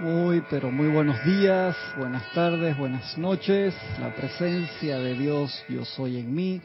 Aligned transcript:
Muy, 0.00 0.44
pero 0.48 0.70
muy 0.70 0.86
buenos 0.86 1.24
días, 1.24 1.76
buenas 1.96 2.22
tardes, 2.32 2.78
buenas 2.78 3.18
noches. 3.18 3.74
La 3.98 4.14
presencia 4.14 4.96
de 5.00 5.14
Dios, 5.14 5.52
yo 5.68 5.84
soy 5.84 6.18
en 6.18 6.32
mí. 6.32 6.60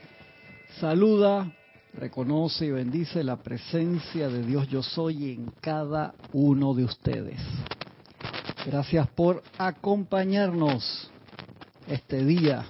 Saluda, 0.79 1.51
reconoce 1.95 2.67
y 2.67 2.71
bendice 2.71 3.23
la 3.23 3.37
presencia 3.37 4.29
de 4.29 4.43
Dios, 4.43 4.67
yo 4.67 4.83
soy 4.83 5.31
en 5.31 5.51
cada 5.61 6.13
uno 6.31 6.75
de 6.75 6.83
ustedes. 6.83 7.39
Gracias 8.67 9.07
por 9.09 9.41
acompañarnos 9.57 11.09
este 11.87 12.23
día 12.23 12.67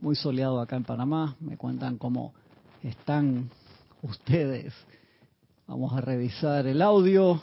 muy 0.00 0.16
soleado 0.16 0.60
acá 0.60 0.74
en 0.74 0.84
Panamá. 0.84 1.36
Me 1.38 1.56
cuentan 1.56 1.96
cómo 1.96 2.34
están 2.82 3.50
ustedes. 4.02 4.74
Vamos 5.68 5.92
a 5.92 6.00
revisar 6.00 6.66
el 6.66 6.82
audio 6.82 7.40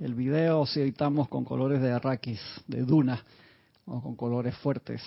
el 0.00 0.14
video 0.14 0.66
si 0.66 0.80
editamos 0.80 1.28
con 1.28 1.44
colores 1.44 1.80
de 1.82 1.92
arrakis, 1.92 2.40
de 2.66 2.82
duna, 2.82 3.22
o 3.84 4.00
con 4.02 4.16
colores 4.16 4.54
fuertes. 4.56 5.02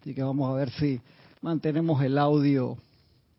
Así 0.00 0.14
que 0.14 0.22
vamos 0.22 0.50
a 0.50 0.54
ver 0.54 0.70
si 0.70 1.00
mantenemos 1.42 2.02
el 2.02 2.16
audio 2.16 2.78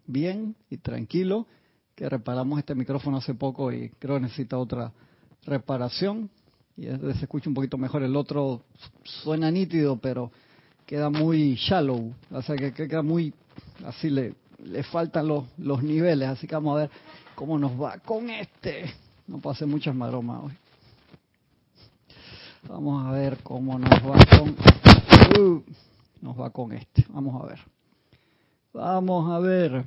bien 0.05 0.55
y 0.69 0.77
tranquilo, 0.77 1.47
que 1.95 2.07
reparamos 2.07 2.59
este 2.59 2.75
micrófono 2.75 3.17
hace 3.17 3.33
poco 3.33 3.71
y 3.71 3.89
creo 3.97 4.19
necesita 4.19 4.57
otra 4.57 4.91
reparación. 5.45 6.29
Y 6.75 6.85
se 6.85 7.23
escucha 7.23 7.49
un 7.49 7.55
poquito 7.55 7.77
mejor. 7.79 8.03
El 8.03 8.15
otro 8.15 8.61
suena 9.03 9.49
nítido, 9.49 9.97
pero 9.97 10.31
queda 10.85 11.09
muy 11.09 11.55
shallow, 11.55 12.13
o 12.29 12.41
sea 12.43 12.55
que 12.55 12.71
queda 12.71 13.01
muy, 13.01 13.33
así 13.83 14.11
le, 14.11 14.35
le 14.63 14.83
faltan 14.83 15.27
los, 15.27 15.45
los 15.57 15.81
niveles. 15.81 16.29
Así 16.29 16.45
que 16.45 16.53
vamos 16.53 16.77
a 16.77 16.81
ver 16.81 16.91
cómo 17.33 17.57
nos 17.57 17.71
va 17.81 17.97
con 17.97 18.29
este. 18.29 18.93
No 19.27 19.41
hacer 19.49 19.67
muchas 19.67 19.93
maromas 19.93 20.45
hoy. 20.45 20.57
Vamos 22.69 23.05
a 23.05 23.11
ver 23.11 23.37
cómo 23.43 23.77
nos 23.77 23.91
va 23.91 24.17
con... 24.37 24.55
Uh, 25.39 25.63
nos 26.21 26.39
va 26.39 26.49
con 26.49 26.71
este. 26.71 27.05
Vamos 27.09 27.43
a 27.43 27.47
ver. 27.47 27.59
Vamos 28.73 29.29
a 29.29 29.39
ver. 29.39 29.85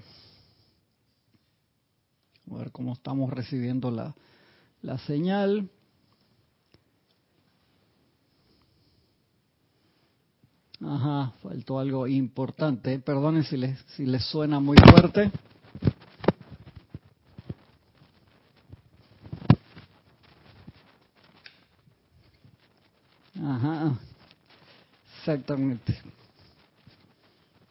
A 2.50 2.54
ver 2.54 2.70
cómo 2.70 2.92
estamos 2.92 3.32
recibiendo 3.32 3.90
la, 3.90 4.14
la 4.82 4.98
señal. 4.98 5.70
Ajá, 10.82 11.32
faltó 11.42 11.78
algo 11.78 12.06
importante. 12.06 12.98
Perdonen 12.98 13.44
si 13.44 13.56
les, 13.56 13.78
si 13.96 14.04
les 14.04 14.24
suena 14.24 14.60
muy 14.60 14.76
fuerte. 14.78 15.30
Ajá, 23.42 23.98
exactamente. 25.32 25.96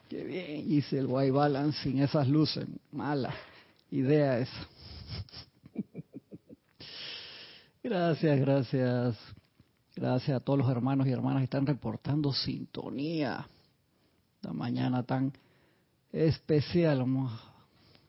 Qué 0.09 0.23
bien 0.23 0.71
hice 0.71 0.99
el 0.99 1.07
white 1.07 1.31
balance 1.31 1.83
sin 1.83 2.01
esas 2.01 2.27
luces. 2.27 2.65
Mala 2.91 3.33
idea 3.91 4.39
esa. 4.39 4.67
Gracias, 7.83 8.39
gracias. 8.39 9.17
Gracias 9.95 10.37
a 10.37 10.39
todos 10.39 10.59
los 10.59 10.69
hermanos 10.69 11.07
y 11.07 11.11
hermanas 11.11 11.41
que 11.41 11.45
están 11.45 11.65
reportando 11.65 12.31
sintonía. 12.33 13.47
La 14.41 14.53
mañana 14.53 15.03
tan 15.03 15.33
especial. 16.11 16.99
Vamos 16.99 17.31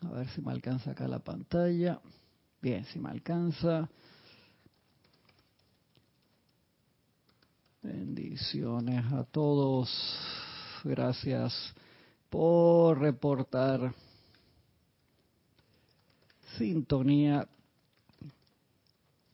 a 0.02 0.10
ver 0.10 0.28
si 0.28 0.40
me 0.40 0.52
alcanza 0.52 0.92
acá 0.92 1.08
la 1.08 1.18
pantalla. 1.18 2.00
Bien, 2.60 2.84
si 2.86 2.98
me 2.98 3.10
alcanza. 3.10 3.88
Bendiciones 8.40 9.04
a 9.12 9.22
todos. 9.24 9.90
Gracias 10.82 11.74
por 12.30 12.98
reportar 12.98 13.92
sintonía 16.56 17.46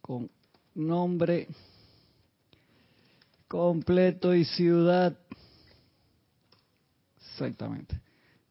con 0.01 0.29
nombre 0.75 1.47
completo 3.47 4.35
y 4.35 4.45
ciudad. 4.45 5.17
Exactamente. 7.31 8.01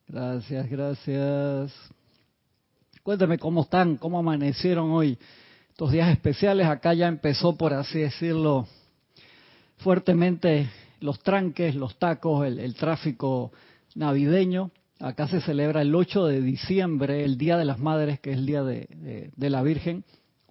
Gracias, 0.07 0.69
gracias. 0.69 1.74
Cuéntame 3.03 3.38
cómo 3.38 3.63
están, 3.63 3.97
cómo 3.97 4.19
amanecieron 4.19 4.91
hoy. 4.91 5.19
Estos 5.72 5.91
días 5.91 6.09
especiales, 6.09 6.66
acá 6.66 6.94
ya 6.94 7.07
empezó, 7.07 7.57
por 7.57 7.74
así 7.74 8.00
decirlo, 8.00 8.66
fuertemente 9.78 10.69
los 11.00 11.19
tranques, 11.22 11.75
los 11.75 11.97
tacos, 11.97 12.46
el, 12.46 12.75
tráfico 12.75 13.52
navideño. 13.96 14.72
Acá 15.00 15.28
se 15.28 15.41
celebra 15.41 15.81
el 15.81 15.94
8 15.94 16.25
de 16.25 16.41
diciembre, 16.41 17.24
el 17.24 17.38
Día 17.38 17.58
de 17.58 17.66
las 17.66 17.80
Madres, 17.80 18.19
que 18.19 18.31
es 18.31 18.38
el 18.38 18.46
Día 18.46 18.63
de, 18.63 19.31
la 19.38 19.62
Virgen. 19.62 20.03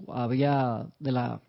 Había 0.08 0.86
de 0.98 1.12
la 1.12 1.40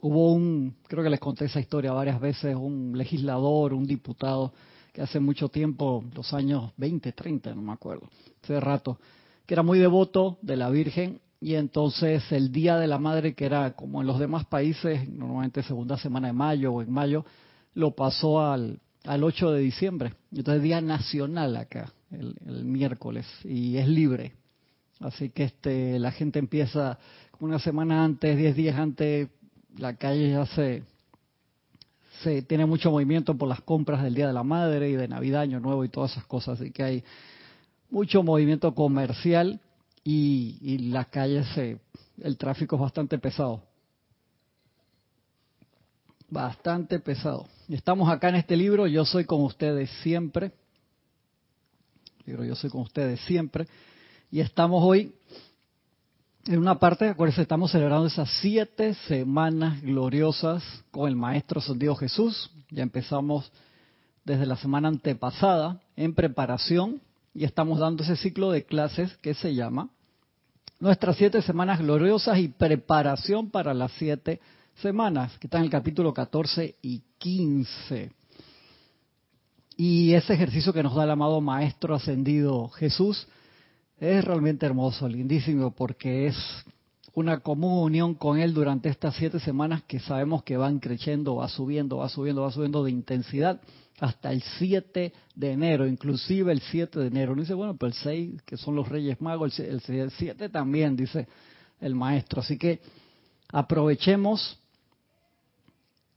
hubo 0.00 0.34
un, 0.34 0.76
creo 0.86 1.02
que 1.02 1.08
les 1.08 1.20
conté 1.20 1.46
esa 1.46 1.60
historia 1.60 1.92
varias 1.92 2.20
veces, 2.20 2.54
un 2.54 2.92
legislador, 2.96 3.72
un 3.72 3.86
diputado 3.86 4.52
que 4.92 5.00
hace 5.00 5.18
mucho 5.18 5.48
tiempo, 5.48 6.04
los 6.14 6.34
años 6.34 6.72
20, 6.76 7.12
30, 7.12 7.54
no 7.54 7.62
me 7.62 7.72
acuerdo, 7.72 8.08
hace 8.42 8.60
rato, 8.60 8.98
que 9.46 9.54
era 9.54 9.62
muy 9.62 9.78
devoto 9.78 10.38
de 10.42 10.56
la 10.56 10.68
Virgen 10.68 11.20
y 11.44 11.56
entonces 11.56 12.32
el 12.32 12.52
Día 12.52 12.78
de 12.78 12.86
la 12.86 12.98
Madre, 12.98 13.34
que 13.34 13.44
era 13.44 13.72
como 13.72 14.00
en 14.00 14.06
los 14.06 14.18
demás 14.18 14.46
países, 14.46 15.06
normalmente 15.10 15.62
segunda 15.62 15.98
semana 15.98 16.28
de 16.28 16.32
mayo 16.32 16.72
o 16.72 16.80
en 16.80 16.90
mayo, 16.90 17.26
lo 17.74 17.90
pasó 17.90 18.40
al, 18.40 18.80
al 19.04 19.22
8 19.22 19.50
de 19.50 19.60
diciembre. 19.60 20.14
Entonces 20.34 20.62
Día 20.62 20.80
Nacional 20.80 21.54
acá, 21.58 21.92
el, 22.10 22.64
miércoles, 22.64 23.26
y 23.44 23.76
es 23.76 23.86
libre. 23.86 24.32
Así 25.00 25.28
que 25.28 25.44
este 25.44 25.98
la 25.98 26.12
gente 26.12 26.38
empieza 26.38 26.98
una 27.40 27.58
semana 27.58 28.02
antes, 28.02 28.38
diez 28.38 28.56
días 28.56 28.78
antes, 28.78 29.28
la 29.76 29.96
calle 29.96 30.30
ya 30.30 30.46
se, 30.46 30.82
se 32.22 32.40
tiene 32.40 32.64
mucho 32.64 32.90
movimiento 32.90 33.36
por 33.36 33.50
las 33.50 33.60
compras 33.60 34.02
del 34.02 34.14
Día 34.14 34.28
de 34.28 34.32
la 34.32 34.44
Madre 34.44 34.88
y 34.88 34.96
de 34.96 35.08
Navidad, 35.08 35.42
Año 35.42 35.60
Nuevo 35.60 35.84
y 35.84 35.90
todas 35.90 36.12
esas 36.12 36.24
cosas. 36.24 36.58
Así 36.58 36.70
que 36.70 36.82
hay 36.82 37.04
mucho 37.90 38.22
movimiento 38.22 38.74
comercial 38.74 39.60
y, 40.04 40.58
y 40.60 40.78
las 40.90 41.08
calles, 41.08 41.46
el 41.56 42.36
tráfico 42.36 42.76
es 42.76 42.82
bastante 42.82 43.18
pesado. 43.18 43.62
Bastante 46.28 47.00
pesado. 47.00 47.46
Estamos 47.68 48.08
acá 48.10 48.28
en 48.28 48.36
este 48.36 48.56
libro, 48.56 48.86
yo 48.86 49.04
soy 49.04 49.24
con 49.24 49.42
ustedes 49.42 49.90
siempre. 50.02 50.52
Libro 52.26 52.44
Yo 52.44 52.54
soy 52.54 52.70
con 52.70 52.82
ustedes 52.82 53.20
siempre. 53.20 53.66
Y 54.30 54.40
estamos 54.40 54.82
hoy 54.82 55.14
en 56.46 56.58
una 56.58 56.78
parte, 56.78 57.08
acuérdense, 57.08 57.42
estamos 57.42 57.70
celebrando 57.70 58.06
esas 58.06 58.28
siete 58.40 58.94
semanas 59.06 59.80
gloriosas 59.80 60.62
con 60.90 61.08
el 61.08 61.16
Maestro 61.16 61.60
Dios 61.74 61.98
Jesús. 61.98 62.50
Ya 62.70 62.82
empezamos 62.82 63.50
desde 64.24 64.44
la 64.44 64.56
semana 64.56 64.88
antepasada 64.88 65.80
en 65.96 66.14
preparación 66.14 67.00
y 67.34 67.44
estamos 67.44 67.80
dando 67.80 68.04
ese 68.04 68.16
ciclo 68.16 68.50
de 68.52 68.64
clases 68.64 69.16
que 69.18 69.34
se 69.34 69.54
llama 69.54 69.90
Nuestras 70.80 71.16
siete 71.16 71.40
semanas 71.42 71.78
gloriosas 71.78 72.38
y 72.38 72.48
preparación 72.48 73.50
para 73.50 73.72
las 73.74 73.92
siete 73.92 74.40
semanas, 74.82 75.36
que 75.38 75.46
está 75.46 75.58
en 75.58 75.64
el 75.64 75.70
capítulo 75.70 76.12
14 76.12 76.76
y 76.82 77.00
15. 77.18 78.10
Y 79.76 80.12
ese 80.12 80.34
ejercicio 80.34 80.72
que 80.72 80.82
nos 80.82 80.94
da 80.94 81.04
el 81.04 81.10
amado 81.10 81.40
Maestro 81.40 81.94
Ascendido 81.94 82.68
Jesús 82.70 83.26
es 83.98 84.24
realmente 84.24 84.66
hermoso, 84.66 85.08
lindísimo, 85.08 85.70
porque 85.70 86.26
es 86.26 86.36
una 87.14 87.38
común 87.38 87.84
unión 87.84 88.14
con 88.14 88.38
Él 88.38 88.52
durante 88.52 88.88
estas 88.88 89.14
siete 89.14 89.38
semanas 89.40 89.84
que 89.84 90.00
sabemos 90.00 90.42
que 90.42 90.56
van 90.56 90.80
creciendo, 90.80 91.36
va 91.36 91.48
subiendo, 91.48 91.98
va 91.98 92.08
subiendo, 92.08 92.42
va 92.42 92.50
subiendo 92.50 92.84
de 92.84 92.90
intensidad 92.90 93.60
hasta 94.04 94.32
el 94.32 94.42
7 94.58 95.12
de 95.34 95.52
enero, 95.52 95.86
inclusive 95.86 96.52
el 96.52 96.60
7 96.60 96.98
de 97.00 97.06
enero. 97.06 97.32
Uno 97.32 97.42
dice, 97.42 97.54
bueno, 97.54 97.76
pero 97.76 97.88
el 97.88 97.94
6, 97.94 98.42
que 98.42 98.56
son 98.56 98.76
los 98.76 98.88
Reyes 98.88 99.20
Magos, 99.20 99.58
el 99.58 99.80
7 99.80 100.48
también, 100.50 100.94
dice 100.96 101.26
el 101.80 101.94
maestro. 101.94 102.40
Así 102.40 102.58
que 102.58 102.80
aprovechemos 103.48 104.58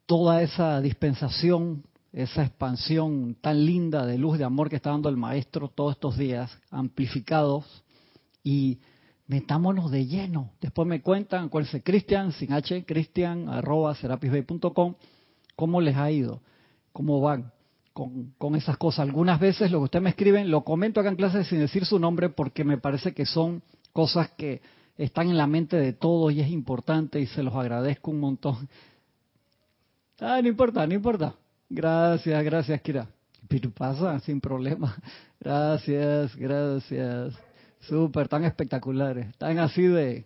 toda 0.06 0.42
esa 0.42 0.81
dispensación, 0.81 1.84
esa 2.12 2.44
expansión 2.44 3.38
tan 3.39 3.66
linda 3.66 4.06
de 4.06 4.18
luz, 4.18 4.38
de 4.38 4.44
amor 4.44 4.69
que 4.69 4.75
está 4.75 4.90
dando 4.90 5.10
el 5.10 5.18
maestro 5.18 5.69
todos 5.69 5.94
estos 5.94 6.18
días, 6.18 6.51
amplificados, 6.69 7.66
y 8.44 8.80
metámonos 9.28 9.92
de 9.92 10.06
lleno. 10.06 10.51
Después 10.62 10.88
me 10.88 11.01
cuentan, 11.01 11.45
acuérdense, 11.45 11.83
Cristian, 11.83 12.31
sin 12.31 12.54
H, 12.54 12.86
Cristian, 12.86 13.50
arroba 13.50 13.94
serapisbay.com, 13.95 14.95
cómo 15.56 15.81
les 15.81 15.98
ha 15.98 16.10
ido, 16.12 16.42
cómo 16.94 17.19
van 17.19 17.51
con, 18.38 18.55
esas 18.55 18.77
cosas. 18.77 19.07
Algunas 19.07 19.39
veces 19.39 19.71
lo 19.71 19.79
que 19.79 19.85
usted 19.85 20.01
me 20.01 20.11
escriben, 20.11 20.51
lo 20.51 20.61
comento 20.61 20.99
acá 20.99 21.09
en 21.09 21.15
clase 21.15 21.44
sin 21.44 21.59
decir 21.59 21.85
su 21.85 21.97
nombre 21.97 22.29
porque 22.29 22.63
me 22.63 22.77
parece 22.77 23.13
que 23.13 23.25
son 23.25 23.63
cosas 23.91 24.29
que, 24.38 24.61
están 24.97 25.29
en 25.29 25.38
la 25.38 25.45
mente 25.45 25.77
de 25.77 25.94
todos 25.94 26.33
y 26.33 26.41
es 26.41 26.49
importante 26.49 27.19
y 27.19 27.27
se 27.27 27.44
los 27.44 27.53
agradezco 27.53 28.09
un 28.09 28.19
montón. 28.19 28.67
Ah, 30.19 30.39
no 30.41 30.47
importa, 30.47 30.88
no 30.88 30.95
importa. 30.95 31.35
Gracias, 31.69 32.44
gracias, 32.44 32.81
Kira. 32.81 33.07
Pero 33.47 33.69
pasa, 33.69 34.19
sin 34.21 34.41
problema. 34.41 34.97
Gracias, 35.39 36.35
gracias. 36.35 37.35
Súper, 37.81 38.27
tan 38.27 38.44
espectaculares. 38.44 39.38
Tan 39.38 39.59
así 39.59 39.83
de, 39.83 40.25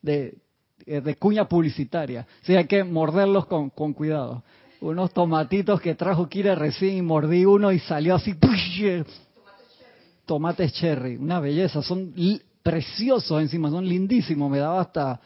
de, 0.00 0.38
de 0.86 1.16
cuña 1.16 1.48
publicitaria. 1.48 2.24
Sí, 2.42 2.54
hay 2.54 2.68
que 2.68 2.84
morderlos 2.84 3.46
con, 3.46 3.70
con 3.70 3.92
cuidado. 3.94 4.44
Unos 4.80 5.12
tomatitos 5.12 5.80
que 5.80 5.94
trajo 5.94 6.28
Kira 6.28 6.54
recién 6.54 6.96
y 6.96 7.02
mordí 7.02 7.44
uno 7.44 7.72
y 7.72 7.78
salió 7.78 8.16
así. 8.16 8.34
Tomates 10.26 10.72
cherry. 10.74 11.16
Una 11.16 11.40
belleza. 11.40 11.82
Son 11.82 12.14
preciosos 12.62 13.40
encima, 13.40 13.70
son 13.70 13.86
lindísimos. 13.88 14.50
Me 14.50 14.58
daba 14.58 14.80
hasta 14.80 15.20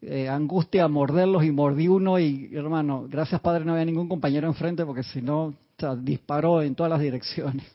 eh, 0.00 0.28
angustia 0.28 0.86
morderlos 0.86 1.44
y 1.44 1.50
mordí 1.50 1.88
uno 1.88 2.20
y 2.20 2.50
hermano, 2.54 3.06
gracias 3.08 3.40
padre 3.40 3.64
no 3.64 3.72
había 3.72 3.84
ningún 3.84 4.08
compañero 4.08 4.46
enfrente 4.46 4.86
porque 4.86 5.02
si 5.02 5.20
no, 5.20 5.54
disparó 5.98 6.62
en 6.62 6.74
todas 6.74 6.90
las 6.90 7.00
direcciones. 7.00 7.66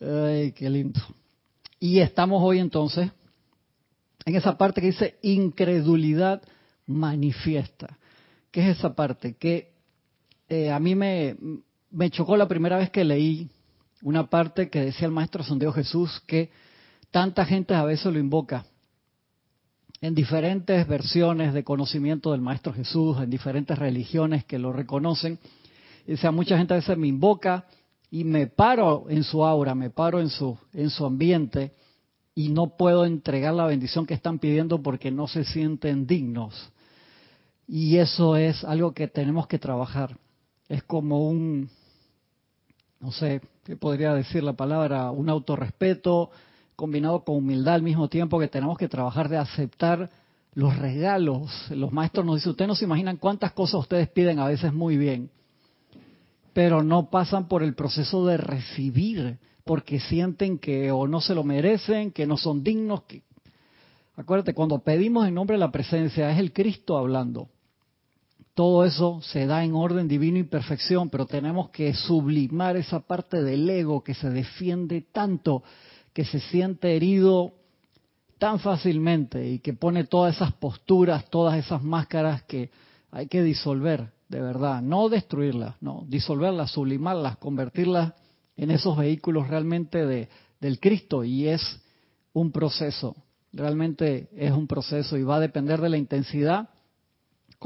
Ay, 0.00 0.52
qué 0.52 0.68
lindo. 0.68 1.00
Y 1.80 2.00
estamos 2.00 2.42
hoy 2.42 2.58
entonces 2.58 3.10
en 4.26 4.36
esa 4.36 4.58
parte 4.58 4.80
que 4.80 4.88
dice 4.88 5.16
incredulidad 5.22 6.42
manifiesta. 6.86 7.96
¿Qué 8.56 8.70
es 8.70 8.78
esa 8.78 8.94
parte? 8.94 9.34
Que 9.34 9.74
eh, 10.48 10.70
a 10.70 10.80
mí 10.80 10.94
me, 10.94 11.36
me 11.90 12.08
chocó 12.08 12.38
la 12.38 12.48
primera 12.48 12.78
vez 12.78 12.88
que 12.88 13.04
leí 13.04 13.50
una 14.00 14.30
parte 14.30 14.70
que 14.70 14.80
decía 14.80 15.06
el 15.06 15.12
maestro 15.12 15.44
Sondeo 15.44 15.74
Jesús 15.74 16.22
que 16.26 16.48
tanta 17.10 17.44
gente 17.44 17.74
a 17.74 17.84
veces 17.84 18.10
lo 18.10 18.18
invoca 18.18 18.64
en 20.00 20.14
diferentes 20.14 20.88
versiones 20.88 21.52
de 21.52 21.64
conocimiento 21.64 22.32
del 22.32 22.40
Maestro 22.40 22.72
Jesús, 22.72 23.18
en 23.18 23.28
diferentes 23.28 23.78
religiones 23.78 24.46
que 24.46 24.58
lo 24.58 24.72
reconocen. 24.72 25.38
O 26.10 26.16
sea, 26.16 26.30
mucha 26.30 26.56
gente 26.56 26.72
a 26.72 26.78
veces 26.78 26.96
me 26.96 27.08
invoca 27.08 27.66
y 28.10 28.24
me 28.24 28.46
paro 28.46 29.04
en 29.10 29.22
su 29.22 29.44
aura, 29.44 29.74
me 29.74 29.90
paro 29.90 30.18
en 30.18 30.30
su, 30.30 30.56
en 30.72 30.88
su 30.88 31.04
ambiente 31.04 31.74
y 32.34 32.48
no 32.48 32.74
puedo 32.78 33.04
entregar 33.04 33.52
la 33.52 33.66
bendición 33.66 34.06
que 34.06 34.14
están 34.14 34.38
pidiendo 34.38 34.82
porque 34.82 35.10
no 35.10 35.28
se 35.28 35.44
sienten 35.44 36.06
dignos. 36.06 36.72
Y 37.68 37.96
eso 37.98 38.36
es 38.36 38.64
algo 38.64 38.92
que 38.92 39.08
tenemos 39.08 39.46
que 39.46 39.58
trabajar. 39.58 40.16
Es 40.68 40.82
como 40.84 41.28
un, 41.28 41.68
no 43.00 43.10
sé, 43.12 43.40
¿qué 43.64 43.76
podría 43.76 44.14
decir 44.14 44.42
la 44.42 44.52
palabra? 44.52 45.10
Un 45.10 45.28
autorrespeto, 45.28 46.30
combinado 46.76 47.24
con 47.24 47.36
humildad 47.36 47.74
al 47.74 47.82
mismo 47.82 48.08
tiempo 48.08 48.38
que 48.38 48.48
tenemos 48.48 48.78
que 48.78 48.88
trabajar 48.88 49.28
de 49.28 49.38
aceptar 49.38 50.10
los 50.54 50.76
regalos. 50.76 51.50
Los 51.70 51.92
maestros 51.92 52.24
nos 52.24 52.36
dicen, 52.36 52.50
ustedes 52.50 52.68
no 52.68 52.74
se 52.74 52.84
imaginan 52.84 53.16
cuántas 53.16 53.52
cosas 53.52 53.80
ustedes 53.80 54.08
piden 54.08 54.38
a 54.38 54.46
veces 54.46 54.72
muy 54.72 54.96
bien, 54.96 55.30
pero 56.52 56.82
no 56.82 57.10
pasan 57.10 57.48
por 57.48 57.62
el 57.62 57.74
proceso 57.74 58.26
de 58.26 58.36
recibir 58.36 59.38
porque 59.64 59.98
sienten 59.98 60.58
que 60.58 60.92
o 60.92 61.08
no 61.08 61.20
se 61.20 61.34
lo 61.34 61.42
merecen, 61.42 62.12
que 62.12 62.26
no 62.26 62.36
son 62.36 62.62
dignos. 62.62 63.02
Que... 63.02 63.22
Acuérdate, 64.14 64.54
cuando 64.54 64.78
pedimos 64.78 65.26
en 65.26 65.34
nombre 65.34 65.56
de 65.56 65.60
la 65.60 65.72
presencia 65.72 66.30
es 66.30 66.38
el 66.38 66.52
Cristo 66.52 66.96
hablando. 66.96 67.48
Todo 68.56 68.86
eso 68.86 69.20
se 69.20 69.44
da 69.44 69.64
en 69.64 69.74
orden 69.74 70.08
divino 70.08 70.38
y 70.38 70.44
perfección, 70.44 71.10
pero 71.10 71.26
tenemos 71.26 71.68
que 71.68 71.92
sublimar 71.92 72.78
esa 72.78 73.00
parte 73.00 73.42
del 73.42 73.68
ego 73.68 74.02
que 74.02 74.14
se 74.14 74.30
defiende 74.30 75.02
tanto 75.12 75.62
que 76.14 76.24
se 76.24 76.40
siente 76.40 76.96
herido 76.96 77.52
tan 78.38 78.58
fácilmente 78.58 79.46
y 79.46 79.58
que 79.58 79.74
pone 79.74 80.04
todas 80.04 80.36
esas 80.36 80.54
posturas, 80.54 81.28
todas 81.28 81.58
esas 81.58 81.82
máscaras 81.82 82.44
que 82.44 82.70
hay 83.10 83.26
que 83.26 83.42
disolver, 83.42 84.14
de 84.30 84.40
verdad, 84.40 84.80
no 84.80 85.10
destruirlas, 85.10 85.74
no, 85.82 86.06
disolverlas, 86.08 86.70
sublimarlas, 86.70 87.36
convertirlas 87.36 88.14
en 88.56 88.70
esos 88.70 88.96
vehículos 88.96 89.48
realmente 89.48 90.06
de, 90.06 90.30
del 90.62 90.80
Cristo 90.80 91.24
y 91.24 91.46
es 91.46 91.60
un 92.32 92.52
proceso, 92.52 93.16
realmente 93.52 94.30
es 94.34 94.52
un 94.52 94.66
proceso 94.66 95.18
y 95.18 95.24
va 95.24 95.36
a 95.36 95.40
depender 95.40 95.78
de 95.82 95.90
la 95.90 95.98
intensidad 95.98 96.70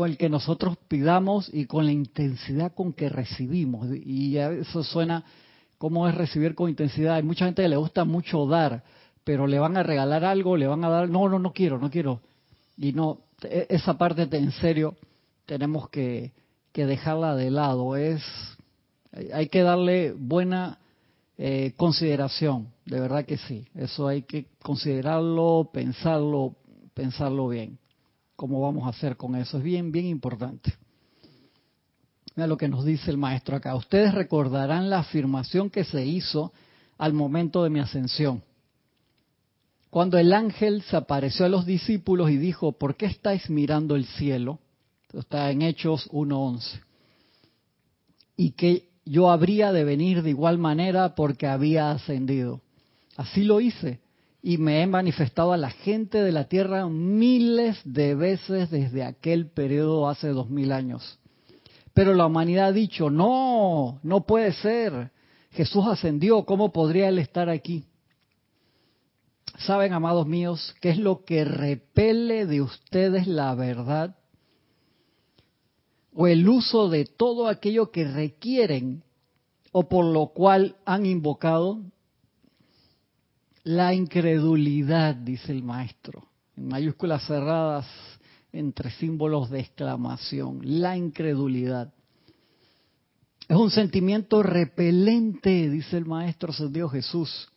con 0.00 0.08
el 0.08 0.16
que 0.16 0.30
nosotros 0.30 0.78
pidamos 0.88 1.50
y 1.52 1.66
con 1.66 1.84
la 1.84 1.92
intensidad 1.92 2.72
con 2.72 2.94
que 2.94 3.10
recibimos. 3.10 3.86
Y 3.94 4.38
eso 4.38 4.82
suena 4.82 5.22
cómo 5.76 6.08
es 6.08 6.14
recibir 6.14 6.54
con 6.54 6.70
intensidad. 6.70 7.16
Hay 7.16 7.22
mucha 7.22 7.44
gente 7.44 7.68
le 7.68 7.76
gusta 7.76 8.06
mucho 8.06 8.46
dar, 8.46 8.82
pero 9.24 9.46
le 9.46 9.58
van 9.58 9.76
a 9.76 9.82
regalar 9.82 10.24
algo, 10.24 10.56
le 10.56 10.66
van 10.66 10.82
a 10.84 10.88
dar, 10.88 11.10
no, 11.10 11.28
no, 11.28 11.38
no 11.38 11.52
quiero, 11.52 11.78
no 11.78 11.90
quiero. 11.90 12.22
Y 12.78 12.92
no, 12.92 13.18
e, 13.42 13.66
esa 13.68 13.98
parte 13.98 14.26
en 14.34 14.50
serio 14.52 14.96
tenemos 15.44 15.90
que, 15.90 16.32
que 16.72 16.86
dejarla 16.86 17.36
de 17.36 17.50
lado. 17.50 17.94
Es, 17.94 18.22
hay 19.34 19.50
que 19.50 19.60
darle 19.60 20.14
buena 20.16 20.78
eh, 21.36 21.74
consideración, 21.76 22.68
de 22.86 23.00
verdad 23.00 23.26
que 23.26 23.36
sí. 23.36 23.66
Eso 23.74 24.08
hay 24.08 24.22
que 24.22 24.46
considerarlo, 24.62 25.68
pensarlo, 25.70 26.54
pensarlo 26.94 27.48
bien. 27.48 27.78
¿Cómo 28.40 28.62
vamos 28.62 28.86
a 28.86 28.88
hacer 28.96 29.18
con 29.18 29.36
eso? 29.36 29.58
Es 29.58 29.62
bien, 29.62 29.92
bien 29.92 30.06
importante. 30.06 30.72
Mira 32.34 32.46
lo 32.46 32.56
que 32.56 32.68
nos 32.68 32.86
dice 32.86 33.10
el 33.10 33.18
maestro 33.18 33.54
acá. 33.54 33.74
Ustedes 33.74 34.14
recordarán 34.14 34.88
la 34.88 35.00
afirmación 35.00 35.68
que 35.68 35.84
se 35.84 36.06
hizo 36.06 36.50
al 36.96 37.12
momento 37.12 37.62
de 37.62 37.68
mi 37.68 37.80
ascensión. 37.80 38.42
Cuando 39.90 40.16
el 40.16 40.32
ángel 40.32 40.80
se 40.80 40.96
apareció 40.96 41.44
a 41.44 41.50
los 41.50 41.66
discípulos 41.66 42.30
y 42.30 42.38
dijo, 42.38 42.72
¿por 42.72 42.96
qué 42.96 43.04
estáis 43.04 43.50
mirando 43.50 43.94
el 43.94 44.06
cielo? 44.06 44.58
Esto 45.02 45.18
está 45.18 45.50
en 45.50 45.60
Hechos 45.60 46.08
1.11. 46.10 46.80
Y 48.38 48.52
que 48.52 48.88
yo 49.04 49.30
habría 49.30 49.70
de 49.70 49.84
venir 49.84 50.22
de 50.22 50.30
igual 50.30 50.56
manera 50.56 51.14
porque 51.14 51.46
había 51.46 51.90
ascendido. 51.90 52.62
Así 53.18 53.44
lo 53.44 53.60
hice 53.60 54.00
y 54.42 54.58
me 54.58 54.82
he 54.82 54.86
manifestado 54.86 55.52
a 55.52 55.58
la 55.58 55.70
gente 55.70 56.22
de 56.22 56.32
la 56.32 56.44
tierra 56.44 56.88
miles 56.88 57.78
de 57.84 58.14
veces 58.14 58.70
desde 58.70 59.04
aquel 59.04 59.50
periodo 59.50 60.08
hace 60.08 60.28
dos 60.28 60.48
mil 60.48 60.72
años. 60.72 61.18
Pero 61.92 62.14
la 62.14 62.26
humanidad 62.26 62.68
ha 62.68 62.72
dicho, 62.72 63.10
no, 63.10 64.00
no 64.02 64.26
puede 64.26 64.52
ser. 64.54 65.10
Jesús 65.50 65.84
ascendió, 65.86 66.44
¿cómo 66.44 66.72
podría 66.72 67.08
Él 67.08 67.18
estar 67.18 67.50
aquí? 67.50 67.84
¿Saben, 69.58 69.92
amados 69.92 70.26
míos, 70.26 70.74
qué 70.80 70.90
es 70.90 70.98
lo 70.98 71.24
que 71.24 71.44
repele 71.44 72.46
de 72.46 72.62
ustedes 72.62 73.26
la 73.26 73.54
verdad? 73.54 74.16
O 76.14 76.26
el 76.26 76.48
uso 76.48 76.88
de 76.88 77.04
todo 77.04 77.46
aquello 77.46 77.90
que 77.90 78.04
requieren 78.04 79.02
o 79.72 79.88
por 79.88 80.06
lo 80.06 80.28
cual 80.28 80.76
han 80.86 81.04
invocado 81.04 81.80
la 83.64 83.94
incredulidad, 83.94 85.14
dice 85.14 85.52
el 85.52 85.62
maestro, 85.62 86.26
en 86.56 86.68
mayúsculas 86.68 87.26
cerradas 87.26 87.86
entre 88.52 88.90
símbolos 88.90 89.50
de 89.50 89.60
exclamación, 89.60 90.60
la 90.62 90.96
incredulidad. 90.96 91.92
Es 93.48 93.56
un 93.56 93.70
sentimiento 93.70 94.42
repelente, 94.42 95.68
dice 95.68 95.96
el 95.96 96.06
Maestro 96.06 96.52
Dios 96.68 96.92
Jesús. 96.92 97.48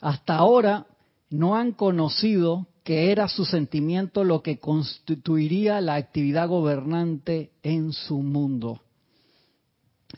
Hasta 0.00 0.36
ahora 0.36 0.86
no 1.30 1.56
han 1.56 1.72
conocido 1.72 2.66
que 2.84 3.12
era 3.12 3.28
su 3.28 3.44
sentimiento 3.44 4.24
lo 4.24 4.42
que 4.42 4.58
constituiría 4.58 5.80
la 5.80 5.94
actividad 5.94 6.48
gobernante 6.48 7.52
en 7.62 7.92
su 7.92 8.18
mundo. 8.18 8.82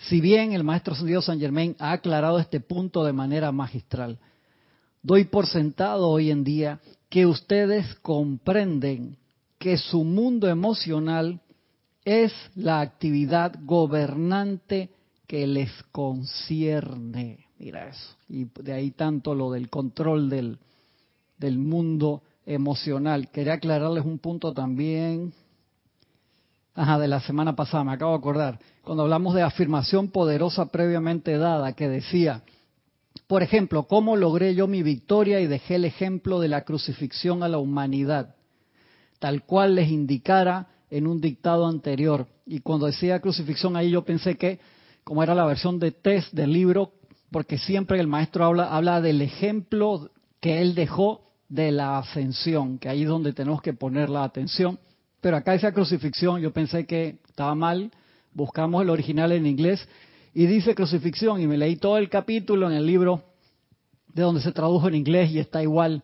Si 0.00 0.20
bien 0.20 0.52
el 0.52 0.64
Maestro 0.64 0.94
Dios 0.96 1.26
San 1.26 1.38
Germain 1.38 1.76
ha 1.78 1.92
aclarado 1.92 2.38
este 2.38 2.60
punto 2.60 3.04
de 3.04 3.12
manera 3.12 3.52
magistral, 3.52 4.18
doy 5.02 5.24
por 5.24 5.46
sentado 5.46 6.08
hoy 6.08 6.30
en 6.30 6.44
día 6.44 6.80
que 7.08 7.26
ustedes 7.26 7.94
comprenden 7.96 9.16
que 9.58 9.76
su 9.76 10.02
mundo 10.02 10.48
emocional 10.48 11.40
es 12.04 12.32
la 12.54 12.80
actividad 12.80 13.54
gobernante 13.62 14.90
que 15.26 15.46
les 15.46 15.70
concierne. 15.92 17.46
Mira 17.58 17.88
eso. 17.88 18.16
Y 18.28 18.46
de 18.60 18.72
ahí 18.72 18.90
tanto 18.90 19.34
lo 19.34 19.52
del 19.52 19.70
control 19.70 20.28
del, 20.28 20.58
del 21.38 21.58
mundo 21.58 22.22
emocional. 22.44 23.30
Quería 23.30 23.54
aclararles 23.54 24.04
un 24.04 24.18
punto 24.18 24.52
también. 24.52 25.32
Ajá, 26.74 26.98
de 26.98 27.08
la 27.08 27.20
semana 27.20 27.54
pasada, 27.54 27.84
me 27.84 27.92
acabo 27.92 28.12
de 28.12 28.18
acordar. 28.18 28.58
Cuando 28.82 29.02
hablamos 29.02 29.34
de 29.34 29.42
afirmación 29.42 30.08
poderosa 30.08 30.66
previamente 30.66 31.36
dada, 31.36 31.74
que 31.74 31.88
decía, 31.88 32.42
por 33.26 33.42
ejemplo, 33.42 33.84
¿cómo 33.84 34.16
logré 34.16 34.54
yo 34.54 34.66
mi 34.66 34.82
victoria 34.82 35.40
y 35.40 35.46
dejé 35.46 35.74
el 35.74 35.84
ejemplo 35.84 36.40
de 36.40 36.48
la 36.48 36.62
crucifixión 36.64 37.42
a 37.42 37.48
la 37.48 37.58
humanidad? 37.58 38.36
Tal 39.18 39.44
cual 39.44 39.74
les 39.74 39.90
indicara 39.90 40.68
en 40.90 41.06
un 41.06 41.20
dictado 41.20 41.66
anterior. 41.66 42.26
Y 42.46 42.60
cuando 42.60 42.86
decía 42.86 43.20
crucifixión 43.20 43.76
ahí 43.76 43.90
yo 43.90 44.02
pensé 44.04 44.36
que, 44.36 44.58
como 45.04 45.22
era 45.22 45.34
la 45.34 45.44
versión 45.44 45.78
de 45.78 45.92
test 45.92 46.32
del 46.32 46.52
libro, 46.52 46.92
porque 47.30 47.58
siempre 47.58 48.00
el 48.00 48.06
maestro 48.06 48.46
habla, 48.46 48.74
habla 48.74 49.00
del 49.02 49.20
ejemplo 49.20 50.10
que 50.40 50.62
él 50.62 50.74
dejó 50.74 51.32
de 51.48 51.70
la 51.70 51.98
ascensión, 51.98 52.78
que 52.78 52.88
ahí 52.88 53.02
es 53.02 53.08
donde 53.08 53.34
tenemos 53.34 53.60
que 53.60 53.74
poner 53.74 54.08
la 54.08 54.24
atención. 54.24 54.78
Pero 55.22 55.36
acá 55.36 55.54
esa 55.54 55.72
crucifixión, 55.72 56.40
yo 56.40 56.52
pensé 56.52 56.84
que 56.84 57.20
estaba 57.28 57.54
mal, 57.54 57.92
buscamos 58.34 58.82
el 58.82 58.90
original 58.90 59.30
en 59.30 59.46
inglés 59.46 59.88
y 60.34 60.46
dice 60.46 60.74
crucifixión 60.74 61.40
y 61.40 61.46
me 61.46 61.56
leí 61.56 61.76
todo 61.76 61.96
el 61.96 62.08
capítulo 62.08 62.68
en 62.68 62.76
el 62.76 62.84
libro 62.84 63.22
de 64.12 64.22
donde 64.22 64.40
se 64.40 64.50
tradujo 64.50 64.88
en 64.88 64.96
inglés 64.96 65.30
y 65.30 65.38
está 65.38 65.62
igual 65.62 66.02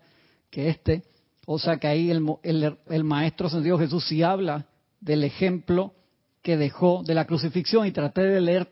que 0.51 0.69
este. 0.69 1.03
O 1.47 1.59
sea 1.59 1.79
que 1.79 1.89
ahí 1.89 2.13
el, 2.13 2.77
el, 2.87 3.05
maestro 3.05 3.51
sentido 3.51 3.77
Jesús 3.77 4.07
sí 4.07 4.23
habla 4.23 4.67
del 5.01 5.25
ejemplo 5.25 5.95
que 6.41 6.57
dejó 6.57 7.03
de 7.05 7.15
la 7.15 7.27
crucifixión 7.27 7.89
y 7.89 7.91
traté 7.91 8.23
de 8.23 8.41
leer 8.41 8.71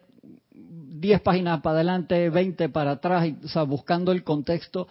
10 0.52 1.22
páginas 1.22 1.60
para 1.60 1.74
adelante, 1.74 2.30
20 2.30 2.68
para 2.68 2.92
atrás, 2.92 3.26
y, 3.26 3.36
o 3.44 3.48
sea, 3.48 3.64
buscando 3.64 4.12
el 4.12 4.22
contexto 4.22 4.86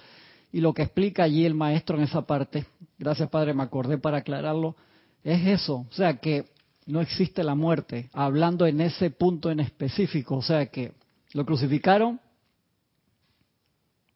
y 0.51 0.59
lo 0.59 0.73
que 0.73 0.81
explica 0.81 1.23
allí 1.23 1.45
el 1.45 1.53
maestro 1.53 1.95
en 1.95 2.03
esa 2.03 2.23
parte. 2.23 2.65
Gracias, 2.99 3.29
Padre, 3.29 3.53
me 3.53 3.63
acordé 3.63 3.97
para 3.97 4.17
aclararlo. 4.17 4.75
Es 5.25 5.47
eso, 5.47 5.87
o 5.89 5.93
sea 5.93 6.17
que 6.17 6.45
no 6.85 7.01
existe 7.01 7.43
la 7.43 7.55
muerte, 7.55 8.11
hablando 8.13 8.67
en 8.67 8.79
ese 8.79 9.09
punto 9.09 9.49
en 9.49 9.59
específico, 9.59 10.35
o 10.35 10.43
sea 10.43 10.67
que 10.67 10.91
lo 11.33 11.47
crucificaron, 11.47 12.19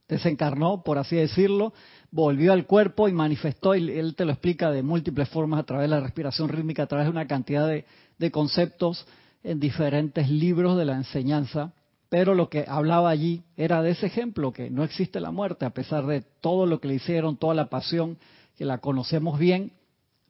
desencarnó, 0.08 0.84
por 0.84 1.00
así 1.00 1.16
decirlo, 1.16 1.74
volvió 2.12 2.54
al 2.54 2.68
cuerpo 2.68 3.08
y 3.08 3.14
manifestó, 3.14 3.74
y 3.74 3.90
él 3.90 4.14
te 4.16 4.24
lo 4.24 4.34
explica 4.34 4.70
de 4.70 4.84
múltiples 4.84 5.28
formas 5.30 5.62
a 5.62 5.64
través 5.64 5.90
de 5.90 5.96
la 5.96 6.00
respiración 6.00 6.48
rítmica, 6.48 6.84
a 6.84 6.88
través 6.88 7.08
de 7.08 7.12
una 7.12 7.26
cantidad 7.26 7.68
de, 7.68 7.86
de 8.20 8.30
conceptos 8.30 9.08
en 9.44 9.60
diferentes 9.60 10.30
libros 10.30 10.78
de 10.78 10.86
la 10.86 10.94
enseñanza, 10.94 11.74
pero 12.10 12.36
lo 12.36 12.50
que 12.50 12.66
hablaba 12.68 13.10
allí 13.10 13.42
era 13.58 13.82
de 13.82 13.92
ese 13.92 14.06
ejemplo, 14.06 14.54
que 14.54 14.70
no 14.70 14.84
existe 14.84 15.20
la 15.20 15.32
muerte, 15.32 15.66
a 15.66 15.72
pesar 15.72 16.06
de 16.06 16.22
todo 16.22 16.68
lo 16.68 16.80
que 16.80 16.88
le 16.88 16.96
hicieron, 16.96 17.36
toda 17.36 17.56
la 17.56 17.68
pasión, 17.68 18.20
que 18.56 18.66
la 18.66 18.78
conocemos 18.78 19.40
bien, 19.40 19.72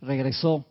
regresó, 0.02 0.66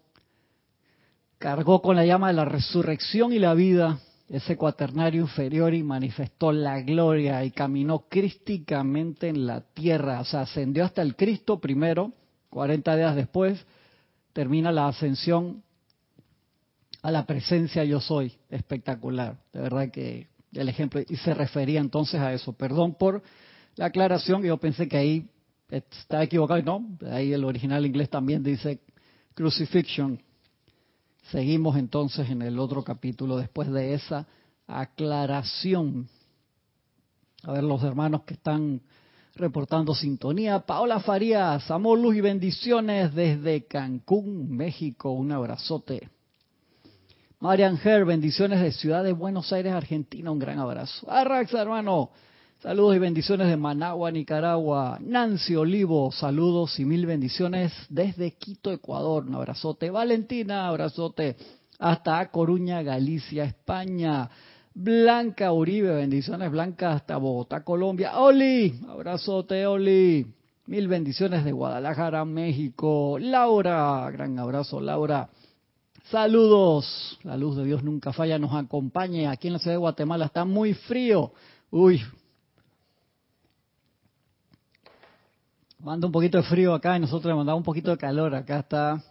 cargó 1.39 1.81
con 1.81 1.97
la 1.97 2.05
llama 2.05 2.29
de 2.29 2.35
la 2.35 2.45
resurrección 2.45 3.33
y 3.33 3.39
la 3.39 3.55
vida, 3.55 4.01
ese 4.29 4.57
cuaternario 4.57 5.23
inferior 5.23 5.73
y 5.73 5.83
manifestó 5.83 6.53
la 6.53 6.81
gloria 6.83 7.45
y 7.45 7.51
caminó 7.51 8.07
crísticamente 8.09 9.29
en 9.29 9.47
la 9.47 9.61
tierra, 9.61 10.21
o 10.21 10.25
sea, 10.25 10.43
ascendió 10.43 10.85
hasta 10.85 11.01
el 11.01 11.17
Cristo 11.17 11.61
primero, 11.61 12.13
40 12.51 12.97
días 12.97 13.17
después, 13.17 13.65
termina 14.33 14.73
la 14.73 14.89
ascensión 14.89 15.63
a 17.03 17.11
la 17.11 17.25
presencia 17.25 17.85
yo 17.85 18.01
soy, 18.01 18.33
espectacular, 18.51 19.39
de 19.53 19.61
verdad 19.61 19.91
que 19.91 20.27
el 20.53 20.69
ejemplo, 20.69 21.01
y 21.09 21.17
se 21.17 21.35
refería 21.35 21.81
entonces 21.81 22.21
a 22.21 22.33
eso, 22.33 22.53
perdón 22.53 22.95
por 22.95 23.23
la 23.77 23.87
aclaración, 23.87 24.43
yo 24.43 24.57
pensé 24.57 24.89
que 24.89 24.97
ahí 24.97 25.31
estaba 25.71 26.25
equivocado, 26.25 26.61
no, 26.63 26.99
ahí 27.11 27.33
el 27.33 27.45
original 27.45 27.87
inglés 27.87 28.11
también 28.11 28.43
dice 28.43 28.81
crucifixion, 29.35 30.21
Seguimos 31.31 31.77
entonces 31.77 32.31
en 32.31 32.41
el 32.43 32.59
otro 32.59 32.83
capítulo 32.83 33.37
después 33.37 33.71
de 33.71 33.95
esa 33.95 34.27
aclaración. 34.67 36.09
A 37.43 37.53
ver 37.53 37.65
los 37.65 37.83
hermanos 37.83 38.23
que 38.23 38.35
están 38.35 38.81
reportando 39.35 39.95
sintonía. 39.95 40.61
Paola 40.61 41.01
Farías, 41.01 41.71
amor, 41.71 41.99
luz 41.99 42.17
y 42.17 42.21
bendiciones 42.23 43.15
desde 43.15 43.67
Cancún, 43.67 44.51
México. 44.57 45.13
Un 45.13 45.33
abrazote. 45.33 46.09
Marian 47.41 47.79
Her, 47.83 48.05
bendiciones 48.05 48.61
de 48.61 48.73
Ciudad 48.73 49.05
de 49.05 49.13
Buenos 49.13 49.53
Aires, 49.53 49.73
Argentina. 49.73 50.31
Un 50.31 50.39
gran 50.39 50.59
abrazo. 50.59 51.09
Arrax, 51.11 51.53
hermano. 51.55 52.11
Saludos 52.61 52.97
y 52.97 52.99
bendiciones 52.99 53.47
de 53.47 53.57
Managua, 53.57 54.11
Nicaragua. 54.11 54.99
Nancy 55.01 55.55
Olivo, 55.55 56.11
saludos 56.11 56.81
y 56.81 56.85
mil 56.85 57.07
bendiciones 57.07 57.73
desde 57.89 58.33
Quito, 58.33 58.73
Ecuador. 58.73 59.25
Un 59.29 59.37
abrazote. 59.37 59.91
Valentina, 59.91 60.67
abrazote. 60.67 61.37
Hasta 61.79 62.29
Coruña, 62.33 62.83
Galicia, 62.83 63.45
España. 63.45 64.29
Blanca 64.75 65.53
Uribe, 65.53 65.95
bendiciones 65.95 66.51
Blanca 66.51 66.95
hasta 66.95 67.17
Bogotá, 67.17 67.63
Colombia. 67.63 68.19
Oli, 68.19 68.81
abrazote, 68.89 69.65
Oli. 69.65 70.27
Mil 70.67 70.89
bendiciones 70.89 71.45
de 71.45 71.53
Guadalajara, 71.53 72.25
México. 72.25 73.19
Laura, 73.21 74.11
gran 74.11 74.37
abrazo, 74.37 74.81
Laura. 74.81 75.29
Saludos. 76.11 77.21
La 77.23 77.37
luz 77.37 77.57
de 77.57 77.65
Dios 77.67 77.85
nunca 77.85 78.13
falla, 78.13 78.37
nos 78.37 78.53
acompañe. 78.53 79.29
Aquí 79.29 79.47
en 79.47 79.53
la 79.53 79.59
ciudad 79.61 79.75
de 79.75 79.79
Guatemala 79.79 80.25
está 80.25 80.45
muy 80.45 80.75
frío. 80.75 81.33
Uy, 81.71 82.03
manda 85.79 86.07
un 86.07 86.13
poquito 86.13 86.39
de 86.39 86.45
frío 86.45 86.75
acá 86.75 86.97
y 86.97 87.01
nosotros 87.01 87.31
le 87.31 87.37
mandamos 87.37 87.61
un 87.61 87.65
poquito 87.65 87.91
de 87.91 87.99
calor. 87.99 88.35
Acá 88.35 88.61
está 88.61 89.03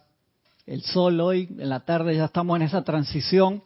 el 0.66 0.82
sol 0.82 1.20
hoy, 1.20 1.48
en 1.58 1.68
la 1.68 1.80
tarde 1.80 2.14
ya 2.14 2.26
estamos 2.26 2.56
en 2.56 2.62
esa 2.62 2.82
transición 2.84 3.62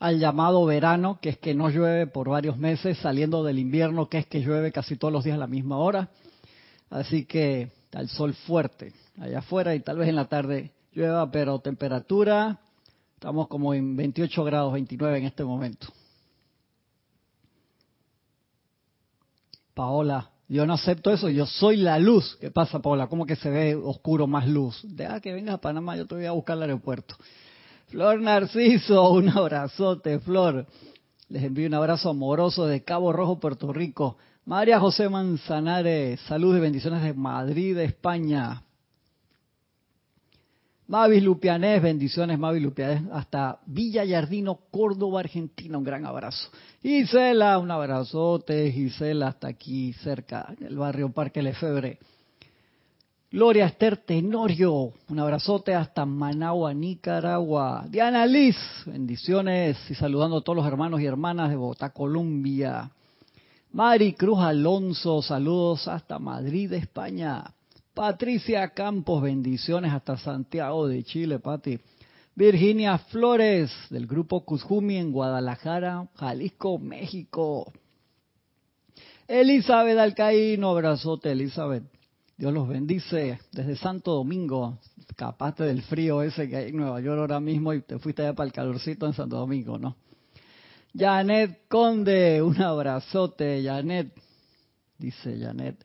al 0.00 0.18
llamado 0.18 0.64
verano, 0.64 1.18
que 1.22 1.30
es 1.30 1.38
que 1.38 1.54
no 1.54 1.70
llueve 1.70 2.06
por 2.06 2.28
varios 2.28 2.58
meses, 2.58 2.98
saliendo 2.98 3.44
del 3.44 3.58
invierno, 3.58 4.08
que 4.08 4.18
es 4.18 4.26
que 4.26 4.40
llueve 4.40 4.72
casi 4.72 4.96
todos 4.96 5.12
los 5.12 5.24
días 5.24 5.36
a 5.36 5.38
la 5.38 5.46
misma 5.46 5.78
hora. 5.78 6.08
Así 6.90 7.24
que 7.24 7.62
está 7.84 8.00
el 8.00 8.08
sol 8.08 8.34
fuerte 8.34 8.92
allá 9.20 9.38
afuera 9.38 9.74
y 9.74 9.80
tal 9.80 9.98
vez 9.98 10.08
en 10.08 10.16
la 10.16 10.26
tarde 10.26 10.72
llueva, 10.92 11.30
pero 11.30 11.60
temperatura, 11.60 12.58
estamos 13.14 13.46
como 13.46 13.72
en 13.72 13.96
28 13.96 14.44
grados, 14.44 14.72
29 14.72 15.18
en 15.18 15.24
este 15.24 15.44
momento. 15.44 15.86
Paola, 19.72 20.30
yo 20.48 20.66
no 20.66 20.74
acepto 20.74 21.10
eso, 21.10 21.28
yo 21.28 21.46
soy 21.46 21.78
la 21.78 21.98
luz. 21.98 22.36
¿Qué 22.40 22.50
pasa, 22.50 22.80
Paula? 22.80 23.06
¿Cómo 23.06 23.26
que 23.26 23.36
se 23.36 23.50
ve 23.50 23.74
oscuro 23.74 24.26
más 24.26 24.46
luz? 24.46 24.80
Deja 24.84 25.20
que 25.20 25.32
vengas 25.32 25.54
a 25.54 25.60
Panamá, 25.60 25.96
yo 25.96 26.06
te 26.06 26.14
voy 26.14 26.26
a 26.26 26.32
buscar 26.32 26.56
al 26.56 26.62
aeropuerto. 26.62 27.16
Flor 27.88 28.20
Narciso, 28.20 29.10
un 29.12 29.28
abrazote, 29.28 30.18
Flor. 30.18 30.66
Les 31.28 31.42
envío 31.42 31.66
un 31.66 31.74
abrazo 31.74 32.10
amoroso 32.10 32.66
de 32.66 32.82
Cabo 32.84 33.12
Rojo, 33.12 33.40
Puerto 33.40 33.72
Rico. 33.72 34.18
María 34.44 34.78
José 34.78 35.08
Manzanares, 35.08 36.20
saludos 36.20 36.58
y 36.58 36.60
bendiciones 36.60 37.02
de 37.02 37.14
Madrid, 37.14 37.78
España. 37.78 38.62
Mavis 40.86 41.22
Lupianés, 41.22 41.80
bendiciones 41.80 42.38
Mavis 42.38 42.62
Lupianés, 42.62 43.02
hasta 43.10 43.58
Villa 43.64 44.04
Yardino, 44.04 44.58
Córdoba, 44.70 45.20
Argentina, 45.20 45.78
un 45.78 45.84
gran 45.84 46.04
abrazo. 46.04 46.50
Gisela, 46.82 47.58
un 47.58 47.70
abrazote, 47.70 48.70
Gisela, 48.70 49.28
hasta 49.28 49.48
aquí 49.48 49.94
cerca, 49.94 50.54
en 50.58 50.66
el 50.66 50.76
barrio 50.76 51.10
Parque 51.10 51.40
Lefebre. 51.40 51.98
Gloria 53.30 53.64
Esther 53.64 53.96
Tenorio, 53.96 54.92
un 55.08 55.18
abrazote 55.18 55.74
hasta 55.74 56.04
Managua, 56.04 56.74
Nicaragua. 56.74 57.86
Diana 57.88 58.26
Liz, 58.26 58.56
bendiciones 58.84 59.78
y 59.90 59.94
saludando 59.94 60.36
a 60.36 60.40
todos 60.42 60.56
los 60.56 60.66
hermanos 60.66 61.00
y 61.00 61.06
hermanas 61.06 61.48
de 61.48 61.56
Bogotá, 61.56 61.90
Colombia. 61.90 62.90
Mari 63.72 64.12
Cruz 64.12 64.38
Alonso, 64.38 65.22
saludos 65.22 65.88
hasta 65.88 66.18
Madrid, 66.18 66.74
España. 66.74 67.42
Patricia 67.94 68.70
Campos, 68.70 69.22
bendiciones 69.22 69.92
hasta 69.92 70.18
Santiago 70.18 70.88
de 70.88 71.04
Chile, 71.04 71.38
Pati. 71.38 71.78
Virginia 72.34 72.98
Flores, 72.98 73.70
del 73.88 74.08
grupo 74.08 74.44
Cuzjumi 74.44 74.96
en 74.96 75.12
Guadalajara, 75.12 76.08
Jalisco, 76.16 76.80
México. 76.80 77.72
Elizabeth 79.28 79.96
Alcaíno, 79.96 80.70
abrazote, 80.70 81.30
Elizabeth. 81.30 81.84
Dios 82.36 82.52
los 82.52 82.66
bendice 82.66 83.38
desde 83.52 83.76
Santo 83.76 84.14
Domingo. 84.14 84.80
Capaste 85.14 85.62
del 85.62 85.82
frío 85.82 86.20
ese 86.20 86.48
que 86.48 86.56
hay 86.56 86.70
en 86.70 86.76
Nueva 86.78 87.00
York 87.00 87.20
ahora 87.20 87.38
mismo 87.38 87.72
y 87.72 87.82
te 87.82 88.00
fuiste 88.00 88.22
allá 88.22 88.34
para 88.34 88.48
el 88.48 88.52
calorcito 88.52 89.06
en 89.06 89.12
Santo 89.12 89.36
Domingo, 89.36 89.78
¿no? 89.78 89.96
Janet 90.92 91.68
Conde, 91.68 92.42
un 92.42 92.60
abrazote, 92.60 93.62
Janet. 93.62 94.12
Dice 94.98 95.38
Janet. 95.38 95.76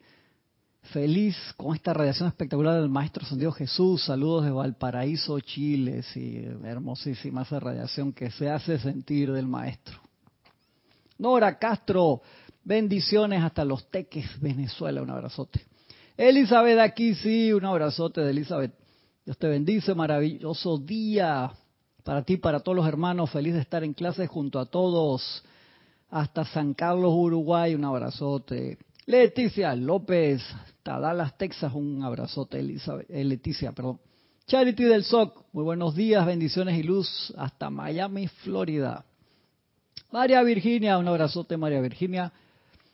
Feliz 0.93 1.35
con 1.55 1.75
esta 1.75 1.93
radiación 1.93 2.29
espectacular 2.29 2.81
del 2.81 2.89
Maestro 2.89 3.23
Santiago 3.23 3.53
Jesús. 3.53 4.05
Saludos 4.05 4.45
de 4.45 4.49
Valparaíso, 4.49 5.39
Chile. 5.39 6.01
Sí, 6.01 6.43
hermosísima 6.63 7.43
esa 7.43 7.59
radiación 7.59 8.11
que 8.11 8.31
se 8.31 8.49
hace 8.49 8.79
sentir 8.79 9.31
del 9.31 9.45
Maestro. 9.45 9.99
Nora 11.19 11.59
Castro, 11.59 12.23
bendiciones 12.63 13.43
hasta 13.43 13.63
Los 13.63 13.87
Teques, 13.91 14.41
Venezuela. 14.41 15.03
Un 15.03 15.11
abrazote. 15.11 15.63
Elizabeth 16.17 16.79
aquí, 16.79 17.13
sí, 17.13 17.53
un 17.53 17.65
abrazote 17.65 18.21
de 18.21 18.31
Elizabeth. 18.31 18.73
Dios 19.25 19.37
te 19.37 19.47
bendice, 19.47 19.93
maravilloso 19.93 20.79
día 20.79 21.51
para 22.03 22.23
ti, 22.23 22.37
para 22.37 22.61
todos 22.61 22.75
los 22.75 22.87
hermanos. 22.87 23.29
Feliz 23.29 23.53
de 23.53 23.61
estar 23.61 23.83
en 23.83 23.93
clase 23.93 24.25
junto 24.25 24.57
a 24.57 24.65
todos. 24.65 25.43
Hasta 26.09 26.45
San 26.45 26.73
Carlos, 26.73 27.13
Uruguay, 27.13 27.75
un 27.75 27.85
abrazote. 27.85 28.79
Leticia 29.09 29.73
López, 29.73 30.39
Dallas, 30.85 31.35
Texas, 31.35 31.73
un 31.73 32.03
abrazote, 32.03 32.59
eh, 32.59 33.23
Leticia, 33.23 33.71
perdón. 33.71 33.99
Charity 34.45 34.83
del 34.83 35.03
SOC, 35.03 35.45
muy 35.51 35.63
buenos 35.63 35.95
días, 35.95 36.23
bendiciones 36.27 36.77
y 36.77 36.83
luz 36.83 37.33
hasta 37.35 37.71
Miami, 37.71 38.27
Florida. 38.27 39.03
María 40.11 40.43
Virginia, 40.43 40.99
un 40.99 41.07
abrazote, 41.07 41.57
María 41.57 41.81
Virginia. 41.81 42.31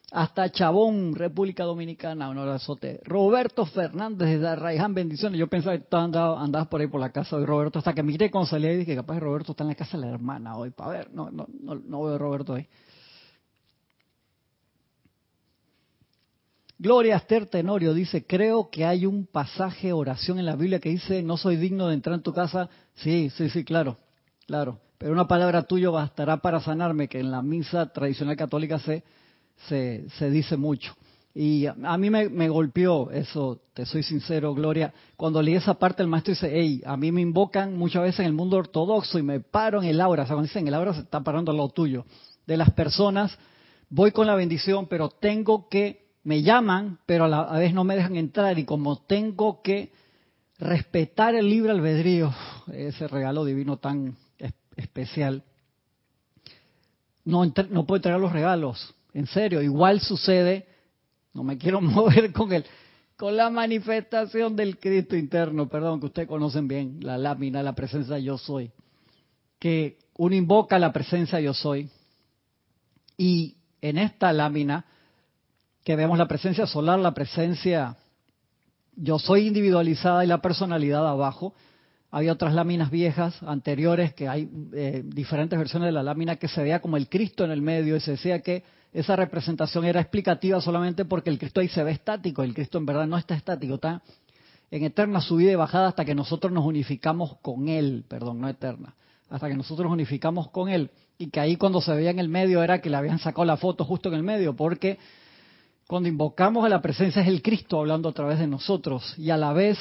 hasta 0.09 0.49
Chabón, 0.49 1.15
República 1.15 1.65
Dominicana, 1.65 2.29
un 2.29 2.37
abrazote. 2.37 3.01
Roberto 3.03 3.65
Fernández 3.65 4.29
desde 4.29 4.47
Arraiján, 4.47 4.93
bendiciones. 4.93 5.37
Yo 5.37 5.47
pensaba 5.47 5.77
que 5.77 5.83
andabas, 5.91 6.67
por 6.69 6.79
ahí 6.79 6.87
por 6.87 7.01
la 7.01 7.11
casa 7.11 7.37
de 7.37 7.45
Roberto, 7.45 7.79
hasta 7.79 7.93
que 7.93 8.03
miré 8.03 8.31
cuando 8.31 8.49
salí 8.49 8.67
y 8.67 8.77
dije, 8.77 8.95
capaz 8.95 9.19
Roberto 9.19 9.51
está 9.51 9.65
en 9.65 9.69
la 9.69 9.75
casa 9.75 9.97
de 9.97 10.05
la 10.05 10.13
hermana 10.13 10.55
hoy, 10.55 10.69
para 10.69 10.91
ver, 10.91 11.13
no, 11.13 11.29
no, 11.29 11.45
no, 11.59 11.75
no 11.75 12.03
veo 12.03 12.17
Roberto 12.17 12.53
ahí. 12.53 12.65
Gloria 16.77 17.15
Esther 17.15 17.45
Tenorio 17.45 17.93
dice, 17.93 18.25
creo 18.25 18.69
que 18.69 18.85
hay 18.85 19.05
un 19.05 19.25
pasaje 19.25 19.93
oración 19.93 20.39
en 20.39 20.45
la 20.45 20.55
Biblia 20.55 20.79
que 20.79 20.89
dice, 20.89 21.23
no 21.23 21.37
soy 21.37 21.55
digno 21.55 21.87
de 21.87 21.93
entrar 21.93 22.15
en 22.15 22.23
tu 22.23 22.33
casa. 22.33 22.69
Sí, 22.95 23.29
sí, 23.29 23.49
sí, 23.49 23.63
claro, 23.63 23.97
claro. 24.45 24.79
Pero 24.97 25.13
una 25.13 25.27
palabra 25.27 25.63
tuya 25.63 25.89
bastará 25.89 26.37
para 26.37 26.59
sanarme, 26.59 27.07
que 27.07 27.19
en 27.19 27.31
la 27.31 27.41
misa 27.41 27.91
tradicional 27.93 28.35
católica 28.35 28.79
se, 28.79 29.03
se, 29.67 30.05
se 30.17 30.29
dice 30.29 30.57
mucho. 30.57 30.95
Y 31.37 31.65
a 31.65 31.97
mí 31.97 32.09
me, 32.09 32.47
golpeó 32.47 33.11
eso, 33.11 33.59
te 33.73 33.85
soy 33.85 34.03
sincero, 34.03 34.53
Gloria. 34.53 34.93
Cuando 35.17 35.41
leí 35.41 35.55
esa 35.55 35.73
parte, 35.73 36.01
el 36.01 36.07
maestro 36.07 36.33
dice, 36.33 36.49
hey, 36.49 36.81
a 36.85 36.95
mí 36.95 37.11
me 37.11 37.19
invocan 37.19 37.77
muchas 37.77 38.03
veces 38.03 38.21
en 38.21 38.27
el 38.27 38.33
mundo 38.33 38.55
ortodoxo 38.55 39.19
y 39.19 39.21
me 39.21 39.41
paro 39.41 39.81
en 39.81 39.89
el 39.89 39.99
aura. 39.99 40.23
O 40.23 40.25
sea, 40.25 40.35
cuando 40.35 40.47
dicen 40.47 40.65
el 40.65 40.73
aura 40.73 40.93
se 40.93 41.01
está 41.01 41.19
parando 41.21 41.51
al 41.51 41.57
lado 41.57 41.69
tuyo. 41.69 42.05
De 42.47 42.55
las 42.55 42.71
personas, 42.71 43.37
voy 43.89 44.11
con 44.11 44.27
la 44.27 44.35
bendición, 44.35 44.87
pero 44.87 45.09
tengo 45.09 45.67
que 45.67 46.04
me 46.25 46.41
llaman, 46.41 46.97
pero 47.05 47.25
a 47.25 47.27
la 47.27 47.43
vez 47.53 47.73
no 47.73 47.83
me 47.83 47.95
dejan 47.95 48.15
entrar 48.15 48.57
y 48.57 48.65
como 48.65 48.97
tengo 48.97 49.61
que 49.61 49.91
respetar 50.57 51.35
el 51.35 51.47
libre 51.47 51.71
albedrío, 51.71 52.33
ese 52.73 53.07
regalo 53.07 53.45
divino 53.45 53.77
tan 53.77 54.17
especial, 54.75 55.43
no, 57.23 57.45
no 57.45 57.85
puedo 57.85 57.97
entregar 57.97 58.19
los 58.19 58.33
regalos, 58.33 58.95
en 59.13 59.27
serio, 59.27 59.61
igual 59.61 60.01
sucede, 60.01 60.65
no 61.33 61.43
me 61.43 61.57
quiero 61.57 61.79
mover 61.81 62.33
con 62.33 62.51
el 62.51 62.65
con 63.15 63.37
la 63.37 63.49
manifestación 63.49 64.57
del 64.57 64.77
Cristo 64.77 65.15
interno, 65.15 65.69
perdón, 65.69 66.01
que 66.01 66.07
ustedes 66.07 66.27
conocen 66.27 66.67
bien, 66.67 66.97
la 67.01 67.17
lámina, 67.17 67.63
la 67.63 67.73
presencia 67.73 68.19
yo 68.19 68.37
soy, 68.37 68.71
que 69.57 69.99
uno 70.17 70.35
invoca 70.35 70.77
la 70.79 70.91
presencia 70.91 71.39
yo 71.39 71.53
soy, 71.53 71.89
y 73.15 73.55
en 73.79 73.99
esta 73.99 74.33
lámina 74.33 74.85
que 75.85 75.95
vemos 75.95 76.17
la 76.17 76.27
presencia 76.27 76.65
solar, 76.65 76.99
la 76.99 77.13
presencia 77.13 77.95
yo 78.95 79.19
soy 79.19 79.45
individualizada 79.45 80.25
y 80.25 80.27
la 80.27 80.41
personalidad 80.41 81.07
abajo. 81.07 81.53
Hay 82.09 82.29
otras 82.29 82.55
láminas 82.55 82.89
viejas 82.89 83.41
anteriores 83.43 84.13
que 84.13 84.27
hay 84.27 84.49
eh, 84.73 85.03
diferentes 85.05 85.57
versiones 85.59 85.87
de 85.87 85.91
la 85.91 86.01
lámina 86.01 86.37
que 86.37 86.47
se 86.47 86.63
veía 86.63 86.79
como 86.79 86.97
el 86.97 87.07
Cristo 87.07 87.45
en 87.45 87.51
el 87.51 87.61
medio 87.61 87.95
y 87.95 87.99
se 87.99 88.11
decía 88.11 88.41
que 88.41 88.63
esa 88.93 89.15
representación 89.15 89.85
era 89.85 90.01
explicativa 90.01 90.59
solamente 90.59 91.05
porque 91.05 91.29
el 91.29 91.37
Cristo 91.37 91.59
ahí 91.59 91.67
se 91.67 91.83
ve 91.83 91.91
estático, 91.91 92.41
el 92.41 92.55
Cristo 92.55 92.79
en 92.79 92.87
verdad 92.87 93.05
no 93.05 93.17
está 93.17 93.35
estático, 93.35 93.75
está 93.75 94.01
en 94.71 94.85
eterna 94.85 95.21
subida 95.21 95.51
y 95.51 95.55
bajada 95.55 95.89
hasta 95.89 96.03
que 96.03 96.15
nosotros 96.15 96.51
nos 96.51 96.65
unificamos 96.65 97.37
con 97.43 97.67
Él, 97.67 98.05
perdón, 98.07 98.39
no 98.39 98.49
eterna, 98.49 98.95
hasta 99.29 99.49
que 99.49 99.55
nosotros 99.55 99.85
nos 99.85 99.93
unificamos 99.93 100.49
con 100.49 100.69
Él 100.69 100.89
y 101.19 101.29
que 101.29 101.41
ahí 101.41 101.57
cuando 101.57 101.79
se 101.79 101.93
veía 101.93 102.09
en 102.09 102.19
el 102.19 102.29
medio 102.29 102.63
era 102.63 102.81
que 102.81 102.89
le 102.89 102.97
habían 102.97 103.19
sacado 103.19 103.45
la 103.45 103.57
foto 103.57 103.85
justo 103.85 104.09
en 104.09 104.15
el 104.15 104.23
medio 104.23 104.55
porque 104.55 104.97
cuando 105.87 106.09
invocamos 106.09 106.65
a 106.65 106.69
la 106.69 106.81
presencia 106.81 107.21
es 107.21 107.27
el 107.27 107.41
Cristo 107.41 107.79
hablando 107.79 108.09
a 108.09 108.13
través 108.13 108.39
de 108.39 108.47
nosotros 108.47 109.13
y 109.17 109.29
a 109.29 109.37
la 109.37 109.53
vez 109.53 109.77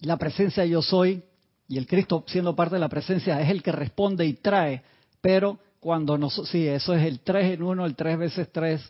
la 0.00 0.16
presencia 0.16 0.64
yo 0.64 0.82
soy 0.82 1.22
y 1.68 1.78
el 1.78 1.86
Cristo 1.86 2.24
siendo 2.26 2.56
parte 2.56 2.76
de 2.76 2.80
la 2.80 2.88
presencia 2.88 3.40
es 3.40 3.50
el 3.50 3.62
que 3.62 3.72
responde 3.72 4.26
y 4.26 4.34
trae, 4.34 4.82
pero 5.20 5.58
cuando 5.80 6.18
nos, 6.18 6.34
sí, 6.48 6.66
eso 6.66 6.94
es 6.94 7.04
el 7.04 7.20
tres 7.20 7.52
en 7.52 7.62
uno, 7.62 7.84
el 7.84 7.94
tres 7.94 8.18
veces 8.18 8.50
tres, 8.50 8.80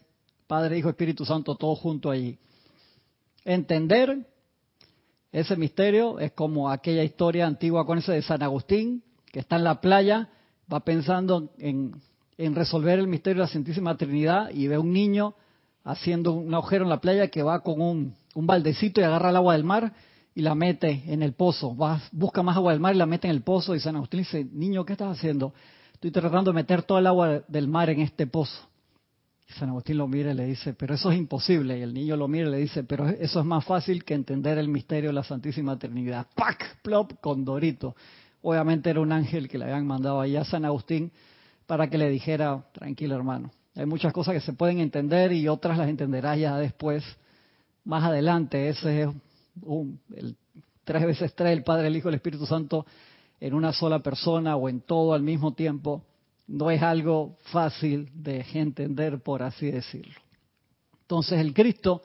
Padre, 0.46 0.78
Hijo, 0.78 0.88
Espíritu 0.88 1.24
Santo, 1.24 1.56
todo 1.56 1.74
junto 1.74 2.10
allí. 2.10 2.38
Entender 3.44 4.26
ese 5.30 5.56
misterio 5.56 6.18
es 6.18 6.32
como 6.32 6.70
aquella 6.70 7.02
historia 7.02 7.46
antigua 7.46 7.84
con 7.84 7.98
ese 7.98 8.12
de 8.12 8.22
San 8.22 8.42
Agustín, 8.42 9.02
que 9.30 9.40
está 9.40 9.56
en 9.56 9.64
la 9.64 9.80
playa, 9.80 10.30
va 10.72 10.80
pensando 10.80 11.50
en, 11.58 12.00
en 12.38 12.54
resolver 12.54 12.98
el 12.98 13.08
misterio 13.08 13.42
de 13.42 13.46
la 13.46 13.52
Santísima 13.52 13.96
Trinidad 13.96 14.50
y 14.50 14.68
ve 14.68 14.78
un 14.78 14.92
niño 14.92 15.34
haciendo 15.84 16.32
un 16.32 16.54
agujero 16.54 16.84
en 16.84 16.90
la 16.90 17.00
playa 17.00 17.28
que 17.28 17.42
va 17.42 17.60
con 17.60 17.80
un, 17.80 18.14
baldecito 18.34 19.00
y 19.00 19.04
agarra 19.04 19.30
el 19.30 19.36
agua 19.36 19.54
del 19.54 19.64
mar 19.64 19.92
y 20.34 20.42
la 20.42 20.54
mete 20.54 21.02
en 21.06 21.22
el 21.22 21.32
pozo. 21.32 21.76
Va, 21.76 22.00
busca 22.12 22.42
más 22.42 22.56
agua 22.56 22.72
del 22.72 22.80
mar 22.80 22.94
y 22.94 22.98
la 22.98 23.06
mete 23.06 23.26
en 23.26 23.34
el 23.34 23.42
pozo. 23.42 23.74
Y 23.74 23.80
San 23.80 23.96
Agustín 23.96 24.20
dice, 24.20 24.46
niño, 24.52 24.84
¿qué 24.84 24.92
estás 24.92 25.16
haciendo? 25.16 25.52
Estoy 25.94 26.10
tratando 26.12 26.52
de 26.52 26.54
meter 26.54 26.82
toda 26.82 27.00
el 27.00 27.06
agua 27.06 27.42
del 27.48 27.66
mar 27.66 27.90
en 27.90 28.00
este 28.00 28.26
pozo. 28.26 28.68
Y 29.48 29.52
San 29.54 29.70
Agustín 29.70 29.96
lo 29.96 30.06
mira 30.06 30.30
y 30.30 30.34
le 30.34 30.44
dice, 30.44 30.74
pero 30.74 30.94
eso 30.94 31.10
es 31.10 31.18
imposible. 31.18 31.78
Y 31.78 31.82
el 31.82 31.92
niño 31.92 32.16
lo 32.16 32.28
mira 32.28 32.48
y 32.48 32.50
le 32.52 32.58
dice, 32.58 32.84
pero 32.84 33.08
eso 33.08 33.40
es 33.40 33.46
más 33.46 33.64
fácil 33.64 34.04
que 34.04 34.14
entender 34.14 34.58
el 34.58 34.68
misterio 34.68 35.10
de 35.10 35.14
la 35.14 35.24
Santísima 35.24 35.78
Trinidad. 35.78 36.26
¡Pac! 36.36 36.80
¡Plop! 36.82 37.14
Con 37.20 37.44
Dorito. 37.44 37.96
Obviamente 38.42 38.90
era 38.90 39.00
un 39.00 39.10
ángel 39.10 39.48
que 39.48 39.58
le 39.58 39.64
habían 39.64 39.86
mandado 39.86 40.20
allá 40.20 40.42
a 40.42 40.44
San 40.44 40.64
Agustín 40.64 41.10
para 41.66 41.90
que 41.90 41.98
le 41.98 42.08
dijera, 42.08 42.64
tranquilo 42.72 43.16
hermano, 43.16 43.50
hay 43.78 43.86
muchas 43.86 44.12
cosas 44.12 44.34
que 44.34 44.40
se 44.40 44.52
pueden 44.52 44.80
entender 44.80 45.32
y 45.32 45.46
otras 45.46 45.78
las 45.78 45.88
entenderás 45.88 46.36
ya 46.36 46.56
después, 46.56 47.04
más 47.84 48.02
adelante. 48.02 48.68
Ese 48.68 49.02
es 49.02 49.08
un, 49.62 50.00
el 50.16 50.36
tres 50.82 51.06
veces 51.06 51.32
tres, 51.34 51.52
el 51.52 51.62
Padre, 51.62 51.86
el 51.86 51.96
Hijo, 51.96 52.08
el 52.08 52.16
Espíritu 52.16 52.44
Santo 52.44 52.84
en 53.38 53.54
una 53.54 53.72
sola 53.72 54.00
persona 54.00 54.56
o 54.56 54.68
en 54.68 54.80
todo 54.80 55.14
al 55.14 55.22
mismo 55.22 55.54
tiempo. 55.54 56.02
No 56.48 56.72
es 56.72 56.82
algo 56.82 57.36
fácil 57.52 58.10
de 58.14 58.44
entender, 58.54 59.20
por 59.20 59.44
así 59.44 59.70
decirlo. 59.70 60.20
Entonces 61.02 61.38
el 61.38 61.54
Cristo 61.54 62.02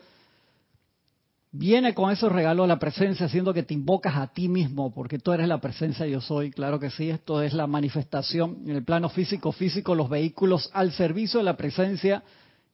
viene 1.53 1.93
con 1.93 2.11
esos 2.11 2.31
regalos 2.31 2.67
la 2.67 2.79
presencia, 2.79 3.27
haciendo 3.27 3.53
que 3.53 3.61
te 3.61 3.75
invocas 3.75 4.15
a 4.17 4.27
ti 4.33 4.49
mismo, 4.49 4.91
porque 4.91 5.19
tú 5.19 5.31
eres 5.31 5.47
la 5.47 5.61
presencia 5.61 6.05
yo 6.07 6.19
soy. 6.19 6.51
Claro 6.51 6.79
que 6.79 6.89
sí, 6.89 7.09
esto 7.09 7.41
es 7.41 7.53
la 7.53 7.67
manifestación 7.67 8.63
en 8.65 8.75
el 8.75 8.83
plano 8.83 9.07
físico, 9.07 9.51
físico, 9.51 9.93
los 9.95 10.09
vehículos 10.09 10.69
al 10.73 10.91
servicio 10.91 11.39
de 11.39 11.45
la 11.45 11.55
presencia 11.55 12.23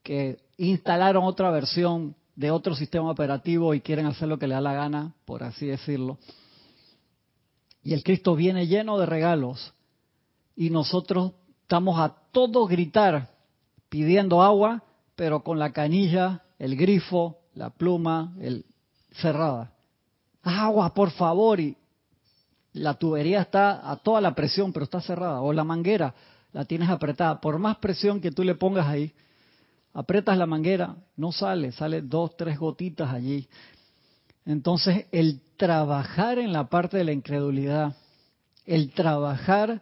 que 0.01 0.39
instalaron 0.57 1.25
otra 1.25 1.51
versión 1.51 2.15
de 2.35 2.51
otro 2.51 2.73
sistema 2.73 3.11
operativo 3.11 3.73
y 3.73 3.81
quieren 3.81 4.05
hacer 4.05 4.29
lo 4.29 4.39
que 4.39 4.47
le 4.47 4.55
da 4.55 4.61
la 4.61 4.73
gana, 4.73 5.13
por 5.25 5.43
así 5.43 5.67
decirlo. 5.67 6.17
Y 7.83 7.93
el 7.93 8.01
Cristo 8.01 8.33
viene 8.33 8.67
lleno 8.67 8.97
de 8.97 9.05
regalos 9.05 9.73
y 10.55 10.69
nosotros 10.69 11.33
estamos 11.63 11.99
a 11.99 12.15
todo 12.31 12.65
gritar 12.65 13.29
pidiendo 13.89 14.41
agua, 14.41 14.83
pero 15.17 15.43
con 15.43 15.59
la 15.59 15.73
canilla, 15.73 16.43
el 16.59 16.77
grifo, 16.77 17.39
la 17.55 17.71
pluma 17.71 18.33
el, 18.39 18.65
cerrada. 19.11 19.71
Agua, 20.43 20.93
por 20.93 21.11
favor. 21.11 21.59
Y 21.59 21.77
la 22.73 22.93
tubería 22.93 23.41
está 23.41 23.89
a 23.89 23.97
toda 23.97 24.21
la 24.21 24.35
presión, 24.35 24.71
pero 24.71 24.85
está 24.85 25.01
cerrada. 25.01 25.41
O 25.41 25.53
la 25.53 25.63
manguera 25.63 26.13
la 26.51 26.65
tienes 26.65 26.89
apretada. 26.89 27.39
Por 27.39 27.59
más 27.59 27.77
presión 27.77 28.21
que 28.21 28.31
tú 28.31 28.43
le 28.43 28.55
pongas 28.55 28.87
ahí, 28.87 29.13
apretas 29.93 30.37
la 30.37 30.45
manguera, 30.45 30.95
no 31.15 31.31
sale, 31.31 31.71
sale 31.71 32.01
dos, 32.01 32.35
tres 32.37 32.57
gotitas 32.57 33.13
allí. 33.13 33.47
Entonces, 34.45 35.05
el 35.11 35.41
trabajar 35.57 36.39
en 36.39 36.53
la 36.53 36.69
parte 36.69 36.97
de 36.97 37.03
la 37.03 37.11
incredulidad, 37.11 37.95
el 38.65 38.91
trabajar 38.93 39.81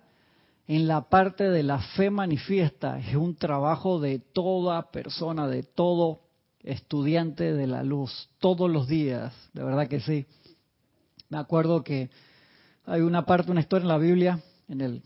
en 0.68 0.88
la 0.88 1.08
parte 1.08 1.50
de 1.50 1.64
la 1.64 1.80
fe 1.80 2.10
manifiesta, 2.10 3.00
es 3.00 3.16
un 3.16 3.36
trabajo 3.36 4.00
de 4.00 4.20
toda 4.20 4.92
persona, 4.92 5.48
de 5.48 5.64
todo 5.64 6.27
estudiante 6.68 7.54
de 7.54 7.68
la 7.68 7.84
luz 7.84 8.30
todos 8.40 8.70
los 8.70 8.88
días, 8.88 9.34
de 9.54 9.64
verdad 9.64 9.88
que 9.88 10.00
sí. 10.00 10.26
Me 11.30 11.38
acuerdo 11.38 11.84
que 11.84 12.10
hay 12.86 13.02
una 13.02 13.26
parte, 13.26 13.52
una 13.52 13.62
historia 13.62 13.84
en 13.84 13.90
la 13.90 13.98
Biblia, 13.98 14.40
en 14.68 14.82
el, 14.82 15.02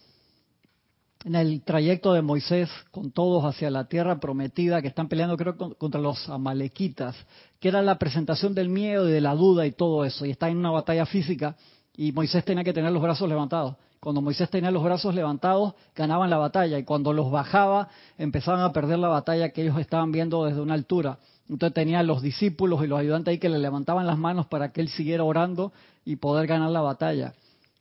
en 1.24 1.36
el 1.36 1.62
trayecto 1.64 2.14
de 2.14 2.22
Moisés 2.22 2.70
con 2.92 3.12
todos 3.12 3.46
hacia 3.46 3.70
la 3.70 3.86
tierra 3.86 4.20
prometida, 4.20 4.82
que 4.82 4.88
están 4.88 5.08
peleando 5.08 5.38
creo 5.38 5.58
contra 5.58 6.02
los 6.02 6.30
amalequitas, 6.30 7.16
que 7.60 7.70
era 7.70 7.82
la 7.82 7.98
presentación 7.98 8.54
del 8.54 8.70
miedo 8.70 9.08
y 9.08 9.12
de 9.12 9.22
la 9.22 9.36
duda 9.36 9.66
y 9.66 9.72
todo 9.72 10.06
eso, 10.06 10.26
y 10.26 10.32
está 10.32 10.50
en 10.50 10.58
una 10.58 10.72
batalla 10.72 11.06
física 11.06 11.56
y 11.96 12.12
Moisés 12.12 12.46
tenía 12.46 12.64
que 12.64 12.74
tener 12.74 12.92
los 12.92 13.02
brazos 13.02 13.28
levantados. 13.28 13.76
Cuando 14.00 14.22
Moisés 14.22 14.50
tenía 14.50 14.72
los 14.72 14.84
brazos 14.84 15.14
levantados, 15.14 15.76
ganaban 15.96 16.30
la 16.30 16.38
batalla, 16.38 16.80
y 16.80 16.84
cuando 16.84 17.14
los 17.14 17.30
bajaba, 17.30 17.90
empezaban 18.18 18.62
a 18.62 18.74
perder 18.74 18.98
la 18.98 19.10
batalla 19.10 19.50
que 19.50 19.62
ellos 19.62 19.78
estaban 19.80 20.12
viendo 20.12 20.46
desde 20.46 20.62
una 20.62 20.74
altura. 20.74 21.20
Entonces 21.50 21.74
tenía 21.74 22.02
los 22.04 22.22
discípulos 22.22 22.84
y 22.84 22.88
los 22.88 23.00
ayudantes 23.00 23.34
ahí 23.34 23.38
que 23.38 23.50
le 23.50 23.60
levantaban 23.60 24.08
las 24.08 24.18
manos 24.18 24.48
para 24.48 24.72
que 24.72 24.82
él 24.82 24.90
siguiera 24.90 25.24
orando 25.24 25.74
y 26.06 26.16
poder 26.16 26.48
ganar 26.48 26.70
la 26.72 26.82
batalla. 26.82 27.34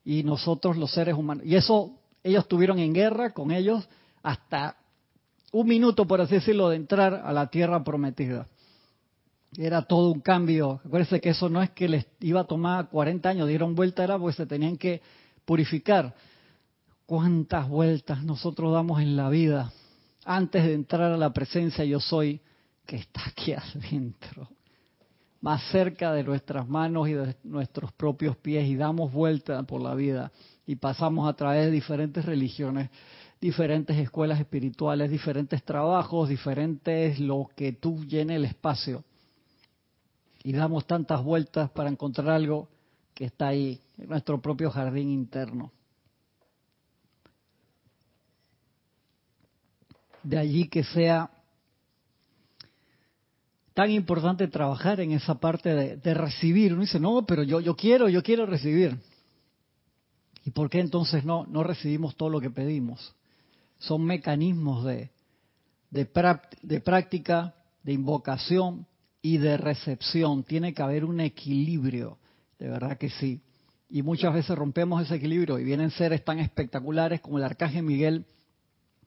Y 0.05 0.23
nosotros 0.25 0.77
los 0.77 0.93
seres 0.93 1.15
humanos. 1.15 1.45
Y 1.47 1.55
eso 1.55 1.93
ellos 2.23 2.43
estuvieron 2.43 2.79
en 2.79 2.93
guerra 2.93 3.31
con 3.31 3.51
ellos 3.51 3.89
hasta 4.23 4.77
un 5.53 5.67
minuto, 5.67 6.07
por 6.07 6.21
así 6.21 6.35
decirlo, 6.35 6.69
de 6.69 6.77
entrar 6.77 7.23
a 7.25 7.33
la 7.33 7.49
tierra 7.49 7.83
prometida. 7.83 8.47
Era 9.57 9.83
todo 9.83 10.11
un 10.11 10.21
cambio. 10.21 10.81
Acuérdense 10.85 11.21
que 11.21 11.31
eso 11.31 11.49
no 11.49 11.63
es 11.63 11.71
que 11.71 11.89
les 11.89 12.07
iba 12.21 12.41
a 12.41 12.45
tomar 12.45 12.89
40 12.89 13.29
años, 13.29 13.49
dieron 13.49 13.75
vuelta, 13.75 14.05
era 14.05 14.19
porque 14.19 14.37
se 14.37 14.47
tenían 14.47 14.77
que 14.77 15.03
purificar. 15.45 16.15
¿Cuántas 17.07 17.69
vueltas 17.69 18.23
nosotros 18.23 18.73
damos 18.73 19.01
en 19.01 19.17
la 19.17 19.29
vida 19.29 19.73
antes 20.25 20.65
de 20.65 20.75
entrar 20.75 21.11
a 21.13 21.17
la 21.17 21.33
presencia 21.33 21.85
yo 21.85 21.99
soy? 21.99 22.41
Que 22.91 22.97
está 22.97 23.21
aquí 23.25 23.53
adentro, 23.77 24.49
más 25.41 25.63
cerca 25.71 26.13
de 26.13 26.25
nuestras 26.25 26.69
manos 26.69 27.09
y 27.09 27.13
de 27.13 27.37
nuestros 27.45 27.93
propios 27.93 28.37
pies 28.37 28.67
y 28.67 28.75
damos 28.75 29.13
vuelta 29.13 29.63
por 29.63 29.81
la 29.81 29.95
vida 29.95 30.33
y 30.67 30.75
pasamos 30.75 31.29
a 31.29 31.35
través 31.35 31.67
de 31.67 31.71
diferentes 31.71 32.25
religiones, 32.25 32.91
diferentes 33.41 33.97
escuelas 33.97 34.41
espirituales, 34.41 35.09
diferentes 35.09 35.63
trabajos, 35.63 36.29
diferentes 36.29 37.21
lo 37.21 37.49
que 37.55 37.75
tú 37.75 38.05
llene 38.07 38.35
el 38.35 38.45
espacio. 38.45 39.05
Y 40.43 40.53
damos 40.53 40.85
tantas 40.85 41.23
vueltas 41.23 41.71
para 41.71 41.91
encontrar 41.91 42.31
algo 42.31 42.69
que 43.15 43.27
está 43.27 43.49
ahí, 43.49 43.81
en 43.99 44.09
nuestro 44.09 44.41
propio 44.41 44.69
jardín 44.73 45.11
interno. 45.11 45.71
De 50.25 50.39
allí 50.39 50.69
que 50.69 50.83
sea 50.83 51.31
tan 53.75 53.91
importante 53.91 54.49
trabajar 54.49 55.01
en 55.01 55.13
esa 55.13 55.37
parte 55.37 55.97
de, 55.97 56.15
recibir. 56.15 56.73
Uno 56.73 56.83
dice, 56.83 57.01
no, 57.01 57.25
pero 57.27 57.43
yo, 57.43 57.61
yo 57.61 57.77
quiero, 57.77 58.09
yo 58.09 58.23
quiero 58.23 58.47
recibir. 58.47 58.99
¿Y 60.45 60.51
por 60.51 60.71
qué 60.71 60.81
entonces 60.81 61.25
no, 61.25 61.47
no 61.47 61.63
recibimos 61.63 62.17
todo 62.17 62.31
lo 62.31 62.41
que 62.41 62.51
pedimos? 62.51 63.15
Son 63.79 64.05
mecanismos 64.05 64.85
de, 64.85 65.11
de, 65.91 66.09
de 66.63 66.81
práctica, 66.81 67.55
de 67.83 67.93
invocación 67.93 68.87
y 69.23 69.39
de 69.39 69.57
recepción. 69.57 70.43
Tiene 70.45 70.75
que 70.75 70.83
haber 70.83 71.05
un 71.05 71.21
equilibrio, 71.21 72.19
de 72.59 72.69
verdad 72.69 72.99
que 72.99 73.11
sí. 73.11 73.41
Y 73.89 74.03
muchas 74.03 74.33
veces 74.33 74.57
rompemos 74.57 75.03
ese 75.03 75.17
equilibrio 75.17 75.59
y 75.59 75.65
vienen 75.65 75.91
seres 75.91 76.25
tan 76.25 76.39
espectaculares 76.39 77.21
como 77.21 77.39
el 77.39 77.45
arcángel 77.45 77.83
Miguel, 77.83 78.25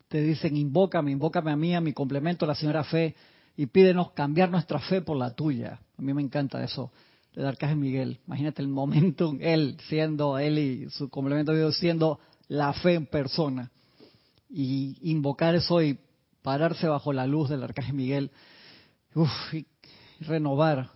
te 0.09 0.21
dicen, 0.21 0.55
invócame, 0.55 1.11
invócame 1.11 1.51
a 1.51 1.55
mí, 1.55 1.73
a 1.73 1.81
mi 1.81 1.93
complemento, 1.93 2.45
la 2.45 2.53
señora 2.53 2.83
Fe, 2.83 3.15
y 3.55 3.67
pídenos 3.67 4.11
cambiar 4.11 4.49
nuestra 4.49 4.79
fe 4.79 5.01
por 5.01 5.17
la 5.17 5.33
tuya. 5.35 5.79
A 5.97 6.01
mí 6.01 6.13
me 6.13 6.21
encanta 6.21 6.63
eso 6.63 6.91
del 7.35 7.45
arcángel 7.45 7.77
Miguel. 7.77 8.19
Imagínate 8.27 8.61
el 8.61 8.67
momento, 8.67 9.35
él 9.39 9.77
siendo, 9.87 10.37
él 10.37 10.57
y 10.57 10.89
su 10.89 11.09
complemento 11.09 11.71
siendo 11.71 12.19
la 12.47 12.73
fe 12.73 12.95
en 12.95 13.05
persona. 13.05 13.71
Y 14.49 14.97
invocar 15.01 15.55
eso 15.55 15.81
y 15.81 15.99
pararse 16.41 16.87
bajo 16.87 17.13
la 17.13 17.25
luz 17.25 17.49
del 17.49 17.63
arcángel 17.63 17.95
Miguel. 17.95 18.31
Uf, 19.15 19.29
y 19.53 19.65
renovar, 20.21 20.89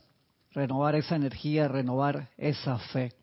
renovar 0.51 0.95
esa 0.95 1.15
energía, 1.15 1.67
renovar 1.67 2.29
esa 2.37 2.77
fe. 2.77 3.13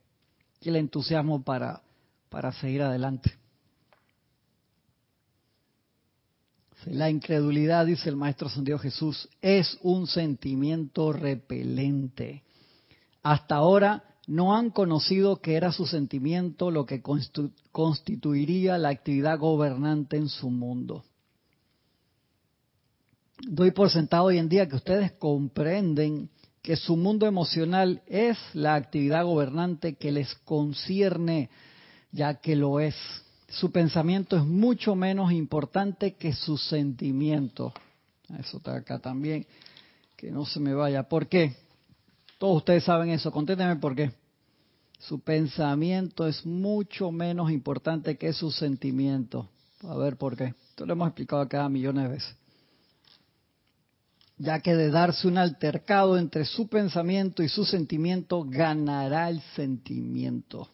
Y 0.60 0.70
el 0.70 0.76
entusiasmo 0.76 1.42
para, 1.42 1.82
para 2.30 2.52
seguir 2.52 2.82
adelante. 2.82 3.32
La 6.86 7.08
incredulidad, 7.08 7.86
dice 7.86 8.08
el 8.10 8.16
Maestro 8.16 8.48
Santiago 8.48 8.78
Jesús, 8.78 9.28
es 9.40 9.78
un 9.82 10.06
sentimiento 10.06 11.12
repelente. 11.12 12.42
Hasta 13.22 13.56
ahora 13.56 14.04
no 14.26 14.54
han 14.54 14.70
conocido 14.70 15.40
que 15.40 15.54
era 15.54 15.72
su 15.72 15.86
sentimiento 15.86 16.70
lo 16.70 16.86
que 16.86 17.02
constituiría 17.72 18.78
la 18.78 18.90
actividad 18.90 19.38
gobernante 19.38 20.16
en 20.16 20.28
su 20.28 20.50
mundo. 20.50 21.04
Doy 23.46 23.70
por 23.72 23.90
sentado 23.90 24.24
hoy 24.24 24.38
en 24.38 24.48
día 24.48 24.68
que 24.68 24.76
ustedes 24.76 25.12
comprenden 25.12 26.30
que 26.62 26.76
su 26.76 26.96
mundo 26.96 27.26
emocional 27.26 28.02
es 28.06 28.38
la 28.54 28.74
actividad 28.74 29.24
gobernante 29.24 29.96
que 29.96 30.12
les 30.12 30.34
concierne, 30.44 31.50
ya 32.10 32.40
que 32.40 32.56
lo 32.56 32.80
es 32.80 32.94
su 33.48 33.70
pensamiento 33.70 34.36
es 34.36 34.44
mucho 34.44 34.94
menos 34.94 35.32
importante 35.32 36.14
que 36.14 36.32
su 36.32 36.56
sentimiento. 36.56 37.72
Eso 38.38 38.56
está 38.58 38.76
acá 38.76 38.98
también, 38.98 39.46
que 40.16 40.30
no 40.30 40.46
se 40.46 40.60
me 40.60 40.74
vaya. 40.74 41.08
¿Por 41.08 41.28
qué? 41.28 41.56
Todos 42.38 42.58
ustedes 42.58 42.84
saben 42.84 43.10
eso, 43.10 43.30
conténtenme 43.30 43.76
por 43.76 43.94
qué. 43.94 44.12
Su 44.98 45.20
pensamiento 45.20 46.26
es 46.26 46.46
mucho 46.46 47.12
menos 47.12 47.50
importante 47.50 48.16
que 48.16 48.32
su 48.32 48.50
sentimiento. 48.50 49.48
A 49.82 49.96
ver 49.96 50.16
por 50.16 50.36
qué. 50.36 50.54
Esto 50.70 50.86
lo 50.86 50.94
hemos 50.94 51.08
explicado 51.08 51.42
acá 51.42 51.68
millones 51.68 52.04
de 52.04 52.08
veces. 52.08 52.36
Ya 54.38 54.60
que 54.60 54.74
de 54.74 54.90
darse 54.90 55.28
un 55.28 55.38
altercado 55.38 56.18
entre 56.18 56.44
su 56.44 56.68
pensamiento 56.68 57.42
y 57.42 57.48
su 57.48 57.64
sentimiento, 57.64 58.44
ganará 58.44 59.28
el 59.28 59.40
sentimiento. 59.54 60.68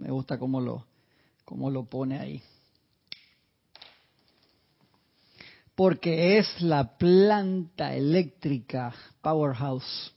Me 0.00 0.10
gusta 0.10 0.38
cómo 0.38 0.62
lo, 0.62 0.86
cómo 1.44 1.70
lo 1.70 1.84
pone 1.84 2.18
ahí. 2.18 2.42
Porque 5.74 6.38
es 6.38 6.62
la 6.62 6.96
planta 6.96 7.94
eléctrica 7.94 8.94
powerhouse 9.20 10.14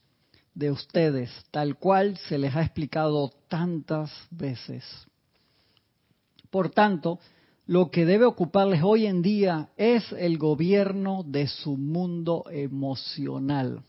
de 0.55 0.71
ustedes, 0.71 1.29
tal 1.51 1.77
cual 1.77 2.17
se 2.29 2.37
les 2.37 2.55
ha 2.55 2.61
explicado 2.61 3.29
tantas 3.49 4.09
veces. 4.31 4.85
Por 6.49 6.69
tanto, 6.69 7.19
lo 7.65 7.91
que 7.91 8.05
debe 8.05 8.23
ocuparles 8.23 8.81
hoy 8.83 9.05
en 9.05 9.21
día 9.21 9.69
es 9.75 10.09
el 10.13 10.37
gobierno 10.37 11.23
de 11.25 11.47
su 11.47 11.75
mundo 11.75 12.45
emocional, 12.49 13.83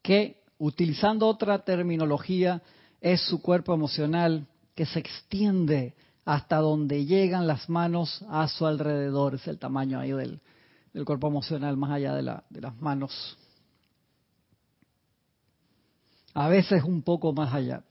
que, 0.00 0.44
utilizando 0.58 1.26
otra 1.26 1.64
terminología, 1.64 2.62
es 3.00 3.20
su 3.22 3.42
cuerpo 3.42 3.74
emocional, 3.74 4.46
que 4.76 4.86
se 4.86 5.00
extiende 5.00 5.96
hasta 6.24 6.58
donde 6.58 7.06
llegan 7.06 7.46
las 7.46 7.68
manos 7.68 8.24
a 8.28 8.46
su 8.46 8.66
alrededor. 8.66 9.34
Es 9.34 9.48
el 9.48 9.58
tamaño 9.58 9.98
ahí 9.98 10.12
del, 10.12 10.40
cuerpo 11.04 11.28
emocional, 11.28 11.76
más 11.76 11.90
allá 11.90 12.14
de, 12.14 12.22
la, 12.22 12.44
de 12.50 12.60
las 12.60 12.80
manos. 12.80 13.38
A 16.34 16.48
veces 16.48 16.84
un 16.84 17.02
poco 17.02 17.32
más 17.32 17.52
allá. 17.54 17.82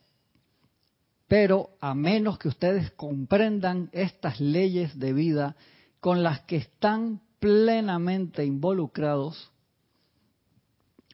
Pero 1.28 1.72
a 1.82 1.96
menos 1.96 2.38
que 2.38 2.50
ustedes 2.50 2.92
comprendan 2.92 3.90
estas 3.92 4.40
leyes 4.40 4.98
de 5.00 5.12
vida 5.12 5.56
con 6.00 6.22
las 6.22 6.42
que 6.42 6.58
están 6.58 7.22
plenamente 7.40 8.46
involucrados, 8.46 9.52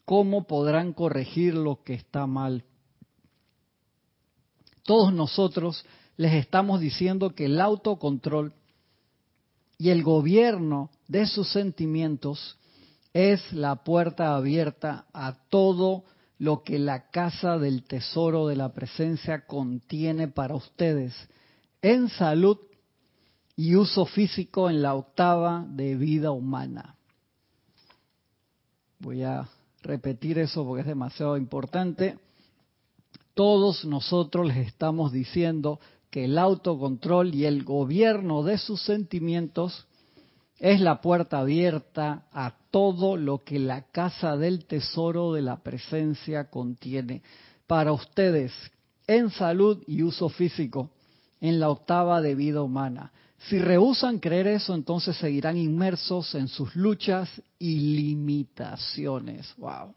¿cómo 0.04 0.48
podrán 0.48 0.92
corregir 0.92 1.54
lo 1.56 1.82
que 1.84 1.94
está 1.94 2.28
mal? 2.28 2.66
Todos 4.84 5.14
nosotros 5.14 5.86
les 6.18 6.34
estamos 6.34 6.80
diciendo 6.80 7.34
que 7.34 7.46
el 7.46 7.60
autocontrol 7.60 8.54
y 9.78 9.90
el 9.90 10.04
gobierno 10.04 10.92
de 11.08 11.26
sus 11.26 11.52
sentimientos 11.52 12.58
es 13.14 13.52
la 13.52 13.84
puerta 13.84 14.36
abierta 14.36 15.06
a 15.14 15.34
todo 15.50 16.04
lo 16.38 16.64
que 16.64 16.80
la 16.80 17.10
casa 17.10 17.58
del 17.58 17.84
tesoro 17.84 18.48
de 18.48 18.56
la 18.56 18.74
presencia 18.74 19.46
contiene 19.46 20.28
para 20.28 20.56
ustedes 20.56 21.14
en 21.82 22.10
salud 22.10 22.58
y 23.56 23.76
uso 23.76 24.06
físico 24.06 24.70
en 24.70 24.82
la 24.82 24.96
octava 24.96 25.66
de 25.68 25.96
vida 25.96 26.32
humana. 26.32 26.96
Voy 29.00 29.24
a 29.24 29.50
repetir 29.82 30.40
eso 30.40 30.66
porque 30.66 30.82
es 30.82 30.88
demasiado 30.88 31.38
importante 31.38 32.18
todos 33.34 33.86
nosotros 33.86 34.48
les 34.48 34.68
estamos 34.68 35.12
diciendo 35.12 35.80
que 36.10 36.26
el 36.26 36.38
autocontrol 36.38 37.34
y 37.34 37.46
el 37.46 37.64
gobierno 37.64 38.44
de 38.44 38.58
sus 38.58 38.82
sentimientos 38.82 39.88
es 40.60 40.80
la 40.80 41.02
puerta 41.02 41.40
abierta 41.40 42.28
a 42.32 42.56
todo 42.70 43.18
lo 43.18 43.44
que 43.44 43.58
la 43.58 43.84
casa 43.92 44.38
del 44.38 44.66
tesoro 44.66 45.34
de 45.34 45.42
la 45.42 45.64
presencia 45.64 46.50
contiene 46.50 47.24
para 47.66 47.94
ustedes 47.94 48.52
en 49.08 49.32
salud 49.32 49.82
y 49.88 50.04
uso 50.04 50.30
físico 50.30 50.92
en 51.40 51.60
la 51.60 51.70
octava 51.70 52.22
de 52.22 52.36
vida 52.36 52.62
humana. 52.62 53.12
Si 53.50 53.58
rehusan 53.58 54.20
creer 54.20 54.48
eso, 54.48 54.76
entonces 54.76 55.18
seguirán 55.18 55.58
inmersos 55.58 56.36
en 56.36 56.48
sus 56.48 56.76
luchas 56.76 57.30
y 57.58 57.96
limitaciones. 57.96 59.52
Wow. 59.58 59.96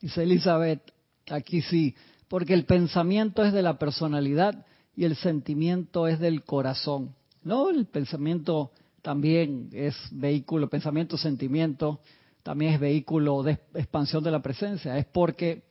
Dice 0.00 0.24
Elizabeth, 0.24 0.82
Aquí 1.30 1.62
sí, 1.62 1.94
porque 2.28 2.54
el 2.54 2.64
pensamiento 2.64 3.44
es 3.44 3.52
de 3.52 3.62
la 3.62 3.78
personalidad 3.78 4.66
y 4.96 5.04
el 5.04 5.16
sentimiento 5.16 6.06
es 6.08 6.18
del 6.18 6.44
corazón. 6.44 7.14
No, 7.42 7.70
el 7.70 7.86
pensamiento 7.86 8.72
también 9.02 9.70
es 9.72 9.94
vehículo, 10.10 10.68
pensamiento, 10.68 11.16
sentimiento, 11.16 12.00
también 12.42 12.74
es 12.74 12.80
vehículo 12.80 13.42
de 13.42 13.52
expansión 13.74 14.24
de 14.24 14.30
la 14.30 14.42
presencia. 14.42 14.98
Es 14.98 15.06
porque 15.06 15.62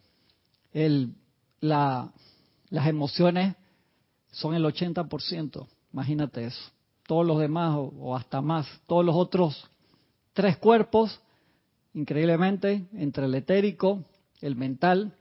el, 0.71 1.13
la, 1.59 2.11
las 2.69 2.87
emociones 2.87 3.55
son 4.31 4.53
el 4.55 4.63
80%, 4.63 5.67
imagínate 5.93 6.45
eso. 6.45 6.71
Todos 7.05 7.25
los 7.25 7.39
demás, 7.39 7.75
o, 7.75 7.93
o 7.99 8.15
hasta 8.15 8.41
más, 8.41 8.67
todos 8.85 9.05
los 9.05 9.15
otros 9.15 9.69
tres 10.33 10.57
cuerpos, 10.57 11.19
increíblemente, 11.93 12.85
entre 12.93 13.25
el 13.25 13.35
etérico, 13.35 14.03
el 14.41 14.55
mental 14.55 15.15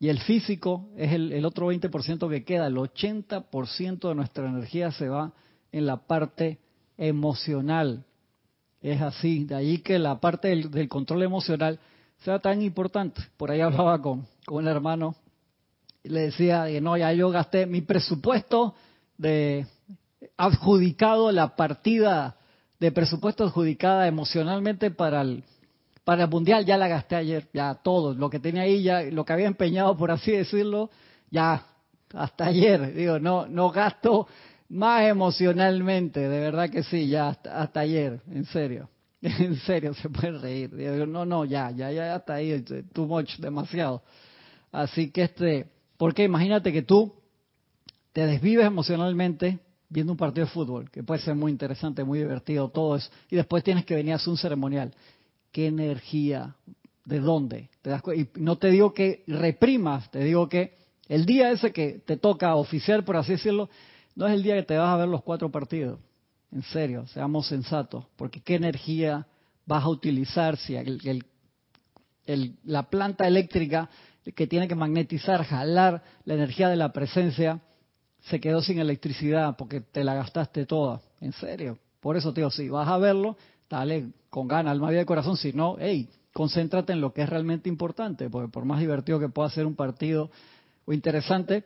y 0.00 0.08
el 0.08 0.20
físico 0.20 0.88
es 0.96 1.12
el, 1.12 1.44
otro 1.44 1.72
20% 1.72 2.28
que 2.28 2.44
queda. 2.44 2.68
El 2.68 2.76
80% 2.76 4.08
de 4.08 4.14
nuestra 4.14 4.48
energía 4.48 4.92
se 4.92 5.08
va 5.08 5.32
en 5.72 5.86
la 5.86 5.96
parte 6.06 6.58
emocional. 6.96 8.04
Es 8.80 9.00
así, 9.02 9.44
de 9.44 9.56
ahí 9.56 9.78
que 9.78 9.98
la 9.98 10.20
parte 10.20 10.48
del, 10.48 10.88
control 10.88 11.24
emocional 11.24 11.80
sea 12.18 12.38
tan 12.38 12.62
importante. 12.62 13.22
Por 13.36 13.50
ahí 13.50 13.60
hablaba 13.60 14.00
con, 14.00 14.26
con 14.46 14.58
un 14.58 14.68
hermano 14.68 15.16
y 16.04 16.10
le 16.10 16.20
decía 16.20 16.66
que 16.66 16.80
no, 16.80 16.96
ya 16.96 17.12
yo 17.12 17.30
gasté 17.30 17.66
mi 17.66 17.80
presupuesto 17.80 18.74
de 19.16 19.66
adjudicado 20.36 21.32
la 21.32 21.56
partida 21.56 22.36
de 22.78 22.92
presupuesto 22.92 23.44
adjudicada 23.44 24.06
emocionalmente 24.06 24.92
para 24.92 25.22
el 25.22 25.42
para 26.08 26.24
el 26.24 26.30
mundial 26.30 26.64
ya 26.64 26.78
la 26.78 26.88
gasté 26.88 27.16
ayer, 27.16 27.50
ya 27.52 27.74
todo, 27.74 28.14
lo 28.14 28.30
que 28.30 28.40
tenía 28.40 28.62
ahí 28.62 28.82
ya 28.82 29.02
lo 29.02 29.26
que 29.26 29.34
había 29.34 29.46
empeñado 29.46 29.94
por 29.94 30.10
así 30.10 30.32
decirlo, 30.32 30.88
ya 31.30 31.66
hasta 32.14 32.46
ayer, 32.46 32.94
digo, 32.94 33.18
no 33.18 33.46
no 33.46 33.70
gasto 33.70 34.26
más 34.70 35.02
emocionalmente, 35.02 36.20
de 36.20 36.40
verdad 36.40 36.70
que 36.70 36.82
sí, 36.82 37.08
ya 37.08 37.28
hasta, 37.28 37.80
ayer, 37.80 38.22
en 38.32 38.46
serio. 38.46 38.88
En 39.20 39.56
serio, 39.56 39.92
se 39.92 40.08
puede 40.08 40.38
reír. 40.38 40.74
Digo, 40.74 41.04
no, 41.04 41.26
no, 41.26 41.44
ya, 41.44 41.70
ya, 41.72 41.92
ya 41.92 42.14
hasta 42.14 42.36
ahí, 42.36 42.64
too 42.94 43.04
much, 43.04 43.36
demasiado. 43.36 44.02
Así 44.72 45.10
que 45.10 45.24
este, 45.24 45.66
porque 45.98 46.24
imagínate 46.24 46.72
que 46.72 46.80
tú 46.80 47.12
te 48.14 48.24
desvives 48.24 48.64
emocionalmente 48.64 49.58
viendo 49.90 50.12
un 50.12 50.18
partido 50.18 50.46
de 50.46 50.52
fútbol, 50.52 50.90
que 50.90 51.02
puede 51.02 51.20
ser 51.20 51.34
muy 51.34 51.52
interesante, 51.52 52.02
muy 52.02 52.20
divertido, 52.20 52.70
todo 52.70 52.96
eso, 52.96 53.10
y 53.30 53.36
después 53.36 53.62
tienes 53.62 53.84
que 53.84 53.94
venir 53.94 54.14
a 54.14 54.16
hacer 54.16 54.30
un 54.30 54.38
ceremonial. 54.38 54.94
¿Qué 55.52 55.66
energía? 55.66 56.56
¿De 57.04 57.20
dónde? 57.20 57.70
¿Te 57.82 57.90
das 57.90 58.02
y 58.14 58.28
no 58.38 58.58
te 58.58 58.70
digo 58.70 58.92
que 58.92 59.24
reprimas, 59.26 60.10
te 60.10 60.24
digo 60.24 60.48
que 60.48 60.76
el 61.08 61.24
día 61.24 61.50
ese 61.50 61.72
que 61.72 62.02
te 62.04 62.18
toca 62.18 62.54
oficiar, 62.54 63.04
por 63.04 63.16
así 63.16 63.32
decirlo, 63.32 63.70
no 64.14 64.26
es 64.26 64.34
el 64.34 64.42
día 64.42 64.56
que 64.56 64.64
te 64.64 64.76
vas 64.76 64.90
a 64.90 64.96
ver 64.96 65.08
los 65.08 65.22
cuatro 65.22 65.50
partidos. 65.50 65.98
En 66.52 66.62
serio, 66.62 67.06
seamos 67.08 67.46
sensatos, 67.46 68.06
porque 68.16 68.40
qué 68.40 68.56
energía 68.56 69.26
vas 69.66 69.84
a 69.84 69.88
utilizar 69.88 70.56
si 70.56 70.76
la 72.64 72.82
planta 72.90 73.26
eléctrica 73.26 73.88
que 74.34 74.46
tiene 74.46 74.68
que 74.68 74.74
magnetizar, 74.74 75.44
jalar 75.44 76.02
la 76.24 76.34
energía 76.34 76.68
de 76.68 76.76
la 76.76 76.92
presencia, 76.92 77.60
se 78.20 78.40
quedó 78.40 78.60
sin 78.62 78.78
electricidad 78.78 79.56
porque 79.56 79.80
te 79.80 80.04
la 80.04 80.14
gastaste 80.14 80.66
toda. 80.66 81.00
En 81.20 81.32
serio. 81.32 81.78
Por 82.00 82.16
eso 82.16 82.32
te 82.32 82.40
digo, 82.40 82.50
si 82.50 82.68
vas 82.68 82.88
a 82.88 82.98
verlo, 82.98 83.36
dale 83.68 84.12
con 84.30 84.48
ganas, 84.48 84.72
alma, 84.72 84.90
vida 84.90 85.00
de 85.00 85.06
corazón. 85.06 85.36
Si 85.36 85.52
no, 85.52 85.76
hey, 85.78 86.08
concéntrate 86.32 86.92
en 86.92 87.00
lo 87.00 87.12
que 87.12 87.22
es 87.22 87.28
realmente 87.28 87.68
importante, 87.68 88.30
porque 88.30 88.50
por 88.50 88.64
más 88.64 88.80
divertido 88.80 89.18
que 89.18 89.28
pueda 89.28 89.50
ser 89.50 89.66
un 89.66 89.74
partido 89.74 90.30
o 90.84 90.92
interesante, 90.92 91.64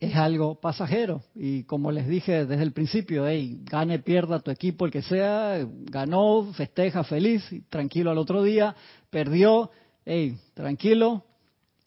es 0.00 0.14
algo 0.16 0.60
pasajero. 0.60 1.22
Y 1.34 1.64
como 1.64 1.90
les 1.90 2.06
dije 2.06 2.46
desde 2.46 2.62
el 2.62 2.72
principio, 2.72 3.26
hey, 3.26 3.60
gane, 3.64 3.98
pierda 3.98 4.40
tu 4.40 4.50
equipo, 4.50 4.84
el 4.84 4.92
que 4.92 5.02
sea, 5.02 5.66
ganó, 5.90 6.52
festeja 6.54 7.04
feliz, 7.04 7.44
tranquilo 7.68 8.10
al 8.10 8.18
otro 8.18 8.42
día, 8.42 8.74
perdió, 9.10 9.70
hey, 10.04 10.38
tranquilo, 10.54 11.24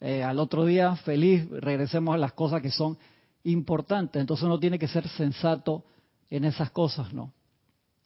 eh, 0.00 0.22
al 0.22 0.38
otro 0.38 0.64
día 0.64 0.94
feliz, 0.96 1.48
regresemos 1.50 2.14
a 2.14 2.18
las 2.18 2.32
cosas 2.32 2.62
que 2.62 2.70
son 2.70 2.98
importante. 3.44 4.20
Entonces 4.20 4.44
uno 4.44 4.58
tiene 4.58 4.78
que 4.78 4.88
ser 4.88 5.08
sensato 5.08 5.84
en 6.30 6.44
esas 6.44 6.70
cosas, 6.70 7.12
¿no? 7.12 7.32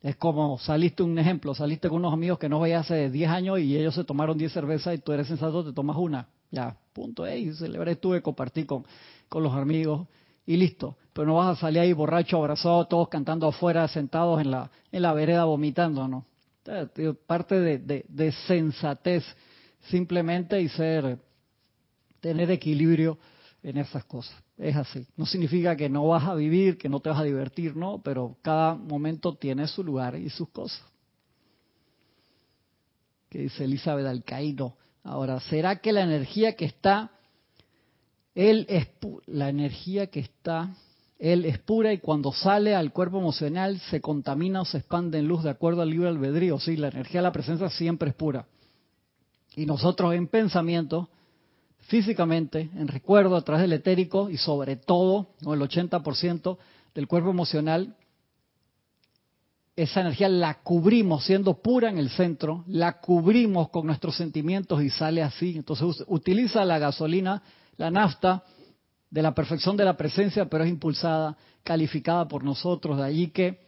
Es 0.03 0.17
como 0.17 0.59
saliste 0.59 1.05
un 1.05 1.17
ejemplo, 1.17 1.55
saliste 1.55 1.89
con 1.89 1.99
unos 1.99 2.13
amigos 2.13 2.39
que 2.39 2.49
no 2.49 2.59
veías 2.59 2.85
hace 2.87 3.09
10 3.09 3.31
años 3.31 3.61
y 3.61 3.77
ellos 3.77 3.95
se 3.95 4.03
tomaron 4.03 4.37
10 4.37 4.53
cervezas 4.53 4.97
y 4.97 4.99
tú 4.99 5.13
eres 5.13 5.29
sensato, 5.29 5.65
te 5.65 5.73
tomas 5.73 5.97
una. 5.97 6.27
Ya, 6.51 6.77
punto. 6.93 7.25
Ey, 7.25 7.53
celebré, 7.55 7.93
estuve, 7.93 8.21
compartí 8.21 8.65
con, 8.65 8.85
con 9.29 9.45
los 9.45 9.55
amigos 9.55 10.09
y 10.45 10.57
listo. 10.57 10.97
Pero 11.13 11.29
no 11.29 11.35
vas 11.35 11.57
a 11.57 11.61
salir 11.61 11.81
ahí 11.81 11.93
borracho, 11.93 12.39
abrazado, 12.39 12.85
todos 12.87 13.09
cantando 13.09 13.47
afuera, 13.47 13.87
sentados 13.87 14.41
en 14.41 14.51
la, 14.51 14.71
en 14.91 15.03
la 15.03 15.13
vereda 15.13 15.45
vomitando, 15.45 16.09
¿no? 16.09 16.27
Parte 17.27 17.61
de, 17.61 17.79
de, 17.79 18.05
de 18.09 18.33
sensatez 18.33 19.25
simplemente 19.89 20.61
y 20.61 20.69
ser, 20.69 21.19
tener 22.21 22.51
equilibrio 22.51 23.19
en 23.63 23.77
esas 23.77 24.05
cosas. 24.05 24.35
Es 24.59 24.77
así. 24.77 25.07
No 25.17 25.27
significa 25.27 25.77
que 25.77 25.89
no 25.89 26.09
vas 26.09 26.25
a 26.25 26.35
vivir, 26.35 26.79
que 26.79 26.89
no 26.89 27.01
te 27.01 27.11
vas 27.11 27.21
a 27.21 27.25
divertir, 27.25 27.77
no, 27.77 28.01
pero 28.03 28.37
cada 28.43 28.75
momento 28.75 29.35
tiene 29.35 29.67
su 29.69 29.85
lugar 29.85 30.17
y 30.17 30.31
sus 30.31 30.49
cosas. 30.49 30.83
Que 33.29 33.41
dice 33.41 33.65
Elizabeth 33.65 34.07
Alcaíno. 34.07 34.77
Ahora, 35.05 35.41
¿será 35.41 35.77
que 35.77 35.93
la 35.93 36.03
energía 36.03 36.55
que 36.55 36.65
está, 36.65 37.11
él 38.35 38.67
es 38.69 38.89
la 39.27 39.49
energía 39.49 40.09
que 40.09 40.21
está, 40.21 40.75
él 41.19 41.45
es 41.45 41.59
pura 41.59 41.93
y 41.93 41.99
cuando 41.99 42.33
sale 42.33 42.75
al 42.75 42.93
cuerpo 42.93 43.19
emocional 43.19 43.79
se 43.91 44.01
contamina 44.01 44.61
o 44.61 44.65
se 44.65 44.79
expande 44.79 45.19
en 45.19 45.29
luz 45.29 45.45
de 45.45 45.51
acuerdo 45.51 45.83
al 45.83 45.91
libre 45.91 46.09
albedrío? 46.09 46.59
Sí, 46.59 46.77
la 46.77 46.89
energía 46.89 47.21
de 47.21 47.29
la 47.29 47.33
presencia 47.33 47.69
siempre 47.71 48.11
es 48.11 48.15
pura. 48.15 48.47
Y 49.55 49.67
nosotros 49.67 50.15
en 50.15 50.29
pensamiento 50.29 51.09
físicamente, 51.83 52.71
en 52.75 52.89
recuerdo, 52.89 53.37
a 53.37 53.43
través 53.43 53.63
del 53.63 53.73
etérico 53.73 54.31
y 54.31 54.37
sobre 54.37 54.77
todo, 54.77 55.29
¿no? 55.41 55.55
el 55.55 55.61
80% 55.61 56.59
del 56.95 57.09
cuerpo 57.09 57.31
emocional, 57.31 57.97
esa 59.75 60.01
energía 60.01 60.29
la 60.29 60.63
cubrimos 60.63 61.25
siendo 61.25 61.55
pura 61.63 61.89
en 61.89 61.99
el 61.99 62.11
centro, 62.11 62.65
la 62.67 63.01
cubrimos 63.01 63.71
con 63.71 63.87
nuestros 63.87 64.17
sentimientos 64.17 64.83
y 64.83 64.91
sale 64.91 65.23
así. 65.23 65.55
Entonces 65.57 66.05
utiliza 66.09 66.65
la 66.65 66.79
gasolina, 66.79 67.43
la 67.79 67.91
nafta, 67.91 68.45
de 69.11 69.21
la 69.21 69.35
perfección 69.35 69.77
de 69.77 69.85
la 69.85 69.97
presencia, 69.97 70.47
pero 70.47 70.65
es 70.65 70.71
impulsada, 70.71 71.37
calificada 71.63 72.27
por 72.29 72.45
nosotros. 72.45 72.97
De 72.97 73.05
allí 73.05 73.29
que 73.29 73.61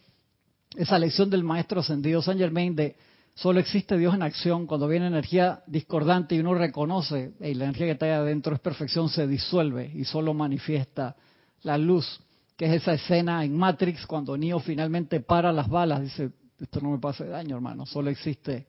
esa 0.75 0.99
lección 0.99 1.29
del 1.29 1.45
maestro 1.45 1.81
ascendido 1.81 2.23
Saint 2.23 2.41
Germain 2.41 2.75
de 2.75 2.97
Solo 3.35 3.59
existe 3.59 3.99
Dios 3.99 4.15
en 4.15 4.23
acción. 4.23 4.67
Cuando 4.67 4.87
viene 4.87 5.09
energía 5.09 5.63
discordante 5.67 6.35
y 6.35 6.41
uno 6.41 6.55
reconoce, 6.55 7.35
y 7.41 7.55
la 7.55 7.65
energía 7.65 7.87
que 7.87 7.93
está 7.93 8.07
ahí 8.07 8.13
adentro 8.13 8.55
es 8.55 8.61
perfección, 8.61 9.09
se 9.09 9.27
disuelve 9.27 9.91
y 9.93 10.05
solo 10.05 10.35
manifiesta 10.35 11.17
la 11.63 11.77
luz, 11.77 12.21
que 12.57 12.67
es 12.67 12.83
esa 12.83 12.95
escena 12.95 13.45
en 13.45 13.57
Matrix 13.57 14.07
cuando 14.07 14.37
Neo 14.37 14.61
finalmente 14.61 15.21
para 15.21 15.53
las 15.53 15.69
balas, 15.69 16.03
dice, 16.03 16.31
esto 16.61 16.81
no 16.81 16.91
me 16.91 16.99
pasa 16.99 17.25
daño, 17.25 17.57
hermano, 17.57 17.87
solo 17.87 18.11
existe 18.11 18.69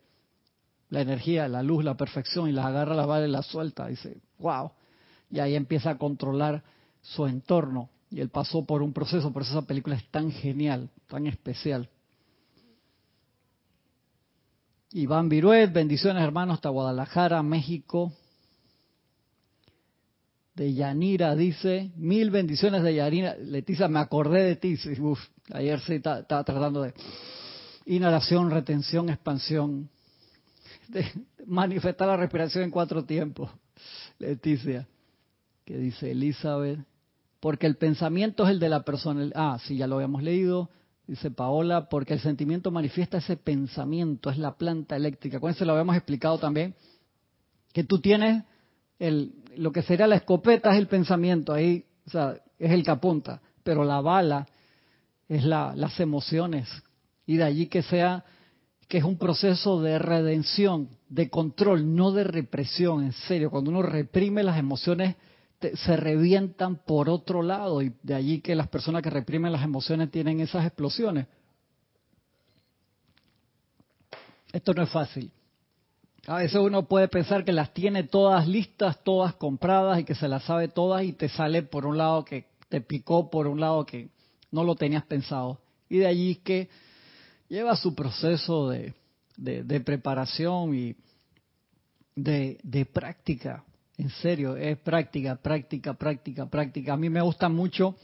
la 0.90 1.02
energía, 1.02 1.48
la 1.48 1.62
luz, 1.62 1.84
la 1.84 1.96
perfección, 1.96 2.50
y 2.50 2.52
las 2.52 2.66
agarra 2.66 2.96
las 2.96 3.06
balas 3.06 3.30
y 3.30 3.32
las 3.32 3.46
suelta, 3.46 3.88
dice, 3.88 4.18
wow, 4.40 4.72
y 5.30 5.40
ahí 5.40 5.56
empieza 5.56 5.92
a 5.92 5.98
controlar 5.98 6.64
su 7.02 7.28
entorno, 7.28 7.90
y 8.10 8.22
él 8.22 8.30
pasó 8.30 8.66
por 8.66 8.82
un 8.82 8.94
proceso, 8.94 9.32
por 9.32 9.44
eso 9.44 9.52
esa 9.52 9.68
película 9.68 9.96
es 9.96 10.10
tan 10.10 10.32
genial, 10.32 10.90
tan 11.08 11.28
especial. 11.28 11.90
Iván 14.96 15.28
Viruet, 15.28 15.74
bendiciones 15.74 16.24
hermanos 16.24 16.54
hasta 16.54 16.70
Guadalajara, 16.70 17.44
México. 17.44 18.14
De 20.54 20.74
Yanira 20.74 21.36
dice, 21.36 21.92
mil 21.98 22.32
bendiciones 22.32 22.82
de 22.82 22.96
Yanira. 22.96 23.36
Leticia, 23.36 23.90
me 23.90 24.00
acordé 24.00 24.44
de 24.44 24.56
ti. 24.56 24.78
Uf, 25.02 25.20
ayer 25.52 25.82
sí 25.82 25.96
estaba 25.96 26.46
tratando 26.46 26.84
de 26.84 26.94
inhalación, 27.88 28.50
retención, 28.50 29.10
expansión. 29.10 29.90
Manifestar 31.46 32.08
la 32.08 32.16
respiración 32.16 32.64
en 32.64 32.72
cuatro 32.72 33.04
tiempos. 33.04 33.52
Leticia, 34.18 34.88
que 35.66 35.78
dice 35.78 36.12
Elizabeth, 36.12 36.80
porque 37.42 37.68
el 37.68 37.76
pensamiento 37.76 38.46
es 38.46 38.52
el 38.52 38.60
de 38.62 38.70
la 38.70 38.86
persona. 38.86 39.30
Ah, 39.36 39.58
sí, 39.62 39.76
ya 39.76 39.88
lo 39.88 39.96
habíamos 39.96 40.24
leído. 40.24 40.70
Dice 41.08 41.30
Paola, 41.30 41.88
porque 41.88 42.14
el 42.14 42.20
sentimiento 42.20 42.72
manifiesta 42.72 43.20
ese 43.20 43.38
pensamiento, 43.38 44.30
es 44.30 44.38
la 44.38 44.56
planta 44.56 44.96
eléctrica. 44.96 45.40
Con 45.40 45.52
eso 45.52 45.64
lo 45.66 45.74
habíamos 45.74 45.96
explicado 45.96 46.40
también, 46.40 46.74
que 47.74 47.84
tú 47.84 48.00
tienes 48.00 48.44
el, 48.98 49.34
lo 49.58 49.72
que 49.72 49.84
sería 49.84 50.08
la 50.08 50.16
escopeta 50.16 50.72
es 50.72 50.78
el 50.80 50.88
pensamiento, 50.88 51.54
ahí, 51.54 51.86
o 52.08 52.10
sea, 52.10 52.38
es 52.58 52.72
el 52.72 52.84
que 52.84 52.92
apunta, 52.92 53.42
pero 53.64 53.84
la 53.84 54.02
bala 54.02 54.48
es 55.28 55.44
la, 55.44 55.74
las 55.76 56.00
emociones. 56.00 56.70
Y 57.26 57.38
de 57.38 57.44
allí 57.44 57.68
que 57.68 57.82
sea, 57.84 58.24
que 58.88 59.00
es 59.00 59.04
un 59.04 59.18
proceso 59.18 59.82
de 59.82 60.00
redención, 60.00 60.90
de 61.10 61.30
control, 61.30 61.96
no 61.96 62.12
de 62.12 62.24
represión, 62.24 63.04
en 63.04 63.14
serio. 63.14 63.50
Cuando 63.50 63.72
uno 63.72 63.82
reprime 63.82 64.44
las 64.44 64.58
emociones, 64.58 65.16
se 65.60 65.98
revientan 65.98 66.76
por 66.76 67.10
otro 67.10 67.42
lado 67.42 67.82
y 67.82 67.94
de 68.04 68.14
allí 68.14 68.42
que 68.42 68.56
las 68.56 68.68
personas 68.68 69.02
que 69.02 69.10
reprimen 69.10 69.52
las 69.52 69.64
emociones 69.64 70.12
tienen 70.12 70.40
esas 70.40 70.66
explosiones. 70.66 71.28
Esto 74.52 74.74
no 74.74 74.84
es 74.84 74.90
fácil. 74.90 75.32
A 76.28 76.38
veces 76.38 76.58
uno 76.58 76.88
puede 76.88 77.08
pensar 77.08 77.46
que 77.46 77.52
las 77.52 77.74
tiene 77.74 78.04
todas 78.04 78.48
listas, 78.48 79.04
todas 79.04 79.36
compradas 79.36 80.00
y 80.00 80.04
que 80.04 80.16
se 80.16 80.28
las 80.28 80.44
sabe 80.44 80.68
todas 80.68 81.04
y 81.04 81.14
te 81.14 81.30
sale 81.30 81.62
por 81.62 81.86
un 81.86 81.98
lado 81.98 82.26
que 82.26 82.48
te 82.70 82.82
picó, 82.82 83.30
por 83.30 83.48
un 83.48 83.60
lado 83.60 83.86
que 83.86 84.10
no 84.52 84.64
lo 84.64 84.76
tenías 84.76 85.06
pensado. 85.06 85.62
Y 85.90 85.98
de 85.98 86.08
allí 86.08 86.36
que 86.36 86.70
lleva 87.48 87.76
su 87.76 87.94
proceso 87.94 88.70
de, 88.70 88.94
de 89.38 89.80
preparación 89.82 90.74
y 90.74 90.96
de, 92.16 92.60
de 92.64 92.86
práctica 92.86 93.64
en 93.98 94.10
serio, 94.10 94.58
es 94.58 94.78
práctica, 94.78 95.36
práctica, 95.36 95.94
práctica, 95.94 96.46
práctica. 96.48 96.94
A 96.94 96.98
mí 96.98 97.10
me 97.10 97.22
gusta 97.22 97.50
mucho 97.50 97.96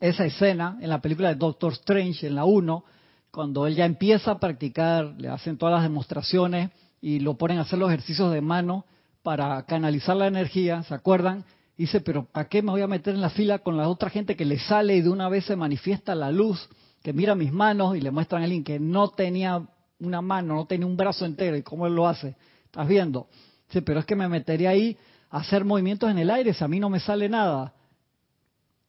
esa 0.00 0.24
escena 0.24 0.78
en 0.80 0.88
la 0.88 1.00
película 1.00 1.28
de 1.28 1.36
Doctor 1.36 1.72
Strange, 1.74 2.26
en 2.26 2.34
la 2.34 2.44
1, 2.44 2.84
cuando 3.30 3.66
él 3.66 3.76
ya 3.76 3.84
empieza 3.84 4.32
a 4.32 4.40
practicar, 4.40 5.14
le 5.18 5.28
hacen 5.28 5.56
todas 5.56 5.74
las 5.74 5.84
demostraciones 5.84 6.70
y 7.00 7.20
lo 7.20 7.34
ponen 7.34 7.58
a 7.58 7.62
hacer 7.62 7.78
los 7.78 7.88
ejercicios 7.88 8.32
de 8.32 8.40
mano 8.40 8.84
para 9.22 9.64
canalizar 9.64 10.16
la 10.16 10.26
energía, 10.26 10.82
¿se 10.82 10.94
acuerdan? 10.94 11.44
Dice, 11.76 12.00
pero 12.00 12.24
¿para 12.24 12.48
qué 12.48 12.62
me 12.62 12.72
voy 12.72 12.82
a 12.82 12.88
meter 12.88 13.14
en 13.14 13.20
la 13.20 13.30
fila 13.30 13.60
con 13.60 13.76
la 13.76 13.88
otra 13.88 14.10
gente 14.10 14.36
que 14.36 14.44
le 14.44 14.58
sale 14.58 14.96
y 14.96 15.02
de 15.02 15.08
una 15.08 15.28
vez 15.28 15.46
se 15.46 15.56
manifiesta 15.56 16.14
la 16.14 16.30
luz, 16.30 16.68
que 17.02 17.12
mira 17.12 17.34
mis 17.34 17.52
manos 17.52 17.96
y 17.96 18.00
le 18.00 18.10
muestran 18.10 18.42
a 18.42 18.44
alguien 18.44 18.64
que 18.64 18.78
no 18.78 19.08
tenía 19.10 19.66
una 20.00 20.20
mano, 20.20 20.56
no 20.56 20.66
tenía 20.66 20.86
un 20.86 20.96
brazo 20.96 21.24
entero 21.24 21.56
y 21.56 21.62
cómo 21.62 21.86
él 21.86 21.94
lo 21.94 22.08
hace? 22.08 22.36
¿Estás 22.64 22.86
viendo? 22.88 23.28
Dice, 23.72 23.80
pero 23.80 24.00
es 24.00 24.04
que 24.04 24.14
me 24.14 24.28
metería 24.28 24.68
ahí 24.68 24.98
a 25.30 25.38
hacer 25.38 25.64
movimientos 25.64 26.10
en 26.10 26.18
el 26.18 26.28
aire 26.28 26.52
si 26.52 26.62
a 26.62 26.68
mí 26.68 26.78
no 26.78 26.90
me 26.90 27.00
sale 27.00 27.26
nada. 27.30 27.72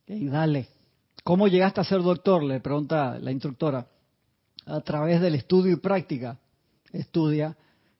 Y 0.05 0.27
dale. 0.27 0.67
¿Cómo 1.23 1.47
llegaste 1.47 1.79
a 1.79 1.85
ser 1.85 2.03
doctor? 2.03 2.43
Le 2.43 2.59
pregunta 2.59 3.17
la 3.17 3.31
instructora. 3.31 3.87
A 4.65 4.81
través 4.81 5.21
del 5.21 5.35
estudio 5.35 5.71
y 5.71 5.77
práctica. 5.77 6.37
Estudia 6.91 7.55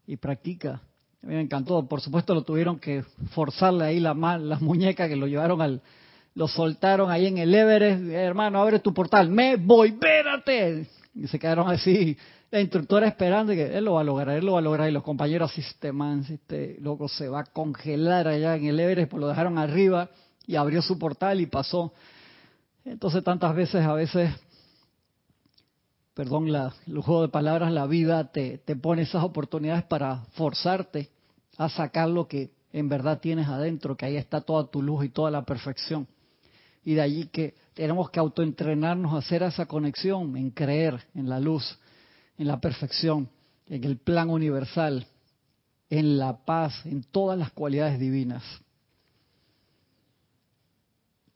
y 0.06 0.18
practica. 0.18 0.82
A 1.24 1.26
mí 1.26 1.36
me 1.36 1.42
encantó. 1.42 1.88
Por 1.88 2.02
supuesto 2.02 2.34
lo 2.34 2.42
tuvieron 2.42 2.80
que 2.80 3.04
forzarle 3.32 3.86
ahí 3.86 4.02
la, 4.02 4.14
las 4.14 4.62
muñecas 4.62 5.08
que 5.08 5.16
lo 5.16 5.28
llevaron 5.28 5.62
al... 5.62 5.82
Lo 6.36 6.50
soltaron 6.50 7.12
ahí 7.12 7.28
en 7.28 7.38
el 7.38 7.56
Everest. 7.56 8.04
Hermano, 8.10 8.60
abre 8.60 8.80
tu 8.80 8.94
portal. 8.94 9.30
Me 9.30 9.56
voy, 9.56 9.90
espérate. 9.90 10.90
Y 11.16 11.28
se 11.28 11.38
quedaron 11.38 11.70
así 11.70 12.18
la 12.50 12.60
instructora 12.60 13.08
esperando 13.08 13.54
que 13.54 13.78
él 13.78 13.86
lo 13.86 13.94
va 13.94 14.02
a 14.02 14.04
lograr, 14.04 14.38
él 14.38 14.46
lo 14.46 14.54
va 14.54 14.60
a 14.60 14.62
lograr. 14.64 14.90
Y 14.90 14.92
los 14.92 15.04
compañeros 15.04 15.52
así, 15.52 15.62
este 15.62 15.92
man, 15.92 16.26
este 16.28 16.78
loco 16.80 17.08
se 17.08 17.28
va 17.28 17.42
a 17.42 17.44
congelar 17.46 18.28
allá 18.28 18.56
en 18.56 18.66
el 18.66 18.80
Everest, 18.80 19.12
pues 19.12 19.22
lo 19.22 19.28
dejaron 19.28 19.58
arriba 19.58 20.10
y 20.48 20.56
abrió 20.56 20.82
su 20.82 20.98
portal 20.98 21.40
y 21.42 21.46
pasó. 21.46 21.94
Entonces 22.86 23.24
tantas 23.24 23.56
veces, 23.56 23.86
a 23.86 23.94
veces, 23.94 24.32
perdón 26.14 26.52
la, 26.52 26.74
el 26.88 27.00
juego 27.00 27.22
de 27.22 27.30
palabras, 27.30 27.72
la 27.72 27.86
vida 27.86 28.32
te, 28.32 28.58
te 28.58 28.76
pone 28.76 29.04
esas 29.04 29.24
oportunidades 29.24 29.84
para 29.84 30.26
forzarte 30.34 31.10
a 31.58 31.70
sacar 31.70 32.10
lo 32.10 32.28
que 32.28 32.52
en 32.72 32.90
verdad 32.90 33.20
tienes 33.20 33.48
adentro, 33.48 33.96
que 33.96 34.08
ahí 34.08 34.18
está 34.18 34.42
toda 34.42 34.66
tu 34.66 34.82
luz 34.82 35.06
y 35.06 35.10
toda 35.10 35.30
la 35.30 35.44
perfección. 35.44 36.08
Y 36.86 36.96
de 36.96 37.02
allí 37.02 37.28
que 37.28 37.56
tenemos 37.74 38.10
que 38.10 38.20
autoentrenarnos 38.20 39.14
a 39.14 39.18
hacer 39.18 39.44
esa 39.44 39.66
conexión, 39.66 40.36
en 40.38 40.52
creer 40.52 41.02
en 41.16 41.30
la 41.30 41.40
luz, 41.40 41.78
en 42.38 42.48
la 42.48 42.60
perfección, 42.60 43.30
en 43.68 43.84
el 43.84 43.98
plan 43.98 44.30
universal, 44.30 45.08
en 45.90 46.18
la 46.18 46.44
paz, 46.46 46.86
en 46.86 47.04
todas 47.04 47.38
las 47.38 47.52
cualidades 47.52 48.00
divinas. 48.00 48.44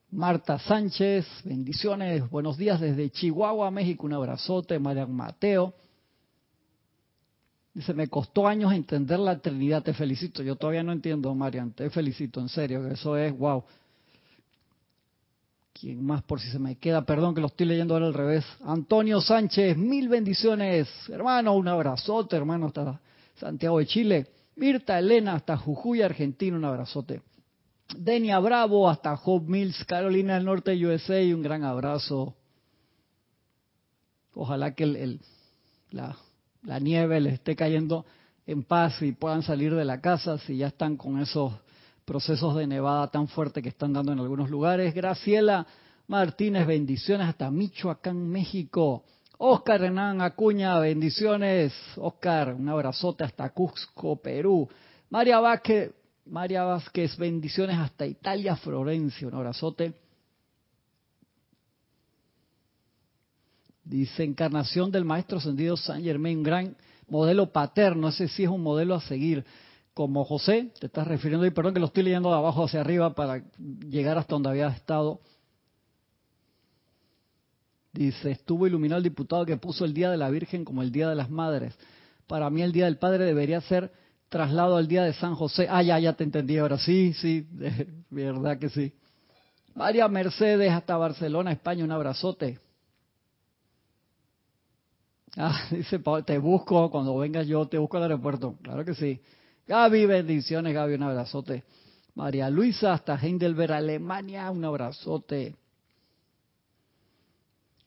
Marta 0.10 0.58
Sánchez, 0.58 1.28
bendiciones, 1.44 2.30
buenos 2.30 2.58
días 2.58 2.80
desde 2.80 3.10
Chihuahua, 3.10 3.70
México, 3.72 4.06
un 4.06 4.14
abrazote, 4.14 4.80
Marian 4.80 5.14
Mateo. 5.14 5.74
Dice, 7.74 7.94
me 7.94 8.08
costó 8.08 8.48
años 8.48 8.74
entender 8.74 9.20
la 9.20 9.38
Trinidad, 9.40 9.84
te 9.84 9.94
felicito. 9.94 10.42
Yo 10.42 10.56
todavía 10.56 10.82
no 10.82 10.92
entiendo, 10.92 11.36
Marian, 11.36 11.72
te 11.74 11.90
felicito, 11.90 12.40
en 12.40 12.50
serio, 12.50 12.88
eso 12.88 13.18
es, 13.18 13.38
wow. 13.38 13.64
¿Quién 15.80 16.04
más 16.04 16.24
por 16.24 16.40
si 16.40 16.50
se 16.50 16.58
me 16.58 16.76
queda? 16.78 17.06
Perdón 17.06 17.36
que 17.36 17.42
lo 17.42 17.48
estoy 17.48 17.68
leyendo 17.68 17.94
ahora 17.94 18.08
al 18.08 18.14
revés. 18.14 18.46
Antonio 18.66 19.22
Sánchez, 19.22 19.78
mil 19.78 20.10
bendiciones. 20.10 20.88
Hermano, 21.08 21.54
un 21.54 21.68
abrazote, 21.68 22.36
hermano, 22.36 22.68
hasta 22.68 23.00
Santiago 23.36 23.78
de 23.78 23.86
Chile. 23.86 24.28
Mirta 24.56 24.98
Elena, 24.98 25.34
hasta 25.36 25.56
Jujuy, 25.56 26.02
Argentina, 26.02 26.58
un 26.58 26.66
abrazote. 26.66 27.22
Denia 27.96 28.40
Bravo 28.40 28.90
hasta 28.90 29.14
Hope 29.14 29.50
Mills, 29.50 29.86
Carolina 29.86 30.36
del 30.36 30.46
Norte, 30.46 30.86
USA, 30.86 31.20
un 31.34 31.44
gran 31.44 31.64
abrazo. 31.64 32.36
Ojalá 34.34 34.74
que 34.74 34.84
el, 34.84 35.22
la, 35.92 36.18
la 36.64 36.80
nieve 36.80 37.22
les 37.22 37.34
esté 37.34 37.56
cayendo 37.56 38.06
en 38.48 38.64
paz 38.64 39.02
y 39.02 39.12
puedan 39.12 39.44
salir 39.44 39.76
de 39.76 39.86
la 39.86 40.02
casa 40.02 40.40
si 40.40 40.58
ya 40.58 40.68
están 40.68 40.98
con 40.98 41.20
esos 41.22 41.54
procesos 42.08 42.56
de 42.56 42.66
nevada 42.66 43.12
tan 43.12 43.28
fuerte 43.28 43.62
que 43.62 43.68
están 43.68 43.92
dando 43.92 44.14
en 44.14 44.20
algunos 44.20 44.50
lugares. 44.50 44.96
Graciela 44.96 45.68
Martínez, 46.08 46.66
bendiciones 46.66 47.28
hasta 47.28 47.52
Michoacán, 47.52 48.30
México. 48.30 49.04
Oscar 49.38 49.84
Hernán 49.84 50.22
Acuña, 50.22 50.80
bendiciones. 50.80 51.74
Oscar, 51.98 52.54
un 52.54 52.70
abrazote 52.70 53.26
hasta 53.26 53.50
Cusco, 53.50 54.16
Perú. 54.22 54.70
María 55.10 55.42
Vázquez, 55.42 55.92
María 56.28 56.64
Vázquez, 56.64 57.18
bendiciones 57.18 57.78
hasta 57.78 58.06
Italia, 58.06 58.56
Florencia, 58.56 59.28
un 59.28 59.36
abrazote. 59.36 59.94
Dice, 63.84 64.24
encarnación 64.24 64.92
del 64.92 65.04
Maestro 65.04 65.40
Ascendido 65.40 65.76
San 65.76 66.02
Germain, 66.02 66.38
un 66.38 66.44
gran 66.44 66.78
modelo 67.10 67.52
paterno, 67.52 68.08
ese 68.08 68.30
sí 68.30 68.46
es 68.46 68.50
un 68.50 68.64
modelo 68.64 68.96
a 68.96 69.02
seguir. 69.02 69.46
Como 69.98 70.26
José, 70.26 70.72
te 70.80 70.86
estás 70.86 71.08
refiriendo, 71.08 71.44
y 71.44 71.50
perdón 71.50 71.74
que 71.74 71.80
lo 71.80 71.88
estoy 71.88 72.04
leyendo 72.04 72.30
de 72.30 72.36
abajo 72.36 72.66
hacia 72.66 72.82
arriba 72.82 73.16
para 73.16 73.42
llegar 73.58 74.16
hasta 74.20 74.36
donde 74.36 74.50
había 74.50 74.68
estado. 74.68 75.22
Dice, 77.94 78.30
estuvo 78.30 78.68
iluminado 78.68 79.00
el 79.00 79.04
diputado 79.04 79.44
que 79.44 79.58
puso 79.58 79.86
el 79.86 79.96
Día 79.96 80.12
de 80.12 80.18
la 80.18 80.30
Virgen 80.30 80.66
como 80.66 80.84
el 80.84 80.92
Día 80.92 81.10
de 81.10 81.16
las 81.16 81.32
Madres. 81.32 81.76
Para 82.28 82.52
mí 82.52 82.62
el 82.62 82.74
Día 82.74 82.86
del 82.86 83.00
Padre 83.00 83.26
debería 83.26 83.60
ser 83.62 83.92
traslado 84.30 84.78
al 84.78 84.88
día 84.88 85.02
de 85.04 85.14
San 85.14 85.34
José. 85.34 85.66
Ah, 85.68 85.82
ya, 85.82 85.98
ya 85.98 86.14
te 86.14 86.26
entendí 86.26 86.60
ahora. 86.60 86.78
Sí, 86.78 87.14
sí, 87.14 87.48
verdad 88.12 88.60
que 88.60 88.70
sí. 88.70 88.94
María 89.74 90.08
Mercedes 90.08 90.72
hasta 90.74 90.96
Barcelona, 90.96 91.52
España, 91.52 91.84
un 91.84 91.92
abrazote. 91.92 92.60
Ah, 95.36 95.60
dice, 95.72 96.00
te 96.24 96.38
busco, 96.38 96.92
cuando 96.92 97.18
vengas 97.18 97.48
yo 97.48 97.68
te 97.68 97.80
busco 97.80 97.98
al 97.98 98.04
aeropuerto. 98.04 98.60
Claro 98.62 98.86
que 98.86 98.94
sí. 98.94 99.20
Gaby, 99.68 100.06
bendiciones, 100.06 100.74
Gaby, 100.74 100.94
un 100.94 101.04
abrazote. 101.04 101.64
María 102.16 102.50
Luisa 102.50 102.94
hasta 102.94 103.16
Heidelberg, 103.16 103.74
Alemania, 103.74 104.50
un 104.50 104.64
abrazote. 104.64 105.56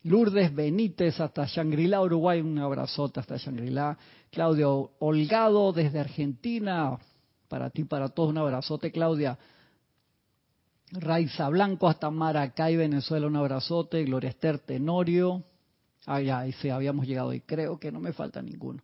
Lourdes 0.02 0.54
Benítez 0.54 1.18
hasta 1.20 1.46
Shangri-La, 1.46 2.02
Uruguay, 2.02 2.40
un 2.40 2.58
abrazote 2.58 3.20
hasta 3.20 3.38
Shangri-La. 3.38 3.96
Claudio 4.30 4.92
Holgado 4.98 5.72
desde 5.72 6.00
Argentina, 6.00 6.98
para 7.48 7.70
ti, 7.70 7.84
para 7.84 8.10
todos, 8.10 8.30
un 8.30 8.38
abrazote, 8.38 8.92
Claudia. 8.92 9.38
Raiza 10.92 11.48
Blanco 11.48 11.88
hasta 11.88 12.10
Maracay, 12.10 12.76
Venezuela, 12.76 13.26
un 13.26 13.36
abrazote. 13.36 14.04
Gloria 14.04 14.30
Esther 14.30 14.58
Tenorio. 14.58 15.44
Ah, 16.04 16.20
ya, 16.20 16.40
ahí 16.40 16.52
sí, 16.52 16.68
habíamos 16.68 17.06
llegado 17.06 17.32
y 17.32 17.40
creo 17.40 17.78
que 17.78 17.90
no 17.90 18.00
me 18.00 18.12
falta 18.12 18.42
ninguno. 18.42 18.82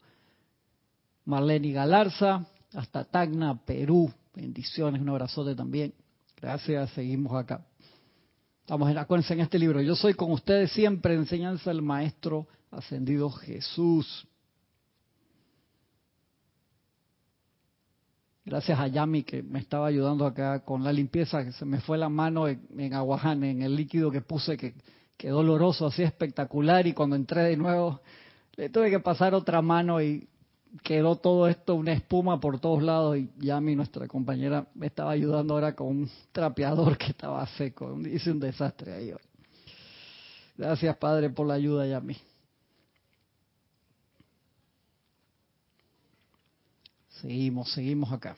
Marlene 1.24 1.72
Galarza 1.72 2.46
hasta 2.74 3.04
Tacna, 3.04 3.58
Perú. 3.64 4.12
Bendiciones, 4.34 5.00
un 5.00 5.08
abrazote 5.08 5.54
también. 5.54 5.94
Gracias, 6.40 6.90
seguimos 6.90 7.32
acá. 7.34 7.64
Estamos 8.60 8.90
en, 8.90 8.98
acuérdense 8.98 9.34
en 9.34 9.40
este 9.40 9.58
libro. 9.58 9.80
Yo 9.80 9.94
soy 9.94 10.14
con 10.14 10.32
ustedes 10.32 10.72
siempre, 10.72 11.14
enseñanza 11.14 11.70
del 11.70 11.82
Maestro 11.82 12.46
Ascendido 12.70 13.30
Jesús. 13.30 14.26
Gracias 18.44 18.78
a 18.78 18.86
Yami 18.86 19.22
que 19.22 19.42
me 19.42 19.58
estaba 19.58 19.86
ayudando 19.86 20.26
acá 20.26 20.60
con 20.60 20.84
la 20.84 20.92
limpieza, 20.92 21.44
que 21.44 21.52
se 21.52 21.64
me 21.64 21.80
fue 21.80 21.98
la 21.98 22.08
mano 22.08 22.46
en, 22.46 22.66
en 22.76 22.94
Aguajane, 22.94 23.50
en 23.50 23.62
el 23.62 23.74
líquido 23.74 24.10
que 24.10 24.20
puse, 24.20 24.56
que 24.56 24.74
quedó 25.16 25.36
doloroso, 25.36 25.86
así 25.86 26.02
espectacular, 26.02 26.86
y 26.86 26.92
cuando 26.92 27.16
entré 27.16 27.42
de 27.42 27.56
nuevo 27.56 28.00
le 28.56 28.70
tuve 28.70 28.90
que 28.90 29.00
pasar 29.00 29.34
otra 29.34 29.62
mano 29.62 30.00
y 30.00 30.28
quedó 30.82 31.16
todo 31.16 31.48
esto 31.48 31.74
una 31.74 31.92
espuma 31.92 32.40
por 32.40 32.60
todos 32.60 32.82
lados 32.82 33.16
y 33.16 33.30
Yami, 33.38 33.76
nuestra 33.76 34.06
compañera, 34.06 34.66
me 34.74 34.86
estaba 34.86 35.12
ayudando 35.12 35.54
ahora 35.54 35.74
con 35.74 35.88
un 35.88 36.10
trapeador 36.32 36.96
que 36.98 37.06
estaba 37.06 37.46
seco. 37.46 37.98
Hice 38.00 38.30
un 38.30 38.40
desastre 38.40 38.92
ahí. 38.92 39.12
Gracias, 40.56 40.96
Padre, 40.96 41.30
por 41.30 41.46
la 41.46 41.54
ayuda, 41.54 41.86
Yami. 41.86 42.16
Seguimos, 47.20 47.72
seguimos 47.72 48.12
acá. 48.12 48.36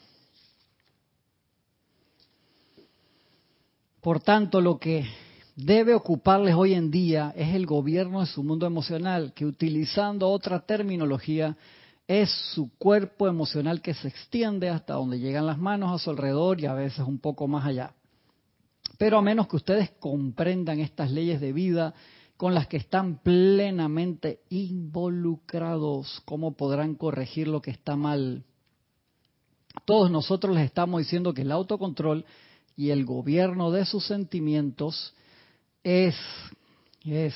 Por 4.01 4.21
tanto, 4.21 4.61
lo 4.61 4.79
que 4.79 5.05
debe 5.57 5.93
ocuparles 5.93 6.55
hoy 6.55 6.75
en 6.75 6.91
día 6.91 7.33
es 7.37 7.55
el 7.55 7.67
gobierno 7.67 8.21
de 8.21 8.27
su 8.27 8.45
mundo 8.45 8.65
emocional, 8.67 9.33
que 9.35 9.45
utilizando 9.45 10.29
otra 10.29 10.61
terminología, 10.61 11.57
es 12.09 12.31
su 12.55 12.71
cuerpo 12.79 13.29
emocional 13.29 13.83
que 13.83 13.95
se 13.95 14.09
extiende 14.09 14.71
hasta 14.71 14.95
donde 14.95 15.21
llegan 15.21 15.47
las 15.47 15.59
manos 15.59 15.95
a 15.95 16.03
su 16.03 16.11
alrededor 16.11 16.61
y 16.61 16.67
a 16.67 16.75
veces 16.75 17.07
un 17.07 17.19
poco 17.19 17.47
más 17.47 17.67
allá. 17.67 17.95
Pero 18.97 19.19
a 19.19 19.23
menos 19.23 19.47
que 19.47 19.57
ustedes 19.57 19.91
comprendan 20.01 20.81
estas 20.81 21.11
leyes 21.13 21.41
de 21.41 21.53
vida 21.53 21.95
con 22.37 22.55
las 22.55 22.67
que 22.67 22.79
están 22.79 23.19
plenamente 23.19 24.41
involucrados, 24.49 26.23
¿cómo 26.25 26.57
podrán 26.57 26.95
corregir 26.95 27.47
lo 27.47 27.61
que 27.61 27.71
está 27.71 27.95
mal? 27.95 28.45
Todos 29.85 30.11
nosotros 30.11 30.57
les 30.57 30.65
estamos 30.65 31.01
diciendo 31.01 31.35
que 31.35 31.43
el 31.43 31.53
autocontrol 31.53 32.25
y 32.75 32.91
el 32.91 33.05
gobierno 33.05 33.71
de 33.71 33.85
sus 33.85 34.07
sentimientos 34.07 35.15
es 35.85 36.17
es, 37.05 37.35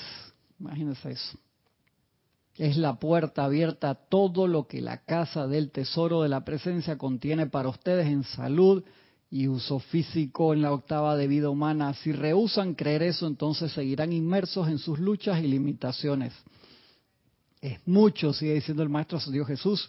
imagínense 0.58 1.12
eso, 1.12 1.38
es 2.58 2.76
la 2.76 2.98
puerta 2.98 3.44
abierta 3.44 3.90
a 3.90 3.94
todo 3.94 4.46
lo 4.46 4.66
que 4.66 4.80
la 4.80 4.98
casa 4.98 5.46
del 5.46 5.70
tesoro 5.70 6.22
de 6.22 6.28
la 6.28 6.44
presencia 6.44 6.98
contiene 6.98 7.46
para 7.46 7.68
ustedes 7.68 8.06
en 8.06 8.24
salud 8.24 8.84
y 9.30 9.48
uso 9.48 9.78
físico 9.78 10.52
en 10.52 10.60
la 10.60 10.72
octava 10.72 11.16
de 11.16 11.26
vida 11.26 11.48
humana. 11.48 11.94
Si 11.94 12.12
rehusan 12.12 12.74
creer 12.74 13.02
eso, 13.02 13.26
entonces 13.26 13.72
seguirán 13.72 14.12
inmersos 14.12 14.68
en 14.68 14.78
sus 14.78 14.98
luchas 14.98 15.42
y 15.42 15.46
limitaciones. 15.48 16.34
Es 17.62 17.78
mucho, 17.86 18.34
sigue 18.34 18.54
diciendo 18.54 18.82
el 18.82 18.90
Maestro 18.90 19.18
Dios 19.30 19.46
Jesús, 19.46 19.88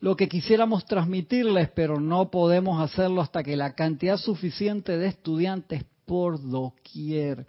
lo 0.00 0.16
que 0.16 0.28
quisiéramos 0.28 0.84
transmitirles, 0.84 1.70
pero 1.70 2.00
no 2.00 2.28
podemos 2.28 2.82
hacerlo 2.82 3.20
hasta 3.20 3.44
que 3.44 3.56
la 3.56 3.74
cantidad 3.74 4.16
suficiente 4.16 4.98
de 4.98 5.06
estudiantes 5.06 5.84
por 6.04 6.42
doquier 6.42 7.46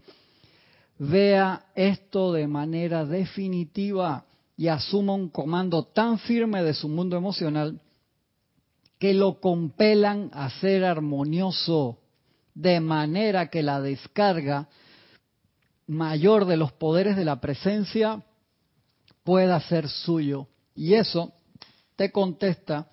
vea 1.00 1.66
esto 1.74 2.32
de 2.32 2.48
manera 2.48 3.06
definitiva 3.06 4.26
y 4.56 4.68
asuma 4.68 5.14
un 5.14 5.30
comando 5.30 5.84
tan 5.84 6.20
firme 6.20 6.64
de 6.64 6.74
su 6.74 6.88
mundo 6.88 7.18
emocional 7.18 7.82
que 9.00 9.14
lo 9.14 9.40
compelan 9.40 10.30
a 10.34 10.50
ser 10.62 10.86
armonioso, 10.86 12.00
de 12.54 12.80
manera 12.80 13.50
que 13.50 13.64
la 13.64 13.82
descarga 13.82 14.70
mayor 15.88 16.46
de 16.46 16.58
los 16.58 16.72
poderes 16.72 17.18
de 17.18 17.26
la 17.26 17.42
presencia 17.42 18.24
pueda 19.24 19.60
ser 19.62 19.90
suyo. 19.90 20.48
Y 20.76 20.94
eso 20.94 21.34
te 21.96 22.12
contesta 22.12 22.88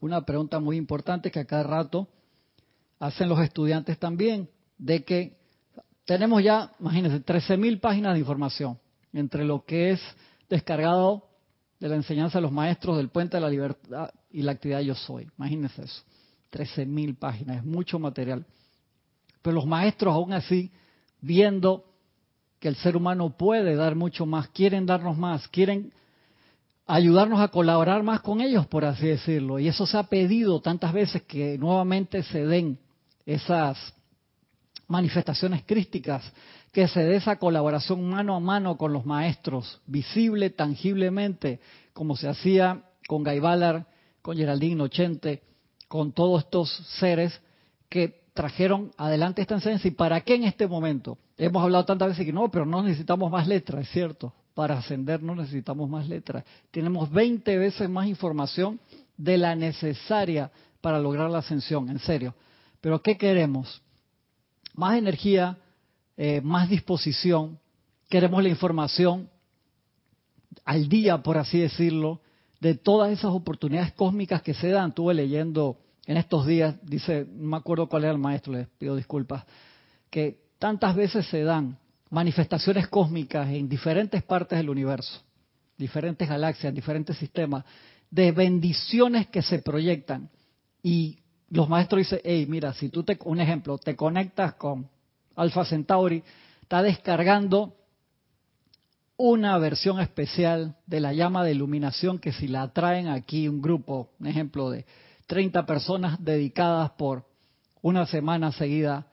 una 0.00 0.24
pregunta 0.24 0.58
muy 0.58 0.76
importante 0.76 1.30
que 1.30 1.40
a 1.40 1.44
cada 1.44 1.62
rato 1.62 2.08
hacen 2.98 3.28
los 3.28 3.40
estudiantes 3.40 3.98
también, 3.98 4.48
de 4.78 5.04
que 5.04 5.38
tenemos 6.04 6.42
ya, 6.42 6.72
imagínense, 6.80 7.24
13.000 7.24 7.80
páginas 7.80 8.14
de 8.14 8.20
información 8.20 8.78
entre 9.12 9.44
lo 9.44 9.64
que 9.64 9.92
es 9.92 10.00
descargado 10.50 11.24
de 11.78 11.88
la 11.88 11.96
enseñanza 11.96 12.38
de 12.38 12.42
los 12.42 12.52
maestros 12.52 12.98
del 12.98 13.08
Puente 13.08 13.38
de 13.38 13.40
la 13.40 13.48
Libertad 13.48 14.10
y 14.30 14.42
la 14.42 14.52
actividad 14.52 14.80
Yo 14.80 14.94
Soy. 14.94 15.28
Imagínense 15.38 15.82
eso. 15.82 16.02
13.000 16.52 17.16
páginas, 17.16 17.58
es 17.58 17.64
mucho 17.64 17.98
material. 17.98 18.44
Pero 19.40 19.54
los 19.54 19.66
maestros 19.66 20.12
aún 20.12 20.32
así, 20.32 20.70
viendo 21.20 21.84
que 22.58 22.68
el 22.68 22.76
ser 22.76 22.96
humano 22.96 23.36
puede 23.36 23.74
dar 23.76 23.94
mucho 23.94 24.26
más, 24.26 24.48
quieren 24.48 24.84
darnos 24.84 25.16
más, 25.16 25.48
quieren 25.48 25.92
ayudarnos 26.86 27.40
a 27.40 27.48
colaborar 27.48 28.02
más 28.02 28.20
con 28.20 28.40
ellos, 28.40 28.66
por 28.66 28.84
así 28.84 29.06
decirlo. 29.06 29.58
Y 29.58 29.68
eso 29.68 29.86
se 29.86 29.96
ha 29.96 30.02
pedido 30.02 30.60
tantas 30.60 30.92
veces 30.92 31.22
que 31.22 31.56
nuevamente 31.56 32.22
se 32.24 32.44
den 32.44 32.78
esas 33.24 33.94
manifestaciones 34.88 35.62
crísticas, 35.64 36.30
que 36.72 36.86
se 36.88 37.02
dé 37.04 37.16
esa 37.16 37.36
colaboración 37.36 38.08
mano 38.08 38.36
a 38.36 38.40
mano 38.40 38.76
con 38.76 38.92
los 38.92 39.04
maestros, 39.04 39.80
visible, 39.86 40.50
tangiblemente, 40.50 41.60
como 41.92 42.16
se 42.16 42.28
hacía 42.28 42.84
con 43.08 43.24
Guy 43.24 43.40
con 44.22 44.36
Geraldine 44.36 44.76
Nochente, 44.76 45.42
con 45.88 46.12
todos 46.12 46.44
estos 46.44 46.70
seres 46.98 47.40
que 47.88 48.20
trajeron 48.34 48.92
adelante 48.96 49.42
esta 49.42 49.54
enseñanza. 49.54 49.88
¿Y 49.88 49.92
para 49.92 50.20
qué 50.20 50.36
en 50.36 50.44
este 50.44 50.68
momento? 50.68 51.18
Hemos 51.36 51.62
hablado 51.62 51.84
tantas 51.84 52.10
veces 52.10 52.24
que 52.24 52.32
no, 52.32 52.50
pero 52.50 52.64
no 52.64 52.82
necesitamos 52.82 53.30
más 53.30 53.48
letras, 53.48 53.82
es 53.82 53.90
cierto. 53.90 54.32
Para 54.54 54.78
ascender 54.78 55.22
no 55.22 55.34
necesitamos 55.34 55.88
más 55.88 56.08
letras. 56.08 56.44
Tenemos 56.70 57.10
20 57.10 57.56
veces 57.58 57.88
más 57.88 58.06
información 58.06 58.78
de 59.16 59.38
la 59.38 59.56
necesaria 59.56 60.50
para 60.80 60.98
lograr 60.98 61.30
la 61.30 61.38
ascensión, 61.38 61.88
en 61.88 61.98
serio. 61.98 62.34
Pero 62.80 63.02
¿qué 63.02 63.16
queremos? 63.16 63.82
Más 64.74 64.96
energía, 64.96 65.58
eh, 66.22 66.42
más 66.42 66.68
disposición. 66.68 67.58
Queremos 68.10 68.42
la 68.42 68.50
información 68.50 69.30
al 70.66 70.86
día, 70.86 71.22
por 71.22 71.38
así 71.38 71.60
decirlo, 71.60 72.20
de 72.60 72.74
todas 72.74 73.10
esas 73.10 73.30
oportunidades 73.30 73.92
cósmicas 73.92 74.42
que 74.42 74.52
se 74.52 74.68
dan. 74.68 74.90
Estuve 74.90 75.14
leyendo 75.14 75.78
en 76.04 76.18
estos 76.18 76.46
días, 76.46 76.74
dice, 76.82 77.26
no 77.32 77.48
me 77.48 77.56
acuerdo 77.56 77.88
cuál 77.88 78.04
era 78.04 78.12
el 78.12 78.18
maestro, 78.18 78.52
les 78.52 78.68
pido 78.68 78.96
disculpas, 78.96 79.46
que 80.10 80.42
tantas 80.58 80.94
veces 80.94 81.24
se 81.26 81.42
dan 81.42 81.78
manifestaciones 82.10 82.86
cósmicas 82.88 83.48
en 83.48 83.66
diferentes 83.66 84.22
partes 84.22 84.58
del 84.58 84.68
universo, 84.68 85.22
diferentes 85.78 86.28
galaxias, 86.28 86.74
diferentes 86.74 87.16
sistemas, 87.16 87.64
de 88.10 88.30
bendiciones 88.32 89.26
que 89.28 89.40
se 89.40 89.60
proyectan. 89.60 90.28
Y 90.82 91.20
los 91.48 91.66
maestros 91.66 92.00
dicen, 92.00 92.20
hey, 92.24 92.44
mira, 92.46 92.74
si 92.74 92.90
tú 92.90 93.04
te, 93.04 93.18
un 93.24 93.40
ejemplo, 93.40 93.78
te 93.78 93.96
conectas 93.96 94.52
con 94.56 94.86
Alpha 95.36 95.64
Centauri, 95.64 96.22
está 96.62 96.82
descargando 96.82 97.74
una 99.16 99.58
versión 99.58 100.00
especial 100.00 100.76
de 100.86 101.00
la 101.00 101.12
llama 101.12 101.44
de 101.44 101.52
iluminación 101.52 102.18
que 102.18 102.32
si 102.32 102.48
la 102.48 102.68
traen 102.72 103.08
aquí 103.08 103.48
un 103.48 103.60
grupo, 103.60 104.10
un 104.18 104.26
ejemplo 104.26 104.70
de 104.70 104.86
30 105.26 105.66
personas 105.66 106.24
dedicadas 106.24 106.90
por 106.92 107.26
una 107.82 108.06
semana 108.06 108.50
seguida, 108.52 109.06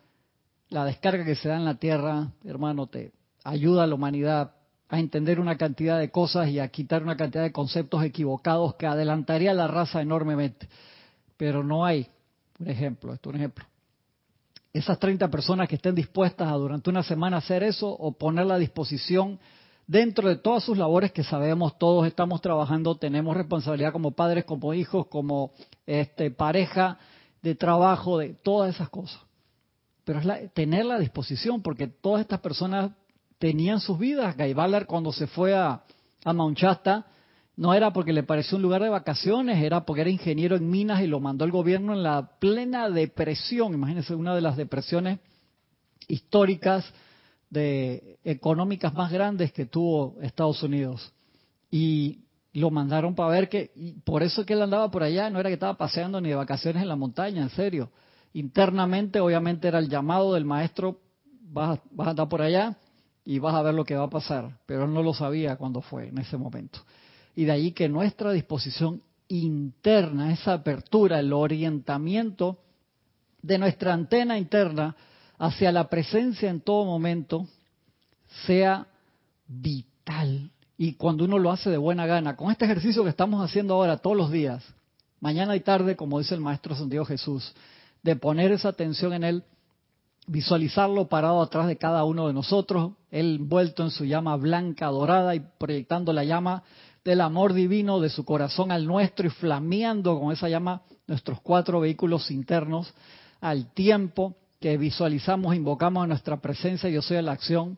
la 0.70 0.86
descarga 0.86 1.26
que 1.26 1.36
se 1.36 1.50
da 1.50 1.58
en 1.58 1.66
la 1.66 1.76
Tierra, 1.76 2.32
hermano, 2.46 2.88
te 2.88 3.12
ayuda 3.44 3.84
a 3.84 3.88
la 3.88 3.96
humanidad 3.96 4.54
a 4.90 5.00
entender 5.00 5.40
una 5.40 5.58
cantidad 5.58 6.00
de 6.00 6.10
cosas 6.10 6.50
y 6.50 6.60
a 6.60 6.70
quitar 6.70 7.04
una 7.04 7.18
cantidad 7.18 7.44
de 7.44 7.52
conceptos 7.52 8.04
equivocados 8.04 8.76
que 8.76 8.88
adelantaría 8.88 9.52
a 9.52 9.56
la 9.56 9.68
raza 9.68 10.02
enormemente. 10.02 10.70
Pero 11.36 11.64
no 11.64 11.86
hay, 11.86 12.08
un 12.60 12.70
ejemplo, 12.70 13.14
esto 13.14 13.30
es 13.30 13.34
un 13.36 13.42
ejemplo. 13.42 13.66
Esas 14.78 15.00
30 15.00 15.28
personas 15.30 15.68
que 15.68 15.74
estén 15.74 15.96
dispuestas 15.96 16.48
a 16.48 16.54
durante 16.54 16.92
una 16.92 17.02
semana 17.02 17.38
hacer 17.38 17.64
eso 17.64 17.90
o 17.90 18.12
ponerla 18.12 18.56
a 18.56 18.60
disposición 18.60 19.40
dentro 19.88 20.30
de 20.30 20.36
todas 20.36 20.64
sus 20.64 20.78
labores 20.78 21.12
que 21.12 21.24
sabemos 21.24 21.80
todos 21.80 22.06
estamos 22.06 22.42
trabajando, 22.42 22.94
tenemos 22.96 23.36
responsabilidad 23.36 23.92
como 23.92 24.12
padres, 24.12 24.46
como 24.46 24.76
hijos, 24.76 25.08
como 25.08 25.52
este, 25.88 26.30
pareja 26.30 27.00
de 27.42 27.56
trabajo, 27.56 28.20
de 28.20 28.36
todas 28.36 28.76
esas 28.76 28.90
cosas. 28.90 29.20
Pero 30.04 30.20
es 30.20 30.26
la, 30.26 30.48
tener 30.50 30.86
la 30.86 31.00
disposición, 31.00 31.64
porque 31.64 31.88
todas 31.88 32.22
estas 32.22 32.40
personas 32.42 32.92
tenían 33.40 33.80
sus 33.80 33.98
vidas. 33.98 34.36
Ballard 34.38 34.86
cuando 34.86 35.12
se 35.12 35.26
fue 35.26 35.56
a, 35.56 35.82
a 36.24 36.34
no 37.58 37.74
era 37.74 37.92
porque 37.92 38.14
le 38.14 38.22
pareció 38.22 38.56
un 38.56 38.62
lugar 38.62 38.84
de 38.84 38.90
vacaciones, 38.90 39.62
era 39.64 39.84
porque 39.84 40.02
era 40.02 40.12
ingeniero 40.12 40.56
en 40.56 40.70
minas 40.70 41.02
y 41.02 41.08
lo 41.08 41.20
mandó 41.20 41.44
el 41.44 41.52
gobierno 41.52 41.94
en 41.94 42.04
la 42.04 42.38
plena 42.40 42.88
depresión. 42.88 43.74
Imagínense 43.74 44.14
una 44.14 44.36
de 44.36 44.42
las 44.42 44.58
depresiones 44.58 45.20
históricas 46.08 46.86
de 47.50 48.20
económicas 48.24 48.94
más 48.94 49.12
grandes 49.12 49.52
que 49.52 49.66
tuvo 49.66 50.18
Estados 50.22 50.62
Unidos. 50.62 51.12
Y 51.72 52.20
lo 52.54 52.70
mandaron 52.70 53.16
para 53.16 53.30
ver 53.30 53.50
que, 53.50 53.72
y 53.76 53.94
por 54.02 54.22
eso 54.22 54.46
que 54.46 54.54
él 54.54 54.62
andaba 54.62 54.92
por 54.92 55.02
allá, 55.02 55.32
no 55.32 55.40
era 55.40 55.50
que 55.50 55.56
estaba 55.56 55.78
paseando 55.78 56.22
ni 56.22 56.30
de 56.30 56.36
vacaciones 56.36 56.84
en 56.84 56.88
la 56.88 56.96
montaña, 56.96 57.42
en 57.42 57.50
serio. 57.50 57.90
Internamente, 58.34 59.20
obviamente, 59.20 59.68
era 59.68 59.80
el 59.80 59.90
llamado 59.90 60.36
del 60.36 60.46
maestro, 60.46 61.00
vas, 61.42 61.80
vas 61.90 62.08
a 62.08 62.12
andar 62.12 62.30
por 62.30 62.44
allá 62.44 62.78
y 63.26 63.40
vas 63.40 63.56
a 63.56 63.64
ver 63.64 63.74
lo 63.74 63.84
que 63.84 63.96
va 63.96 64.04
a 64.04 64.10
pasar. 64.12 64.60
Pero 64.68 64.86
él 64.86 64.94
no 64.94 65.02
lo 65.02 65.16
sabía 65.16 65.56
cuando 65.56 65.82
fue, 65.82 66.10
en 66.10 66.20
ese 66.20 66.38
momento. 66.38 66.80
Y 67.38 67.46
de 67.46 67.52
ahí 67.52 67.72
que 67.72 67.88
nuestra 67.88 68.32
disposición 68.32 69.04
interna, 69.28 70.34
esa 70.34 70.54
apertura, 70.54 71.20
el 71.20 71.32
orientamiento 71.32 72.58
de 73.44 73.60
nuestra 73.60 73.94
antena 73.94 74.40
interna, 74.40 74.96
hacia 75.38 75.72
la 75.72 75.88
presencia 75.88 76.50
en 76.50 76.62
todo 76.62 76.84
momento 76.84 77.48
sea 78.48 78.88
vital. 79.46 80.50
Y 80.80 80.94
cuando 80.94 81.26
uno 81.26 81.38
lo 81.38 81.52
hace 81.52 81.70
de 81.70 81.78
buena 81.78 82.08
gana, 82.08 82.36
con 82.36 82.50
este 82.50 82.66
ejercicio 82.66 83.04
que 83.04 83.12
estamos 83.12 83.48
haciendo 83.48 83.76
ahora 83.76 83.98
todos 83.98 84.18
los 84.18 84.32
días, 84.32 84.64
mañana 85.20 85.56
y 85.56 85.60
tarde, 85.60 85.96
como 85.96 86.18
dice 86.18 86.34
el 86.34 86.42
Maestro 86.42 86.76
Santiago 86.76 87.06
Jesús, 87.06 87.54
de 88.02 88.16
poner 88.16 88.52
esa 88.52 88.70
atención 88.70 89.14
en 89.14 89.24
Él, 89.24 89.44
visualizarlo 90.28 91.08
parado 91.08 91.42
atrás 91.42 91.68
de 91.68 91.78
cada 91.78 92.04
uno 92.04 92.28
de 92.28 92.34
nosotros, 92.34 92.92
Él 93.10 93.38
envuelto 93.38 93.84
en 93.84 93.92
su 93.92 94.06
llama 94.06 94.36
blanca, 94.36 94.88
dorada 94.88 95.34
y 95.34 95.42
proyectando 95.58 96.14
la 96.14 96.26
llama 96.26 96.64
del 97.04 97.22
amor 97.22 97.54
divino 97.54 98.02
de 98.02 98.10
su 98.10 98.26
corazón 98.26 98.72
al 98.72 98.86
nuestro 98.86 99.26
y 99.26 99.30
flameando 99.30 100.20
con 100.20 100.34
esa 100.34 100.50
llama 100.50 100.82
nuestros 101.08 101.40
cuatro 101.42 101.80
vehículos 101.80 102.30
internos 102.30 102.94
al 103.40 103.72
tiempo 103.74 104.36
que 104.60 104.78
visualizamos, 104.78 105.56
invocamos 105.56 106.04
a 106.04 106.08
nuestra 106.08 106.42
presencia, 106.42 106.90
yo 106.90 107.02
soy 107.02 107.22
la 107.22 107.32
acción, 107.32 107.78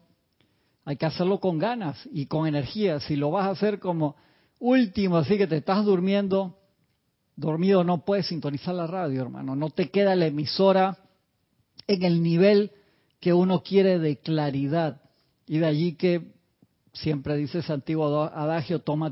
hay 0.86 0.98
que 0.98 1.06
hacerlo 1.06 1.40
con 1.40 1.60
ganas 1.60 2.10
y 2.12 2.26
con 2.26 2.48
energía. 2.48 3.00
Si 3.02 3.16
lo 3.16 3.30
vas 3.30 3.46
a 3.46 3.52
hacer 3.52 3.80
como 3.80 4.16
último, 4.58 5.18
así 5.18 5.38
que 5.38 5.46
te 5.46 5.58
estás 5.58 5.86
durmiendo, 5.86 6.58
dormido 7.36 7.84
no 7.84 8.04
puedes 8.04 8.28
sintonizar 8.28 8.74
la 8.74 8.88
radio, 8.88 9.22
hermano. 9.22 9.56
No 9.56 9.70
te 9.70 9.92
queda 9.92 10.16
la 10.16 10.26
emisora 10.26 10.98
en 11.90 12.04
el 12.04 12.22
nivel 12.22 12.72
que 13.20 13.34
uno 13.34 13.64
quiere 13.64 13.98
de 13.98 14.18
claridad. 14.18 15.02
Y 15.48 15.58
de 15.58 15.66
allí 15.66 15.94
que 15.96 16.34
siempre 16.94 17.36
dice 17.36 17.60
ese 17.60 17.74
antiguo 17.74 18.22
adagio, 18.26 18.82
toma 18.82 19.12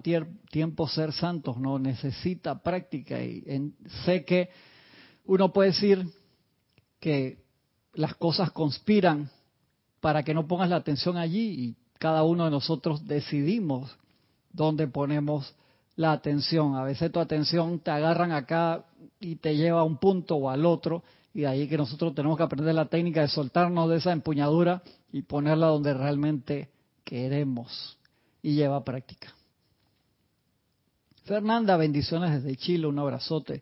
tiempo 0.52 0.88
ser 0.88 1.12
santos, 1.12 1.58
no 1.58 1.80
necesita 1.80 2.62
práctica. 2.62 3.20
Y 3.20 3.74
sé 4.06 4.24
que 4.26 4.50
uno 5.26 5.52
puede 5.52 5.72
decir 5.72 6.06
que 7.00 7.40
las 7.96 8.14
cosas 8.14 8.52
conspiran 8.52 9.32
para 10.00 10.22
que 10.22 10.36
no 10.36 10.48
pongas 10.48 10.70
la 10.70 10.76
atención 10.76 11.18
allí 11.18 11.50
y 11.50 11.76
cada 11.98 12.22
uno 12.22 12.46
de 12.46 12.52
nosotros 12.52 13.08
decidimos 13.08 13.98
dónde 14.52 14.88
ponemos 14.88 15.56
la 15.96 16.12
atención. 16.12 16.76
A 16.76 16.84
veces 16.84 17.12
tu 17.12 17.20
atención 17.20 17.80
te 17.80 17.90
agarran 17.90 18.32
acá 18.32 18.86
y 19.20 19.38
te 19.38 19.56
lleva 19.56 19.80
a 19.80 19.84
un 19.84 19.98
punto 19.98 20.36
o 20.36 20.52
al 20.52 20.64
otro 20.64 21.02
y 21.38 21.46
ahí 21.46 21.68
que 21.68 21.78
nosotros 21.78 22.16
tenemos 22.16 22.36
que 22.36 22.42
aprender 22.42 22.74
la 22.74 22.88
técnica 22.88 23.22
de 23.22 23.28
soltarnos 23.28 23.88
de 23.92 23.98
esa 23.98 24.12
empuñadura 24.12 24.82
y 25.12 25.22
ponerla 25.22 25.68
donde 25.68 25.94
realmente 25.94 26.68
queremos 27.04 27.96
y 28.42 28.56
lleva 28.56 28.84
práctica. 28.84 29.36
Fernanda, 31.26 31.78
bendiciones 31.78 32.42
desde 32.42 32.58
Chile, 32.58 32.88
un 32.88 32.98
abrazote. 32.98 33.62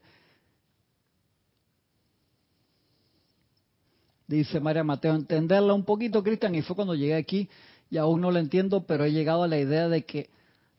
Dice 4.26 4.62
María 4.62 4.86
Mateo, 4.86 5.14
entenderla 5.14 5.74
un 5.74 5.84
poquito, 5.84 6.24
Cristian, 6.24 6.56
y 6.56 6.62
fue 6.62 6.78
cuando 6.78 6.96
llegué 6.96 7.16
aquí 7.16 7.50
y 7.90 7.98
aún 7.98 8.22
no 8.22 8.32
lo 8.32 8.40
entiendo, 8.40 8.86
pero 8.86 9.04
he 9.04 9.12
llegado 9.12 9.44
a 9.44 9.50
la 9.50 9.60
idea 9.60 9.90
de 9.90 10.06
que 10.06 10.30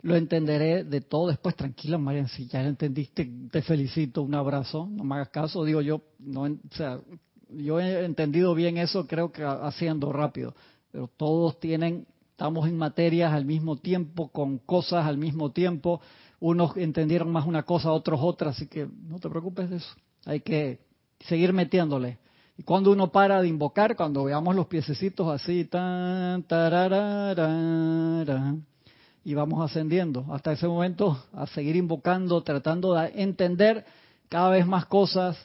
lo 0.07 0.15
entenderé 0.15 0.85
de 0.85 1.01
todo 1.01 1.29
después. 1.29 1.57
Tranquila, 1.57 1.99
María, 1.99 2.29
si 2.29 2.47
ya 2.47 2.63
entendiste, 2.63 3.29
te 3.51 3.61
felicito, 3.61 4.23
un 4.23 4.37
abrazo, 4.37 4.89
no 4.89 5.03
me 5.03 5.17
hagas 5.17 5.31
caso, 5.31 5.65
digo 5.65 5.81
yo, 5.81 6.03
no, 6.21 6.43
o 6.43 6.75
sea, 6.77 7.01
yo 7.51 7.81
he 7.81 8.05
entendido 8.05 8.55
bien 8.55 8.79
eso, 8.79 9.09
creo 9.09 9.33
que 9.33 9.43
haciendo 9.43 10.13
rápido, 10.13 10.55
pero 10.93 11.09
todos 11.09 11.59
tienen, 11.59 12.07
estamos 12.31 12.69
en 12.69 12.79
materias 12.79 13.33
al 13.33 13.47
mismo 13.47 13.79
tiempo, 13.79 14.29
con 14.29 14.59
cosas 14.59 15.07
al 15.07 15.19
mismo 15.19 15.51
tiempo, 15.51 16.01
unos 16.39 16.77
entendieron 16.77 17.33
más 17.33 17.45
una 17.45 17.65
cosa, 17.65 17.91
otros 17.91 18.21
otra, 18.23 18.51
así 18.51 18.69
que 18.69 18.89
no 19.09 19.19
te 19.19 19.29
preocupes 19.29 19.69
de 19.71 19.77
eso, 19.79 19.93
hay 20.25 20.39
que 20.41 20.79
seguir 21.21 21.53
metiéndole. 21.53 22.19
Y 22.57 22.63
cuando 22.63 22.93
uno 22.93 23.11
para 23.11 23.43
de 23.43 23.49
invocar, 23.49 23.97
cuando 23.97 24.25
veamos 24.25 24.55
los 24.55 24.67
piececitos 24.67 25.29
así, 25.29 25.65
tan, 25.65 26.45
y 29.27 29.35
vamos 29.35 29.61
ascendiendo. 29.61 30.25
Hasta 30.31 30.53
ese 30.53 30.69
momento, 30.69 31.21
a 31.33 31.49
seguir 31.49 31.75
invocando, 31.75 32.41
tratando 32.45 32.95
de 32.95 33.11
entender 33.21 33.85
cada 34.29 34.51
vez 34.51 34.65
más 34.69 34.87
cosas 34.87 35.37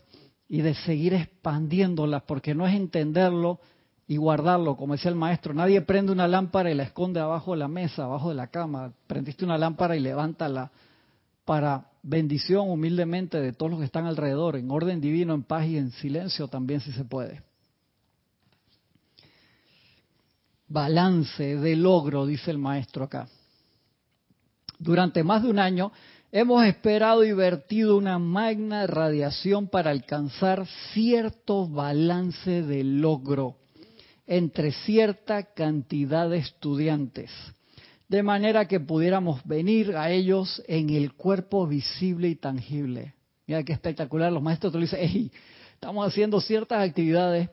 y 0.47 0.61
de 0.61 0.75
seguir 0.75 1.15
expandiéndolas, 1.15 2.21
porque 2.27 2.53
no 2.53 2.67
es 2.67 2.75
entenderlo 2.75 3.59
y 4.07 4.17
guardarlo, 4.17 4.77
como 4.77 4.93
decía 4.93 5.09
el 5.09 5.17
maestro. 5.17 5.55
Nadie 5.55 5.81
prende 5.81 6.11
una 6.11 6.27
lámpara 6.27 6.69
y 6.69 6.75
la 6.75 6.83
esconde 6.83 7.19
abajo 7.19 7.53
de 7.53 7.57
la 7.57 7.67
mesa, 7.67 8.03
abajo 8.03 8.29
de 8.29 8.35
la 8.35 8.47
cama. 8.47 8.93
Prendiste 9.07 9.45
una 9.45 9.57
lámpara 9.57 9.95
y 9.95 9.99
levántala 9.99 10.69
para 11.43 11.87
bendición 12.03 12.69
humildemente 12.69 13.41
de 13.41 13.51
todos 13.51 13.71
los 13.71 13.79
que 13.79 13.87
están 13.87 14.05
alrededor, 14.05 14.57
en 14.57 14.69
orden 14.69 15.01
divino, 15.01 15.33
en 15.33 15.41
paz 15.41 15.65
y 15.65 15.77
en 15.77 15.89
silencio 15.89 16.47
también 16.47 16.81
si 16.81 16.91
se 16.91 17.03
puede. 17.03 17.41
Balance 20.67 21.55
de 21.57 21.75
logro, 21.75 22.27
dice 22.27 22.51
el 22.51 22.59
maestro 22.59 23.05
acá. 23.05 23.27
Durante 24.81 25.23
más 25.23 25.43
de 25.43 25.49
un 25.49 25.59
año 25.59 25.91
hemos 26.31 26.65
esperado 26.65 27.23
y 27.23 27.31
vertido 27.33 27.97
una 27.97 28.17
magna 28.17 28.87
radiación 28.87 29.67
para 29.67 29.91
alcanzar 29.91 30.65
cierto 30.91 31.67
balance 31.67 32.63
de 32.63 32.83
logro 32.83 33.57
entre 34.25 34.71
cierta 34.71 35.43
cantidad 35.53 36.27
de 36.29 36.39
estudiantes 36.39 37.29
de 38.07 38.23
manera 38.23 38.67
que 38.67 38.79
pudiéramos 38.79 39.41
venir 39.45 39.95
a 39.95 40.09
ellos 40.09 40.61
en 40.67 40.89
el 40.89 41.13
cuerpo 41.13 41.65
visible 41.65 42.27
y 42.27 42.35
tangible. 42.35 43.13
Mira 43.47 43.63
qué 43.63 43.71
espectacular, 43.71 44.33
los 44.33 44.43
maestros 44.43 44.73
te 44.73 44.79
dicen, 44.79 44.99
hey, 45.01 45.31
estamos 45.75 46.05
haciendo 46.05 46.41
ciertas 46.41 46.85
actividades 46.85 47.49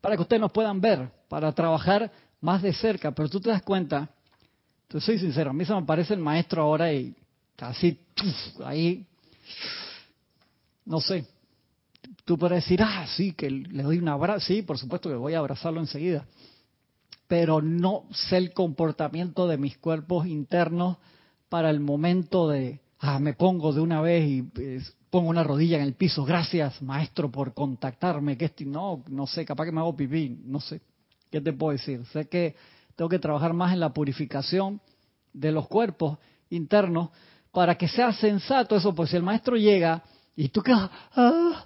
para 0.00 0.16
que 0.16 0.22
ustedes 0.22 0.40
nos 0.40 0.50
puedan 0.50 0.80
ver, 0.80 1.08
para 1.28 1.52
trabajar 1.52 2.10
más 2.40 2.62
de 2.62 2.72
cerca, 2.72 3.12
pero 3.12 3.28
tú 3.28 3.40
te 3.40 3.50
das 3.50 3.62
cuenta, 3.62 4.10
te 4.92 5.00
soy 5.00 5.18
sincero, 5.18 5.50
a 5.50 5.52
mí 5.54 5.64
se 5.64 5.74
me 5.74 5.82
parece 5.84 6.12
el 6.12 6.20
maestro 6.20 6.62
ahora 6.62 6.92
y 6.92 7.16
así, 7.58 7.98
ahí, 8.62 9.06
no 10.84 11.00
sé, 11.00 11.24
tú 12.26 12.36
puedes 12.36 12.62
decir, 12.62 12.82
ah, 12.82 13.06
sí, 13.16 13.32
que 13.32 13.50
le 13.50 13.82
doy 13.82 13.98
un 13.98 14.08
abrazo, 14.08 14.40
sí, 14.40 14.60
por 14.60 14.76
supuesto 14.76 15.08
que 15.08 15.14
voy 15.14 15.32
a 15.32 15.38
abrazarlo 15.38 15.80
enseguida, 15.80 16.26
pero 17.26 17.62
no 17.62 18.04
sé 18.10 18.36
el 18.36 18.52
comportamiento 18.52 19.48
de 19.48 19.56
mis 19.56 19.78
cuerpos 19.78 20.26
internos 20.26 20.98
para 21.48 21.70
el 21.70 21.80
momento 21.80 22.48
de, 22.50 22.80
ah, 22.98 23.18
me 23.18 23.32
pongo 23.32 23.72
de 23.72 23.80
una 23.80 24.02
vez 24.02 24.28
y 24.28 24.42
pues, 24.42 24.94
pongo 25.08 25.30
una 25.30 25.42
rodilla 25.42 25.78
en 25.78 25.84
el 25.84 25.94
piso, 25.94 26.22
gracias 26.26 26.82
maestro 26.82 27.30
por 27.30 27.54
contactarme, 27.54 28.36
que 28.36 28.44
este, 28.44 28.66
no, 28.66 29.02
no 29.08 29.26
sé, 29.26 29.46
capaz 29.46 29.64
que 29.64 29.72
me 29.72 29.80
hago 29.80 29.96
pipí, 29.96 30.38
no 30.44 30.60
sé, 30.60 30.82
¿qué 31.30 31.40
te 31.40 31.54
puedo 31.54 31.72
decir? 31.72 32.04
Sé 32.12 32.28
que 32.28 32.54
tengo 32.96 33.08
que 33.08 33.18
trabajar 33.18 33.52
más 33.52 33.72
en 33.72 33.80
la 33.80 33.92
purificación 33.92 34.80
de 35.32 35.52
los 35.52 35.68
cuerpos 35.68 36.18
internos 36.50 37.10
para 37.50 37.76
que 37.76 37.88
sea 37.88 38.12
sensato 38.12 38.76
eso, 38.76 38.94
pues 38.94 39.10
si 39.10 39.16
el 39.16 39.22
maestro 39.22 39.56
llega 39.56 40.02
y 40.34 40.48
tú 40.48 40.62
quedas, 40.62 40.90
ah, 41.14 41.64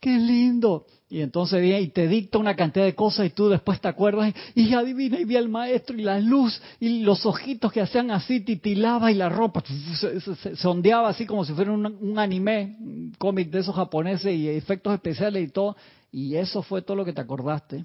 qué 0.00 0.10
lindo. 0.18 0.86
Y 1.08 1.20
entonces 1.20 1.62
viene 1.62 1.80
y 1.80 1.88
te 1.88 2.08
dicta 2.08 2.38
una 2.38 2.56
cantidad 2.56 2.84
de 2.84 2.94
cosas 2.96 3.26
y 3.26 3.30
tú 3.30 3.48
después 3.48 3.80
te 3.80 3.86
acuerdas 3.86 4.34
y, 4.56 4.74
adivina 4.74 5.20
y 5.20 5.24
vi 5.24 5.36
al 5.36 5.48
maestro 5.48 5.96
y 5.96 6.02
la 6.02 6.18
luz 6.18 6.60
y 6.80 7.04
los 7.04 7.24
ojitos 7.24 7.70
que 7.70 7.80
hacían 7.80 8.10
así, 8.10 8.40
titilaba 8.40 9.12
y 9.12 9.14
la 9.14 9.28
ropa 9.28 9.62
se, 9.62 10.66
ondeaba 10.66 11.08
así 11.08 11.24
como 11.24 11.44
si 11.44 11.52
fuera 11.52 11.70
un, 11.70 11.86
un 11.86 12.18
anime, 12.18 12.76
un 12.80 13.12
cómic 13.16 13.50
de 13.50 13.60
esos 13.60 13.76
japoneses 13.76 14.34
y 14.34 14.48
efectos 14.48 14.92
especiales 14.92 15.44
y 15.44 15.52
todo. 15.52 15.76
Y 16.10 16.34
eso 16.34 16.62
fue 16.62 16.82
todo 16.82 16.96
lo 16.96 17.04
que 17.04 17.12
te 17.12 17.20
acordaste. 17.20 17.84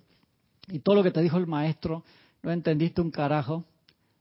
Y 0.72 0.80
todo 0.80 0.96
lo 0.96 1.04
que 1.04 1.12
te 1.12 1.22
dijo 1.22 1.38
el 1.38 1.48
maestro, 1.48 2.04
no 2.42 2.52
entendiste 2.52 3.02
un 3.02 3.12
carajo. 3.12 3.64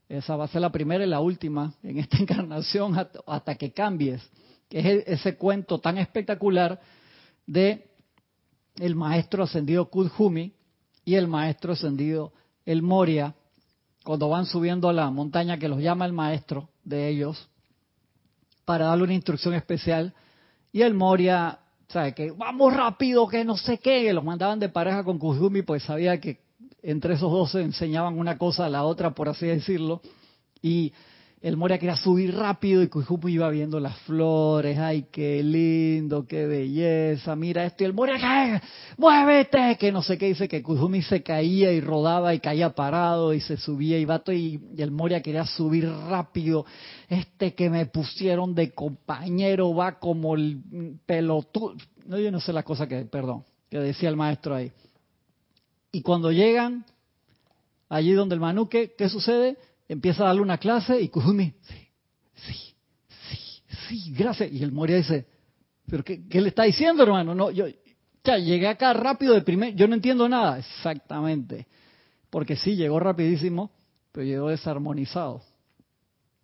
Esa 0.08 0.36
va 0.36 0.44
a 0.44 0.48
ser 0.48 0.62
la 0.62 0.72
primera 0.72 1.04
y 1.04 1.08
la 1.08 1.20
última 1.20 1.74
en 1.82 1.98
esta 1.98 2.16
encarnación 2.20 2.96
hasta 3.26 3.54
que 3.56 3.72
cambies 3.72 4.28
que 4.68 4.78
es 4.78 5.04
ese 5.06 5.36
cuento 5.36 5.78
tan 5.78 5.98
espectacular 5.98 6.80
de 7.46 7.88
el 8.76 8.94
maestro 8.94 9.44
ascendido 9.44 9.86
Kudhumi 9.86 10.52
y 11.04 11.14
el 11.14 11.26
maestro 11.26 11.72
ascendido 11.72 12.32
el 12.66 12.82
Moria, 12.82 13.34
cuando 14.04 14.28
van 14.28 14.44
subiendo 14.44 14.90
a 14.90 14.92
la 14.92 15.10
montaña 15.10 15.58
que 15.58 15.68
los 15.68 15.80
llama 15.80 16.04
el 16.04 16.12
maestro 16.12 16.68
de 16.84 17.08
ellos, 17.08 17.48
para 18.66 18.86
darle 18.86 19.04
una 19.04 19.14
instrucción 19.14 19.54
especial, 19.54 20.12
y 20.70 20.82
el 20.82 20.92
Moria, 20.92 21.60
sabe 21.88 22.14
que 22.14 22.30
vamos 22.30 22.74
rápido, 22.74 23.26
que 23.26 23.42
no 23.42 23.56
sé 23.56 23.78
qué, 23.78 24.12
los 24.12 24.22
mandaban 24.22 24.58
de 24.58 24.68
pareja 24.68 25.02
con 25.02 25.18
Kudhumi, 25.18 25.62
pues 25.62 25.82
sabía 25.82 26.20
que 26.20 26.40
entre 26.82 27.14
esos 27.14 27.30
dos 27.30 27.52
se 27.52 27.62
enseñaban 27.62 28.18
una 28.18 28.38
cosa 28.38 28.66
a 28.66 28.70
la 28.70 28.84
otra, 28.84 29.10
por 29.10 29.28
así 29.28 29.46
decirlo, 29.46 30.00
y 30.62 30.92
el 31.40 31.56
Moria 31.56 31.78
quería 31.78 31.96
subir 31.96 32.34
rápido 32.34 32.82
y 32.82 32.88
Kujumu 32.88 33.28
iba 33.28 33.48
viendo 33.50 33.78
las 33.78 33.96
flores, 33.98 34.76
ay, 34.78 35.06
qué 35.12 35.40
lindo, 35.42 36.26
qué 36.26 36.46
belleza, 36.46 37.36
mira 37.36 37.64
esto, 37.64 37.84
y 37.84 37.86
el 37.86 37.92
Moria, 37.92 38.16
¿qué? 38.16 38.60
muévete, 38.96 39.76
que 39.78 39.92
no 39.92 40.02
sé 40.02 40.18
qué, 40.18 40.26
dice 40.26 40.48
que 40.48 40.62
Kujumi 40.62 41.02
se 41.02 41.22
caía 41.22 41.70
y 41.72 41.80
rodaba 41.80 42.34
y 42.34 42.40
caía 42.40 42.70
parado 42.70 43.34
y 43.34 43.40
se 43.40 43.56
subía 43.56 43.98
y 43.98 44.04
vato 44.04 44.32
y, 44.32 44.60
el 44.76 44.90
Moria 44.90 45.22
quería 45.22 45.46
subir 45.46 45.88
rápido, 45.88 46.66
este 47.08 47.54
que 47.54 47.70
me 47.70 47.86
pusieron 47.86 48.54
de 48.54 48.72
compañero 48.72 49.72
va 49.74 49.98
como 50.00 50.34
el 50.34 50.60
pelotudo, 51.06 51.74
no, 52.06 52.18
yo 52.18 52.32
no 52.32 52.40
sé 52.40 52.52
la 52.52 52.64
cosa 52.64 52.88
que, 52.88 53.04
perdón, 53.04 53.44
que 53.70 53.78
decía 53.78 54.08
el 54.08 54.16
maestro 54.16 54.54
ahí. 54.54 54.72
Y 55.92 56.02
cuando 56.02 56.30
llegan 56.30 56.84
allí 57.88 58.12
donde 58.12 58.34
el 58.34 58.40
manuque, 58.40 58.94
¿qué 58.96 59.08
sucede? 59.08 59.56
empieza 59.88 60.22
a 60.22 60.26
darle 60.26 60.42
una 60.42 60.58
clase 60.58 61.00
y 61.00 61.08
Kuzumi, 61.08 61.54
sí, 61.62 61.88
sí, 62.34 62.74
sí, 63.08 63.62
sí, 63.88 64.12
gracias. 64.12 64.52
Y 64.52 64.62
el 64.62 64.70
Moria 64.70 64.96
dice, 64.96 65.26
¿pero 65.88 66.04
qué, 66.04 66.22
le 66.30 66.48
está 66.48 66.64
diciendo, 66.64 67.02
hermano? 67.02 67.34
No, 67.34 67.50
yo 67.50 67.66
ya 68.22 68.36
llegué 68.36 68.68
acá 68.68 68.92
rápido 68.92 69.34
de 69.34 69.40
primer, 69.40 69.74
yo 69.74 69.88
no 69.88 69.94
entiendo 69.94 70.28
nada. 70.28 70.58
Exactamente. 70.58 71.66
Porque 72.30 72.56
sí, 72.56 72.76
llegó 72.76 73.00
rapidísimo, 73.00 73.70
pero 74.12 74.26
llegó 74.26 74.48
desarmonizado. 74.48 75.42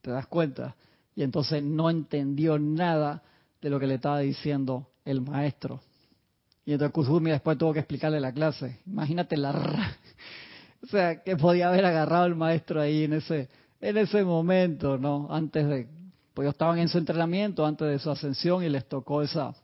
¿Te 0.00 0.10
das 0.10 0.26
cuenta? 0.26 0.74
Y 1.14 1.22
entonces 1.22 1.62
no 1.62 1.90
entendió 1.90 2.58
nada 2.58 3.22
de 3.60 3.70
lo 3.70 3.78
que 3.78 3.86
le 3.86 3.94
estaba 3.94 4.20
diciendo 4.20 4.88
el 5.04 5.20
maestro. 5.20 5.80
Y 6.66 6.72
entonces 6.72 6.92
Kuzumi 6.92 7.30
después 7.30 7.58
tuvo 7.58 7.72
que 7.72 7.80
explicarle 7.80 8.20
la 8.20 8.32
clase. 8.32 8.80
Imagínate 8.86 9.36
la 9.36 9.52
o 10.82 10.86
sea, 10.86 11.22
que 11.22 11.36
podía 11.36 11.68
haber 11.68 11.86
agarrado 11.86 12.26
el 12.26 12.34
maestro 12.34 12.80
ahí 12.80 13.04
en 13.04 13.14
ese, 13.14 13.48
en 13.80 13.96
ese 13.96 14.22
momento, 14.22 14.98
¿no? 14.98 15.28
Antes 15.30 15.66
de, 15.66 15.88
pues 16.34 16.44
ellos 16.44 16.54
estaban 16.54 16.78
en 16.78 16.88
su 16.88 16.98
entrenamiento, 16.98 17.64
antes 17.64 17.88
de 17.88 17.98
su 17.98 18.10
ascensión 18.10 18.62
y 18.62 18.68
les 18.68 18.86
tocó 18.86 19.22
esa, 19.22 19.54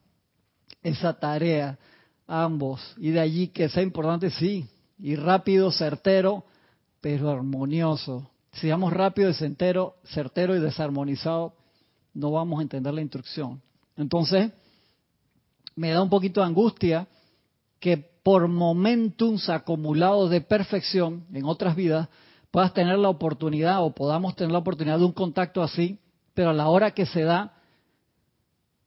esa 0.82 1.12
tarea 1.18 1.78
a 2.26 2.44
ambos. 2.44 2.94
Y 2.96 3.10
de 3.10 3.20
allí 3.20 3.48
que 3.48 3.68
sea 3.68 3.82
importante, 3.82 4.30
sí, 4.30 4.66
y 4.98 5.14
rápido, 5.14 5.70
certero, 5.70 6.44
pero 7.02 7.30
armonioso. 7.30 8.30
Si 8.52 8.70
vamos 8.70 8.92
rápido 8.92 9.28
y 9.28 9.34
certero, 9.34 9.96
certero 10.04 10.56
y 10.56 10.60
desarmonizado, 10.60 11.54
no 12.14 12.30
vamos 12.30 12.60
a 12.60 12.62
entender 12.62 12.94
la 12.94 13.02
instrucción. 13.02 13.60
Entonces, 13.96 14.52
me 15.80 15.92
da 15.92 16.02
un 16.02 16.10
poquito 16.10 16.42
de 16.42 16.46
angustia 16.46 17.08
que 17.78 17.96
por 17.96 18.48
momentums 18.48 19.48
acumulados 19.48 20.28
de 20.28 20.42
perfección 20.42 21.24
en 21.32 21.46
otras 21.46 21.74
vidas, 21.74 22.10
puedas 22.50 22.74
tener 22.74 22.98
la 22.98 23.08
oportunidad 23.08 23.82
o 23.82 23.94
podamos 23.94 24.36
tener 24.36 24.52
la 24.52 24.58
oportunidad 24.58 24.98
de 24.98 25.06
un 25.06 25.12
contacto 25.12 25.62
así, 25.62 25.98
pero 26.34 26.50
a 26.50 26.52
la 26.52 26.68
hora 26.68 26.90
que 26.90 27.06
se 27.06 27.22
da, 27.22 27.54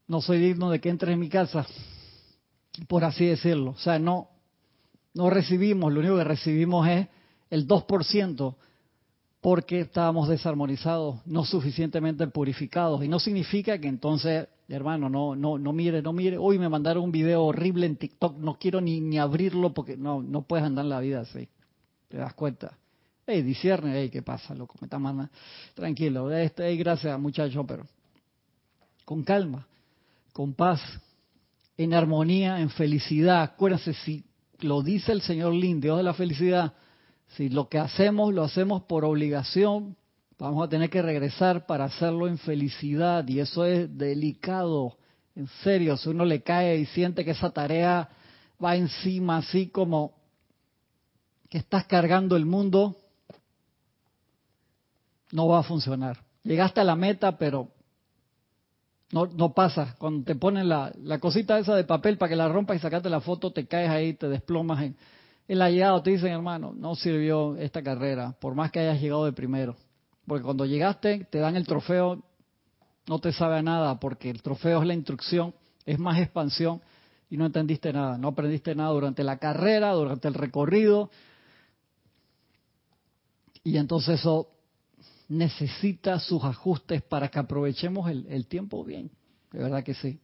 no 0.08 0.22
soy 0.22 0.38
digno 0.38 0.70
de 0.70 0.80
que 0.80 0.90
entre 0.90 1.14
en 1.14 1.20
mi 1.20 1.30
casa, 1.30 1.66
por 2.88 3.04
así 3.04 3.26
decirlo. 3.26 3.72
O 3.72 3.80
sea, 3.80 3.98
no, 3.98 4.30
no 5.16 5.32
recibimos, 5.32 5.92
lo 5.92 6.00
único 6.00 6.18
que 6.18 6.26
recibimos 6.26 6.88
es 6.88 7.08
el 7.50 7.68
2% 7.68 8.56
porque 9.44 9.82
estábamos 9.82 10.30
desarmonizados, 10.30 11.18
no 11.26 11.44
suficientemente 11.44 12.26
purificados. 12.28 13.04
Y 13.04 13.10
no 13.10 13.20
significa 13.20 13.78
que 13.78 13.90
entonces, 13.90 14.48
hermano, 14.70 15.10
no, 15.10 15.36
no, 15.36 15.58
no 15.58 15.74
mire, 15.74 16.02
no 16.02 16.14
mire. 16.14 16.38
Hoy 16.38 16.58
me 16.58 16.70
mandaron 16.70 17.04
un 17.04 17.12
video 17.12 17.44
horrible 17.44 17.86
en 17.86 17.98
TikTok, 17.98 18.38
no 18.38 18.58
quiero 18.58 18.80
ni, 18.80 19.20
abrirlo 19.20 19.74
porque 19.74 19.98
no, 19.98 20.22
no 20.22 20.44
puedes 20.44 20.66
andar 20.66 20.86
en 20.86 20.90
la 20.90 21.02
vida 21.02 21.20
así. 21.20 21.50
¿Te 22.08 22.16
das 22.16 22.34
cuenta? 22.36 22.78
Hey, 23.28 23.42
discierne, 23.42 23.92
hey, 23.94 24.10
¿qué 24.10 24.22
pasa, 24.22 24.56
loco? 24.56 24.76
Me 24.80 24.86
está 24.86 24.98
mandando. 24.98 25.30
Tranquilo, 25.74 26.32
este, 26.32 26.66
hey, 26.66 26.78
gracias, 26.78 27.20
muchacho, 27.20 27.66
pero 27.68 27.86
con 29.04 29.24
calma, 29.24 29.68
con 30.32 30.54
paz, 30.54 30.80
en 31.76 31.94
armonía, 31.94 32.62
en 32.62 32.70
felicidad. 32.70 33.42
Acuérdense, 33.42 33.94
si 33.94 34.24
lo 34.62 34.82
dice 34.82 35.12
el 35.12 35.22
Señor 35.22 35.54
Lin, 35.54 35.82
Dios 35.82 35.98
de 35.98 36.04
la 36.04 36.14
felicidad, 36.14 36.74
si 37.36 37.50
lo 37.50 37.68
que 37.68 37.80
hacemos 37.80 38.34
lo 38.34 38.44
hacemos 38.44 38.84
por 38.84 39.06
obligación, 39.06 39.96
vamos 40.38 40.66
a 40.66 40.70
tener 40.70 40.90
que 40.90 41.02
regresar 41.02 41.66
para 41.66 41.86
hacerlo 41.86 42.28
en 42.28 42.38
felicidad 42.38 43.28
y 43.28 43.40
eso 43.40 43.66
es 43.66 43.96
delicado. 43.98 44.98
En 45.36 45.48
serio, 45.64 45.98
si 45.98 46.10
uno 46.10 46.26
le 46.26 46.44
cae 46.44 46.78
y 46.78 46.86
siente 46.88 47.26
que 47.26 47.32
esa 47.32 47.52
tarea 47.52 48.10
va 48.64 48.76
encima 48.76 49.38
así 49.38 49.68
como 49.68 50.14
que 51.50 51.58
estás 51.58 51.86
cargando 51.86 52.36
el 52.36 52.46
mundo, 52.46 52.98
no 55.32 55.48
va 55.48 55.60
a 55.60 55.64
funcionar. 55.64 56.24
Llegaste 56.44 56.82
a 56.82 56.84
la 56.84 56.96
meta, 56.96 57.38
pero 57.38 57.70
no, 59.12 59.54
pasa. 59.54 59.96
Cuando 59.98 60.26
te 60.26 60.36
ponen 60.36 60.68
la, 60.68 60.92
la 60.98 61.20
cosita 61.20 61.58
esa 61.58 61.76
de 61.76 61.84
papel 61.84 62.18
para 62.18 62.30
que 62.30 62.36
la 62.36 62.48
rompas 62.48 62.78
y 62.78 62.80
sacaste 62.80 63.10
la 63.10 63.22
foto, 63.22 63.52
te 63.52 63.68
caes 63.68 63.90
ahí, 63.90 64.14
te 64.14 64.28
desplomas 64.28 64.84
en, 64.84 64.98
en 65.48 65.60
la 65.60 65.70
llegada 65.70 66.02
te 66.02 66.12
dicen, 66.12 66.32
hermano, 66.32 66.74
no 66.76 66.96
sirvió 66.96 67.58
esta 67.58 67.84
carrera, 67.84 68.36
por 68.40 68.56
más 68.56 68.72
que 68.72 68.80
hayas 68.80 69.02
llegado 69.02 69.26
de 69.26 69.34
primero. 69.34 69.76
Porque 70.26 70.44
cuando 70.44 70.66
llegaste, 70.66 71.28
te 71.30 71.40
dan 71.40 71.56
el 71.56 71.68
trofeo, 71.68 72.24
no 73.08 73.20
te 73.20 73.34
sabe 73.34 73.58
a 73.58 73.62
nada, 73.62 74.00
porque 74.00 74.30
el 74.30 74.42
trofeo 74.42 74.82
es 74.82 74.88
la 74.88 74.94
instrucción, 74.94 75.54
es 75.86 76.00
más 76.00 76.20
expansión, 76.20 76.82
y 77.30 77.38
no 77.38 77.46
entendiste 77.46 77.92
nada, 77.92 78.18
no 78.18 78.30
aprendiste 78.30 78.74
nada 78.76 78.92
durante 78.92 79.24
la 79.24 79.38
carrera, 79.38 79.92
durante 79.92 80.28
el 80.28 80.34
recorrido. 80.34 81.10
Y 83.64 83.78
entonces 83.78 84.20
eso 84.20 84.50
necesita 85.28 86.20
sus 86.20 86.44
ajustes 86.44 87.02
para 87.02 87.30
que 87.30 87.40
aprovechemos 87.40 88.10
el, 88.10 88.28
el 88.28 88.48
tiempo 88.48 88.84
bien. 88.84 89.10
De 89.52 89.60
verdad 89.60 89.84
que 89.84 89.94
sí. 89.94 90.20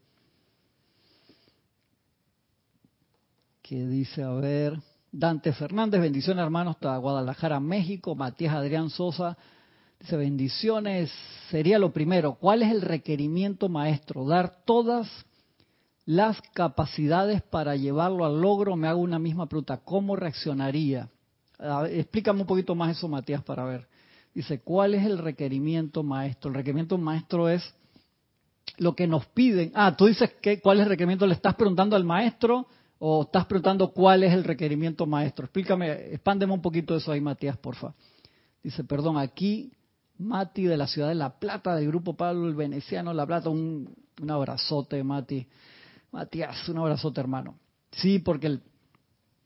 ¿Qué 3.61 3.86
dice? 3.86 4.24
A 4.24 4.32
ver. 4.32 4.80
Dante 5.12 5.53
Fernández, 5.53 6.01
bendiciones 6.01 6.43
hermanos, 6.43 6.76
hasta 6.76 6.95
Guadalajara, 6.97 7.60
México. 7.60 8.14
Matías 8.14 8.53
Adrián 8.53 8.91
Sosa, 8.91 9.38
dice 9.99 10.16
bendiciones. 10.16 11.12
Sería 11.49 11.80
lo 11.80 11.91
primero, 11.91 12.36
¿cuál 12.36 12.62
es 12.62 12.72
el 12.72 12.82
requerimiento 12.82 13.70
maestro? 13.70 14.26
Dar 14.26 14.64
todas 14.66 15.10
las 16.05 16.39
capacidades 16.53 17.41
para 17.41 17.76
llevarlo 17.76 18.24
al 18.24 18.39
logro. 18.39 18.76
Me 18.76 18.88
hago 18.88 19.01
una 19.01 19.18
misma 19.18 19.47
pregunta, 19.47 19.78
¿cómo 19.78 20.16
reaccionaría? 20.16 21.10
explícame 21.89 22.39
un 22.39 22.47
poquito 22.47 22.74
más 22.74 22.95
eso, 22.95 23.10
Matías, 23.10 23.43
para 23.43 23.66
ver. 23.66 23.86
Dice, 24.34 24.62
¿cuál 24.62 24.93
es 24.93 25.05
el 25.05 25.18
requerimiento 25.18 26.03
maestro? 26.03 26.49
El 26.49 26.55
requerimiento 26.55 26.97
maestro 26.97 27.49
es 27.49 27.62
lo 28.78 28.95
que 28.95 29.07
nos 29.07 29.26
piden. 29.26 29.72
Ah, 29.74 29.93
tú 29.97 30.05
dices 30.05 30.32
que 30.41 30.62
cuál 30.62 30.78
es 30.78 30.84
el 30.84 30.89
requerimiento, 30.89 31.28
le 31.28 31.34
estás 31.34 31.55
preguntando 31.55 31.97
al 31.97 32.05
maestro 32.05 32.68
o 33.00 33.24
estás 33.24 33.45
preguntando 33.45 33.91
cuál 33.91 34.24
es 34.24 34.34
el 34.34 34.43
requerimiento 34.43 35.06
maestro. 35.06 35.45
Explícame, 35.45 36.14
expándeme 36.14 36.54
un 36.54 36.62
poquito 36.62 36.95
eso 36.95 37.12
ahí, 37.12 37.22
Matías, 37.22 37.58
porfa. 37.58 37.93
Dice, 38.62 38.84
perdón, 38.84 39.18
aquí 39.18 39.72
Mati 40.18 40.64
de 40.64 40.76
la 40.76 40.86
ciudad 40.86 41.08
de 41.08 41.16
La 41.16 41.39
Plata, 41.39 41.76
del 41.76 41.88
grupo 41.88 42.14
Pablo 42.14 42.47
el 42.47 42.56
Veneciano 42.56 43.14
La 43.14 43.26
Plata, 43.26 43.50
un, 43.50 43.89
un 44.22 44.32
abrazote, 44.32 45.02
Mati. 45.02 45.47
Matías, 46.12 46.68
un 46.68 46.78
abrazote, 46.80 47.22
hermano. 47.22 47.56
Sí, 47.91 48.20
porque 48.20 48.47
el, 48.47 48.62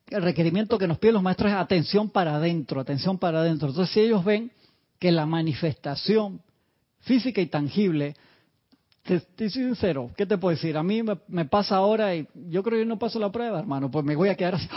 el 0.09 0.23
requerimiento 0.23 0.79
que 0.79 0.87
nos 0.87 0.97
piden 0.97 1.13
los 1.13 1.23
maestros 1.23 1.51
es 1.51 1.57
atención 1.57 2.09
para 2.09 2.35
adentro, 2.35 2.81
atención 2.81 3.19
para 3.19 3.41
adentro. 3.41 3.69
Entonces, 3.69 3.93
si 3.93 3.99
ellos 3.99 4.25
ven 4.25 4.51
que 4.97 5.11
la 5.11 5.27
manifestación 5.27 6.41
física 7.01 7.39
y 7.41 7.47
tangible 7.47 8.15
te, 9.03 9.19
soy 9.19 9.49
sincero, 9.49 10.11
¿qué 10.15 10.25
te 10.25 10.37
puedo 10.37 10.55
decir? 10.55 10.77
A 10.77 10.83
mí 10.83 11.01
me, 11.03 11.45
pasa 11.45 11.75
ahora 11.75 12.15
y 12.15 12.25
yo 12.49 12.63
creo 12.63 12.79
que 12.79 12.85
no 12.85 12.97
paso 12.97 13.19
la 13.19 13.31
prueba, 13.31 13.59
hermano, 13.59 13.91
pues 13.91 14.05
me 14.05 14.15
voy 14.15 14.29
a 14.29 14.35
quedar 14.35 14.55
así. 14.55 14.69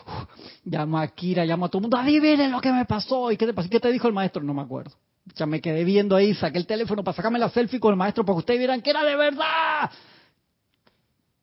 llamo 0.64 0.98
a 0.98 1.06
Kira, 1.08 1.46
llamo 1.46 1.64
a 1.64 1.68
todo 1.68 1.78
el 1.78 1.82
mundo, 1.84 1.96
adivinen 1.96 2.52
lo 2.52 2.60
que 2.60 2.70
me 2.70 2.84
pasó. 2.84 3.32
¿Y 3.32 3.38
qué 3.38 3.46
te 3.46 3.54
pasó? 3.54 3.70
¿Qué 3.70 3.80
te 3.80 3.90
dijo 3.90 4.06
el 4.06 4.14
maestro? 4.14 4.42
No 4.42 4.52
me 4.52 4.60
acuerdo. 4.60 4.92
Ya 5.36 5.46
me 5.46 5.60
quedé 5.60 5.84
viendo 5.84 6.14
ahí, 6.16 6.34
saqué 6.34 6.58
el 6.58 6.66
teléfono 6.66 7.02
para 7.02 7.16
sacarme 7.16 7.38
la 7.38 7.48
selfie 7.48 7.80
con 7.80 7.92
el 7.92 7.96
maestro 7.96 8.24
para 8.24 8.34
que 8.36 8.40
ustedes 8.40 8.58
vieran 8.58 8.82
que 8.82 8.90
era 8.90 9.04
de 9.04 9.16
verdad. 9.16 9.90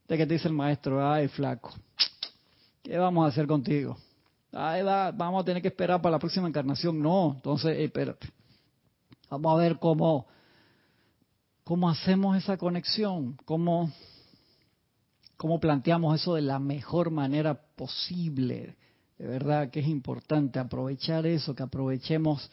¿De 0.07 0.17
qué 0.17 0.27
te 0.27 0.33
dice 0.33 0.47
el 0.47 0.53
maestro? 0.53 1.11
Ay, 1.11 1.27
flaco, 1.29 1.73
¿qué 2.83 2.97
vamos 2.97 3.25
a 3.25 3.29
hacer 3.29 3.47
contigo? 3.47 3.97
Ay, 4.51 4.83
va, 4.83 5.11
vamos 5.11 5.41
a 5.41 5.45
tener 5.45 5.61
que 5.61 5.69
esperar 5.69 6.01
para 6.01 6.13
la 6.13 6.19
próxima 6.19 6.47
encarnación. 6.47 7.01
No, 7.01 7.33
entonces, 7.35 7.77
espérate. 7.79 8.27
Vamos 9.29 9.53
a 9.53 9.61
ver 9.61 9.77
cómo 9.79 10.27
¿Cómo 11.69 11.87
hacemos 11.87 12.35
esa 12.35 12.57
conexión? 12.57 13.37
¿Cómo, 13.45 13.91
¿Cómo 15.37 15.59
planteamos 15.59 16.19
eso 16.19 16.33
de 16.33 16.41
la 16.41 16.57
mejor 16.57 17.11
manera 17.11 17.61
posible? 17.75 18.75
De 19.19 19.27
verdad 19.27 19.69
que 19.69 19.81
es 19.81 19.87
importante 19.87 20.57
aprovechar 20.57 21.27
eso, 21.27 21.53
que 21.53 21.61
aprovechemos 21.61 22.49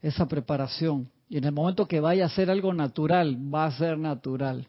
esa 0.00 0.28
preparación. 0.28 1.10
Y 1.28 1.38
en 1.38 1.46
el 1.46 1.52
momento 1.52 1.88
que 1.88 1.98
vaya 1.98 2.26
a 2.26 2.28
ser 2.28 2.48
algo 2.48 2.72
natural, 2.72 3.36
va 3.52 3.66
a 3.66 3.72
ser 3.72 3.98
natural. 3.98 4.68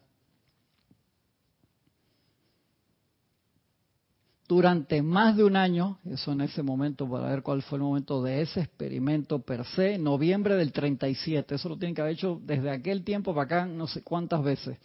Durante 4.47 5.01
más 5.01 5.35
de 5.35 5.43
un 5.43 5.55
año, 5.55 5.97
eso 6.05 6.31
en 6.31 6.41
ese 6.41 6.61
momento, 6.61 7.09
para 7.09 7.29
ver 7.29 7.41
cuál 7.41 7.63
fue 7.63 7.77
el 7.77 7.83
momento 7.83 8.21
de 8.21 8.41
ese 8.41 8.61
experimento 8.61 9.39
per 9.39 9.65
se, 9.65 9.97
noviembre 9.97 10.55
del 10.55 10.71
37, 10.71 11.55
eso 11.55 11.69
lo 11.69 11.77
tienen 11.77 11.95
que 11.95 12.01
haber 12.01 12.13
hecho 12.13 12.39
desde 12.43 12.69
aquel 12.69 13.03
tiempo 13.03 13.33
para 13.33 13.45
acá 13.45 13.65
no 13.65 13.87
sé 13.87 14.03
cuántas 14.03 14.43
veces. 14.43 14.77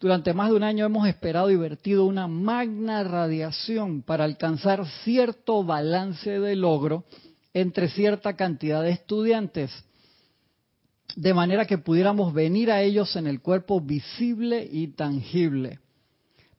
Durante 0.00 0.34
más 0.34 0.50
de 0.50 0.56
un 0.56 0.64
año 0.64 0.84
hemos 0.84 1.06
esperado 1.06 1.50
y 1.50 1.56
vertido 1.56 2.04
una 2.04 2.26
magna 2.26 3.04
radiación 3.04 4.02
para 4.02 4.24
alcanzar 4.24 4.84
cierto 5.04 5.62
balance 5.62 6.40
de 6.40 6.56
logro 6.56 7.04
entre 7.54 7.88
cierta 7.88 8.34
cantidad 8.34 8.82
de 8.82 8.90
estudiantes, 8.90 9.70
de 11.14 11.32
manera 11.32 11.64
que 11.64 11.78
pudiéramos 11.78 12.34
venir 12.34 12.72
a 12.72 12.82
ellos 12.82 13.14
en 13.14 13.28
el 13.28 13.40
cuerpo 13.40 13.80
visible 13.80 14.68
y 14.68 14.88
tangible 14.88 15.78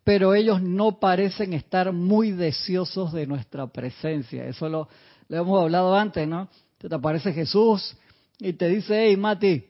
pero 0.06 0.36
ellos 0.36 0.62
no 0.62 0.99
parecen 0.99 1.53
estar 1.53 1.91
muy 1.91 2.32
deseosos 2.32 3.12
de 3.12 3.26
nuestra 3.26 3.66
presencia. 3.66 4.45
Eso 4.45 4.70
lo, 4.70 4.88
hemos 5.28 5.64
hablado 5.64 5.95
antes, 5.95 6.28
¿no? 6.28 6.47
Te 6.78 6.93
aparece 6.93 7.34
Jesús 7.34 7.97
y 8.38 8.53
te 8.53 8.70
dice, 8.70 9.08
hey 9.08 9.18
Mati, 9.18 9.66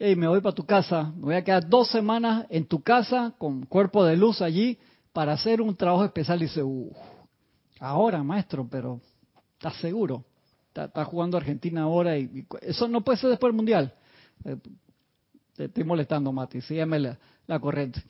hey, 0.00 0.16
me 0.16 0.26
voy 0.26 0.40
para 0.40 0.56
tu 0.56 0.66
casa, 0.66 1.12
me 1.14 1.26
voy 1.26 1.34
a 1.36 1.44
quedar 1.44 1.68
dos 1.68 1.88
semanas 1.88 2.46
en 2.50 2.66
tu 2.66 2.82
casa 2.82 3.32
con 3.38 3.64
cuerpo 3.66 4.04
de 4.04 4.16
luz 4.16 4.42
allí 4.42 4.76
para 5.12 5.34
hacer 5.34 5.62
un 5.62 5.76
trabajo 5.76 6.04
especial. 6.04 6.42
Y 6.42 6.46
dice, 6.46 6.62
ahora 7.78 8.24
maestro, 8.24 8.66
pero 8.68 9.00
¿estás 9.52 9.76
seguro? 9.76 10.24
Estás 10.74 11.06
jugando 11.06 11.36
Argentina 11.36 11.82
ahora 11.82 12.18
y, 12.18 12.44
eso 12.60 12.88
no 12.88 13.02
puede 13.02 13.18
ser 13.18 13.30
después 13.30 13.50
del 13.50 13.56
Mundial. 13.56 13.94
Eh, 14.44 14.56
te 15.54 15.64
estoy 15.66 15.84
molestando, 15.84 16.32
Mati, 16.32 16.60
sígueme 16.60 16.98
la, 16.98 17.18
la 17.46 17.60
corriente. 17.60 18.02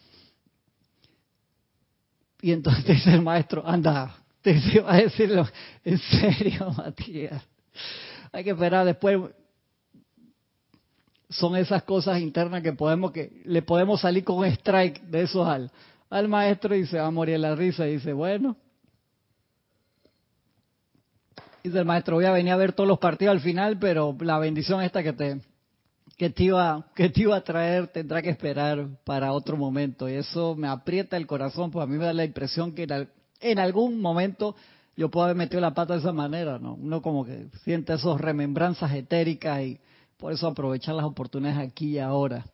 Y 2.41 2.53
entonces 2.53 3.07
el 3.07 3.23
maestro, 3.23 3.67
anda, 3.67 4.17
te 4.43 4.81
va 4.81 4.95
a 4.95 4.97
decirlo 4.99 5.47
en 5.85 5.99
serio, 5.99 6.71
Matías. 6.77 7.43
Hay 8.33 8.45
que 8.45 8.51
esperar 8.51 8.85
después. 8.87 9.19
Son 11.29 11.57
esas 11.57 11.83
cosas 11.83 12.21
internas 12.21 12.63
que 12.63 12.73
podemos 12.73 13.11
que 13.11 13.43
le 13.45 13.61
podemos 13.63 14.01
salir 14.01 14.23
con 14.23 14.39
un 14.39 14.45
strike 14.47 15.03
de 15.03 15.23
esos 15.23 15.47
al, 15.47 15.73
al 16.09 16.29
maestro 16.29 16.77
y 16.77 16.87
se 16.87 16.99
va 16.99 17.07
a 17.07 17.11
morir 17.11 17.41
la 17.41 17.55
risa 17.55 17.87
y 17.89 17.95
dice, 17.95 18.13
bueno. 18.13 18.57
Dice 21.65 21.79
el 21.81 21.85
maestro, 21.85 22.15
voy 22.15 22.27
a 22.27 22.31
venir 22.31 22.53
a 22.53 22.57
ver 22.57 22.73
todos 22.73 22.87
los 22.87 23.01
partidos 23.01 23.33
al 23.33 23.41
final, 23.41 23.77
pero 23.81 24.17
la 24.21 24.39
bendición 24.39 24.81
esta 24.83 25.03
que 25.03 25.13
te, 25.13 25.41
que 26.17 26.31
te 26.31 26.45
iba 26.45 26.87
que 26.95 27.11
te 27.11 27.23
iba 27.23 27.37
a 27.37 27.45
traer 27.45 27.89
tendrá 27.89 28.23
que 28.23 28.31
esperar 28.31 28.89
para 29.05 29.33
otro 29.33 29.57
momento 29.57 30.09
y 30.09 30.15
eso 30.15 30.55
me 30.55 30.67
aprieta 30.67 31.17
el 31.17 31.27
corazón 31.27 31.71
pues 31.71 31.83
a 31.83 31.87
mí 31.87 31.99
me 31.99 32.07
da 32.07 32.13
la 32.13 32.25
impresión 32.25 32.73
que 32.73 32.87
En 33.41 33.59
algún 33.59 34.01
momento 34.01 34.57
yo 34.97 35.11
puedo 35.11 35.27
haber 35.27 35.37
metido 35.37 35.61
la 35.61 35.75
pata 35.75 35.93
de 35.93 36.01
esa 36.01 36.13
manera, 36.13 36.59
¿no? 36.59 36.75
Uno 36.75 37.03
como 37.03 37.27
que 37.27 37.49
siente 37.65 37.93
esas 37.93 38.19
remembranzas 38.19 38.95
etéricas 38.95 39.61
y 39.61 39.79
por 40.17 40.33
eso 40.33 40.47
aprovechar 40.47 40.95
las 40.95 41.05
oportunidades 41.05 41.69
aquí 41.69 41.91
y 41.91 41.99
ahora. 41.99 42.47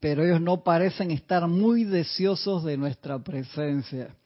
Pero 0.00 0.24
ellos 0.24 0.40
no 0.40 0.64
parecen 0.64 1.12
estar 1.12 1.46
muy 1.46 1.84
deseosos 1.84 2.64
de 2.64 2.76
nuestra 2.76 3.20
presencia, 3.20 4.16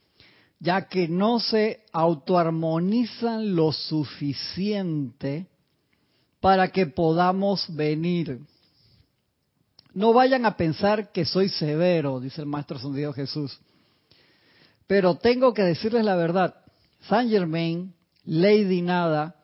ya 0.58 0.88
que 0.88 1.08
no 1.08 1.40
se 1.40 1.84
autoarmonizan 1.92 3.54
lo 3.54 3.72
suficiente 3.72 5.49
para 6.40 6.68
que 6.68 6.86
podamos 6.86 7.64
venir. 7.74 8.40
No 9.92 10.12
vayan 10.12 10.46
a 10.46 10.56
pensar 10.56 11.12
que 11.12 11.24
soy 11.24 11.48
severo, 11.48 12.20
dice 12.20 12.40
el 12.40 12.46
Maestro 12.46 12.78
Dios 12.92 13.14
Jesús. 13.14 13.58
Pero 14.86 15.16
tengo 15.16 15.52
que 15.52 15.62
decirles 15.62 16.04
la 16.04 16.16
verdad. 16.16 16.54
Saint 17.08 17.30
Germain, 17.30 17.94
Lady 18.24 18.82
Nada, 18.82 19.36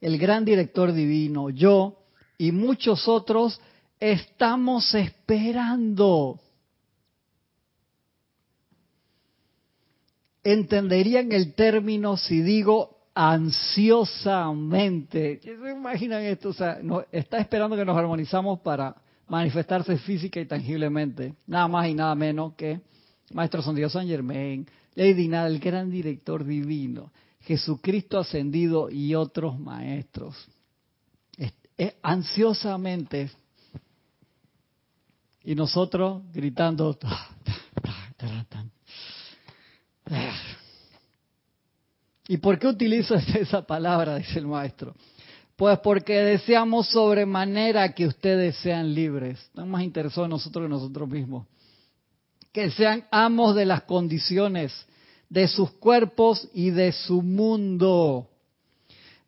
el 0.00 0.18
gran 0.18 0.44
director 0.44 0.92
divino, 0.92 1.50
yo 1.50 1.98
y 2.38 2.52
muchos 2.52 3.06
otros 3.08 3.60
estamos 4.00 4.94
esperando. 4.94 6.40
Entenderían 10.42 11.30
el 11.30 11.54
término 11.54 12.16
si 12.16 12.42
digo 12.42 12.91
ansiosamente. 13.14 15.40
¿Se 15.42 15.52
imaginan 15.52 16.22
esto? 16.22 16.50
O 16.50 16.52
sea, 16.52 16.78
no, 16.82 17.04
está 17.10 17.38
esperando 17.38 17.76
que 17.76 17.84
nos 17.84 17.96
armonizamos 17.96 18.60
para 18.60 18.94
manifestarse 19.28 19.96
física 19.98 20.40
y 20.40 20.46
tangiblemente. 20.46 21.34
Nada 21.46 21.68
más 21.68 21.88
y 21.88 21.94
nada 21.94 22.14
menos 22.14 22.54
que 22.54 22.80
Maestro 23.32 23.62
San 23.62 23.74
Dios 23.74 23.92
San 23.92 24.06
Germain, 24.06 24.66
Lady 24.94 25.28
Nada, 25.28 25.46
el 25.46 25.58
gran 25.58 25.90
director 25.90 26.44
divino, 26.44 27.12
Jesucristo 27.40 28.18
ascendido 28.18 28.90
y 28.90 29.14
otros 29.14 29.58
maestros. 29.58 30.36
ansiosamente. 32.02 33.30
Y 35.44 35.54
nosotros 35.54 36.22
gritando. 36.32 36.98
¿Y 42.32 42.38
por 42.38 42.58
qué 42.58 42.66
utilizo 42.66 43.14
esa 43.34 43.60
palabra? 43.60 44.16
Dice 44.16 44.38
el 44.38 44.46
maestro. 44.46 44.94
Pues 45.54 45.78
porque 45.80 46.14
deseamos 46.14 46.88
sobremanera 46.88 47.92
que 47.92 48.06
ustedes 48.06 48.56
sean 48.56 48.94
libres. 48.94 49.38
Están 49.38 49.68
más 49.68 49.82
interesados 49.82 50.28
en 50.28 50.30
nosotros 50.30 50.64
que 50.64 50.70
nosotros 50.70 51.10
mismos. 51.10 51.46
Que 52.50 52.70
sean 52.70 53.04
amos 53.10 53.54
de 53.54 53.66
las 53.66 53.82
condiciones, 53.82 54.72
de 55.28 55.46
sus 55.46 55.72
cuerpos 55.72 56.48
y 56.54 56.70
de 56.70 56.92
su 56.92 57.20
mundo. 57.20 58.30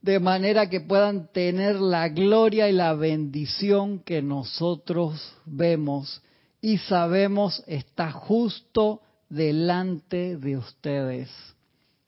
De 0.01 0.19
manera 0.19 0.71
que 0.71 0.81
puedan 0.81 1.31
tener 1.31 1.77
la 1.77 2.09
gloria 2.09 2.71
y 2.71 2.73
la 2.73 2.95
bendición 2.95 3.99
que 3.99 4.23
nosotros 4.23 5.21
vemos 5.45 6.23
y 6.63 6.79
sabemos 6.79 7.63
está 7.67 8.13
justo 8.13 9.03
delante 9.29 10.39
de 10.39 10.57
ustedes. 10.57 11.54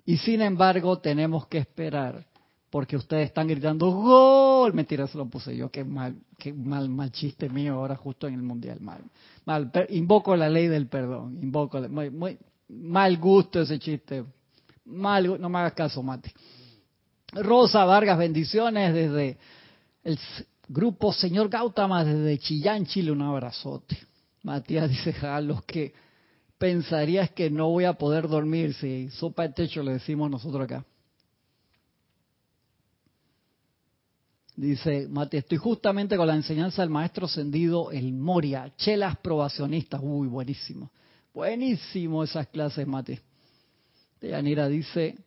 Y 0.07 0.17
sin 0.19 0.41
embargo 0.41 0.99
tenemos 0.99 1.47
que 1.49 1.59
esperar 1.59 2.25
porque 2.71 2.97
ustedes 2.97 3.27
están 3.27 3.49
gritando 3.49 3.91
gol. 3.91 4.73
Mentira, 4.73 5.07
se 5.07 5.19
lo 5.19 5.27
puse 5.27 5.57
yo. 5.57 5.71
Qué 5.71 5.85
mal, 5.85 6.17
qué 6.39 6.53
mal, 6.53 6.89
mal 6.89 7.11
chiste 7.11 7.49
mío 7.49 7.75
ahora 7.75 7.97
justo 7.97 8.29
en 8.29 8.35
el 8.35 8.43
mundial. 8.43 8.81
Mal, 8.81 9.03
mal. 9.45 9.71
Invoco 9.91 10.37
la 10.37 10.49
ley 10.49 10.69
del 10.69 10.87
perdón. 10.87 11.39
Invoco, 11.43 11.81
mal 12.69 13.17
gusto 13.19 13.63
ese 13.63 13.79
chiste. 13.79 14.25
Mal, 14.85 15.41
no 15.41 15.49
me 15.49 15.59
hagas 15.59 15.73
caso, 15.73 16.03
Mati. 16.03 16.31
Rosa 17.33 17.85
Vargas, 17.85 18.19
bendiciones 18.19 18.95
desde 18.95 19.39
el 20.05 20.19
grupo 20.69 21.13
Señor 21.13 21.49
Gautama 21.49 22.05
desde 22.05 22.39
Chillán, 22.39 22.87
Chile. 22.87 23.11
Un 23.11 23.23
abrazote. 23.23 23.99
Matías 24.45 24.89
dice, 24.89 25.15
a 25.27 25.41
los 25.41 25.65
que 25.65 25.93
pensarías 26.59 27.31
que 27.31 27.51
no 27.51 27.69
voy 27.69 27.85
a 27.85 27.95
poder 27.95 28.29
dormir 28.29 28.75
si 28.75 29.11
sopa 29.11 29.43
de 29.43 29.55
techo 29.55 29.83
le 29.83 29.95
decimos 29.95 30.31
nosotros 30.31 30.65
acá. 30.65 30.85
Dice, 34.57 35.07
Mati, 35.09 35.37
estoy 35.37 35.59
justamente 35.59 36.17
con 36.17 36.27
la 36.27 36.35
enseñanza 36.35 36.81
del 36.81 36.91
maestro 36.91 37.27
ascendido 37.27 37.91
El 37.91 38.15
Moria, 38.15 38.73
chelas 38.77 39.19
probacionistas. 39.19 40.01
Uy, 40.03 40.29
buenísimo. 40.29 40.91
Buenísimo 41.35 42.25
esas 42.25 42.47
clases, 42.49 42.87
Mati. 42.87 43.19
Yanira 44.23 44.67
dice, 44.69 45.19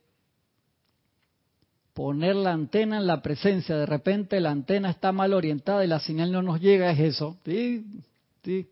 poner 1.94 2.34
la 2.34 2.52
antena 2.52 2.96
en 2.96 3.06
la 3.06 3.22
presencia. 3.22 3.76
De 3.76 3.86
repente 3.86 4.40
la 4.40 4.50
antena 4.50 4.90
está 4.90 5.12
mal 5.12 5.32
orientada 5.32 5.84
y 5.84 5.88
la 5.88 6.00
señal 6.00 6.32
no 6.32 6.42
nos 6.42 6.60
llega, 6.60 6.90
es 6.90 6.98
eso. 6.98 7.38
Sí, 7.44 7.86
sí. 8.42 8.68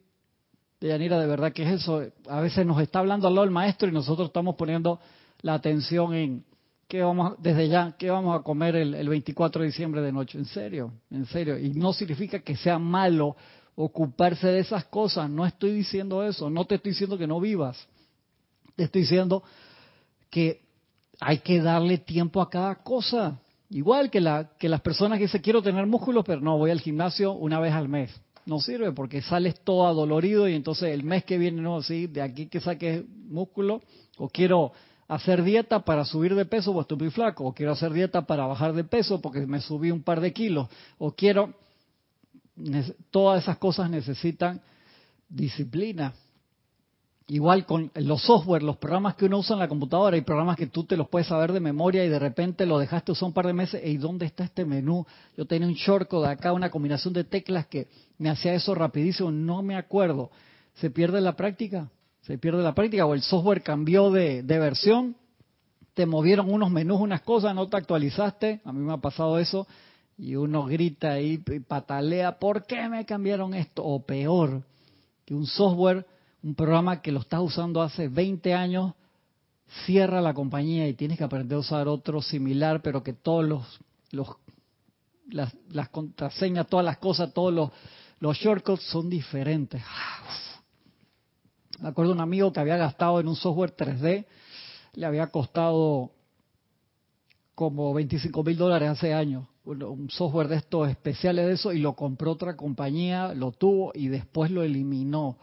Yanira, 0.80 1.18
de 1.18 1.26
verdad 1.26 1.52
que 1.52 1.64
es 1.64 1.80
eso. 1.80 2.02
A 2.28 2.40
veces 2.40 2.64
nos 2.64 2.80
está 2.80 3.00
hablando 3.00 3.26
al 3.26 3.34
lado 3.34 3.44
el 3.44 3.50
maestro 3.50 3.88
y 3.88 3.92
nosotros 3.92 4.28
estamos 4.28 4.54
poniendo 4.56 5.00
la 5.42 5.54
atención 5.54 6.14
en, 6.14 6.44
¿Qué 6.88 7.02
vamos, 7.02 7.34
desde 7.38 7.68
ya, 7.68 7.94
qué 7.98 8.08
vamos 8.08 8.40
a 8.40 8.42
comer 8.42 8.74
el, 8.74 9.08
24 9.10 9.60
de 9.60 9.66
diciembre 9.66 10.00
de 10.00 10.10
noche? 10.10 10.38
En 10.38 10.46
serio, 10.46 10.90
en 11.10 11.26
serio. 11.26 11.58
Y 11.58 11.74
no 11.74 11.92
significa 11.92 12.38
que 12.38 12.56
sea 12.56 12.78
malo 12.78 13.36
ocuparse 13.74 14.46
de 14.46 14.60
esas 14.60 14.86
cosas. 14.86 15.28
No 15.28 15.44
estoy 15.44 15.72
diciendo 15.72 16.24
eso. 16.24 16.48
No 16.48 16.64
te 16.64 16.76
estoy 16.76 16.92
diciendo 16.92 17.18
que 17.18 17.26
no 17.26 17.40
vivas. 17.40 17.86
Te 18.74 18.84
estoy 18.84 19.02
diciendo 19.02 19.42
que 20.30 20.62
hay 21.20 21.40
que 21.40 21.60
darle 21.60 21.98
tiempo 21.98 22.40
a 22.40 22.48
cada 22.48 22.76
cosa. 22.76 23.38
Igual 23.68 24.10
que, 24.10 24.46
que 24.58 24.68
las 24.70 24.80
personas 24.80 25.18
que 25.18 25.24
dicen 25.24 25.42
quiero 25.42 25.60
tener 25.60 25.84
músculos, 25.86 26.24
pero 26.24 26.40
no, 26.40 26.56
voy 26.56 26.70
al 26.70 26.80
gimnasio 26.80 27.32
una 27.32 27.60
vez 27.60 27.74
al 27.74 27.90
mes. 27.90 28.18
No 28.48 28.60
sirve 28.60 28.92
porque 28.92 29.20
sales 29.20 29.60
todo 29.62 29.86
adolorido 29.86 30.48
y 30.48 30.54
entonces 30.54 30.94
el 30.94 31.04
mes 31.04 31.22
que 31.24 31.36
viene, 31.36 31.60
no, 31.60 31.82
sí, 31.82 32.06
de 32.06 32.22
aquí 32.22 32.46
que 32.46 32.60
saques 32.60 33.04
músculo, 33.28 33.82
o 34.16 34.30
quiero 34.30 34.72
hacer 35.06 35.42
dieta 35.42 35.84
para 35.84 36.06
subir 36.06 36.34
de 36.34 36.46
peso 36.46 36.72
porque 36.72 36.94
estoy 36.94 36.96
muy 37.08 37.10
flaco, 37.10 37.44
o 37.44 37.52
quiero 37.52 37.72
hacer 37.72 37.92
dieta 37.92 38.22
para 38.22 38.46
bajar 38.46 38.72
de 38.72 38.84
peso 38.84 39.20
porque 39.20 39.46
me 39.46 39.60
subí 39.60 39.90
un 39.90 40.02
par 40.02 40.22
de 40.22 40.32
kilos, 40.32 40.66
o 40.96 41.12
quiero, 41.12 41.52
todas 43.10 43.42
esas 43.42 43.58
cosas 43.58 43.90
necesitan 43.90 44.62
disciplina. 45.28 46.14
Igual 47.28 47.66
con 47.66 47.90
los 47.94 48.22
software, 48.22 48.62
los 48.62 48.78
programas 48.78 49.14
que 49.14 49.26
uno 49.26 49.38
usa 49.38 49.54
en 49.54 49.60
la 49.60 49.68
computadora, 49.68 50.16
hay 50.16 50.22
programas 50.22 50.56
que 50.56 50.66
tú 50.66 50.84
te 50.84 50.96
los 50.96 51.08
puedes 51.08 51.28
saber 51.28 51.52
de 51.52 51.60
memoria 51.60 52.04
y 52.04 52.08
de 52.08 52.18
repente 52.18 52.64
lo 52.64 52.78
dejaste 52.78 53.12
usar 53.12 53.26
un 53.26 53.34
par 53.34 53.46
de 53.46 53.52
meses, 53.52 53.82
¿y 53.84 53.98
dónde 53.98 54.24
está 54.24 54.44
este 54.44 54.64
menú? 54.64 55.06
Yo 55.36 55.44
tenía 55.44 55.68
un 55.68 55.74
shortcode 55.74 56.26
de 56.26 56.32
acá, 56.32 56.52
una 56.52 56.70
combinación 56.70 57.12
de 57.12 57.24
teclas 57.24 57.66
que 57.66 57.88
me 58.16 58.30
hacía 58.30 58.54
eso 58.54 58.74
rapidísimo, 58.74 59.30
no 59.30 59.62
me 59.62 59.76
acuerdo. 59.76 60.30
¿Se 60.76 60.90
pierde 60.90 61.20
la 61.20 61.36
práctica? 61.36 61.90
se 62.28 62.36
pierde 62.36 62.62
la 62.62 62.74
práctica 62.74 63.06
o 63.06 63.14
el 63.14 63.22
software 63.22 63.62
cambió 63.62 64.10
de, 64.10 64.42
versión, 64.42 65.16
te 65.94 66.04
movieron 66.04 66.52
unos 66.52 66.70
menús, 66.70 67.00
unas 67.00 67.22
cosas, 67.22 67.54
no 67.54 67.68
te 67.68 67.78
actualizaste, 67.78 68.60
a 68.66 68.70
mí 68.70 68.80
me 68.80 68.92
ha 68.92 68.98
pasado 68.98 69.38
eso, 69.38 69.66
y 70.18 70.36
uno 70.36 70.66
grita 70.66 71.18
y 71.20 71.38
patalea, 71.38 72.38
¿por 72.38 72.66
qué 72.66 72.86
me 72.86 73.06
cambiaron 73.06 73.54
esto? 73.54 73.82
O 73.82 74.04
peor, 74.04 74.62
que 75.24 75.34
un 75.34 75.46
software, 75.46 76.04
un 76.42 76.54
programa 76.54 77.02
que 77.02 77.12
lo 77.12 77.20
estás 77.20 77.40
usando 77.40 77.82
hace 77.82 78.08
20 78.08 78.54
años, 78.54 78.94
cierra 79.84 80.20
la 80.20 80.34
compañía 80.34 80.88
y 80.88 80.94
tienes 80.94 81.18
que 81.18 81.24
aprender 81.24 81.56
a 81.56 81.60
usar 81.60 81.88
otro 81.88 82.22
similar, 82.22 82.80
pero 82.82 83.02
que 83.02 83.12
todos 83.12 83.44
los, 83.44 83.80
los 84.10 84.28
las, 85.30 85.54
las 85.70 85.88
contraseñas, 85.90 86.66
todas 86.68 86.84
las 86.84 86.98
cosas, 86.98 87.32
todos 87.32 87.52
los, 87.52 87.70
los 88.20 88.36
shortcuts 88.36 88.82
son 88.84 89.10
diferentes. 89.10 89.82
Me 91.80 91.88
acuerdo 91.88 92.12
de 92.12 92.16
un 92.16 92.22
amigo 92.22 92.52
que 92.52 92.60
había 92.60 92.76
gastado 92.76 93.20
en 93.20 93.28
un 93.28 93.36
software 93.36 93.76
3D, 93.76 94.26
le 94.94 95.06
había 95.06 95.28
costado 95.28 96.10
como 97.54 97.92
25 97.94 98.42
mil 98.42 98.56
dólares 98.56 98.88
hace 98.88 99.12
años, 99.12 99.46
un 99.64 100.08
software 100.10 100.48
de 100.48 100.56
estos 100.56 100.88
especiales 100.88 101.46
de 101.46 101.52
eso, 101.52 101.72
y 101.72 101.78
lo 101.78 101.94
compró 101.94 102.32
otra 102.32 102.56
compañía, 102.56 103.34
lo 103.34 103.52
tuvo 103.52 103.92
y 103.94 104.08
después 104.08 104.50
lo 104.50 104.62
eliminó. 104.62 105.36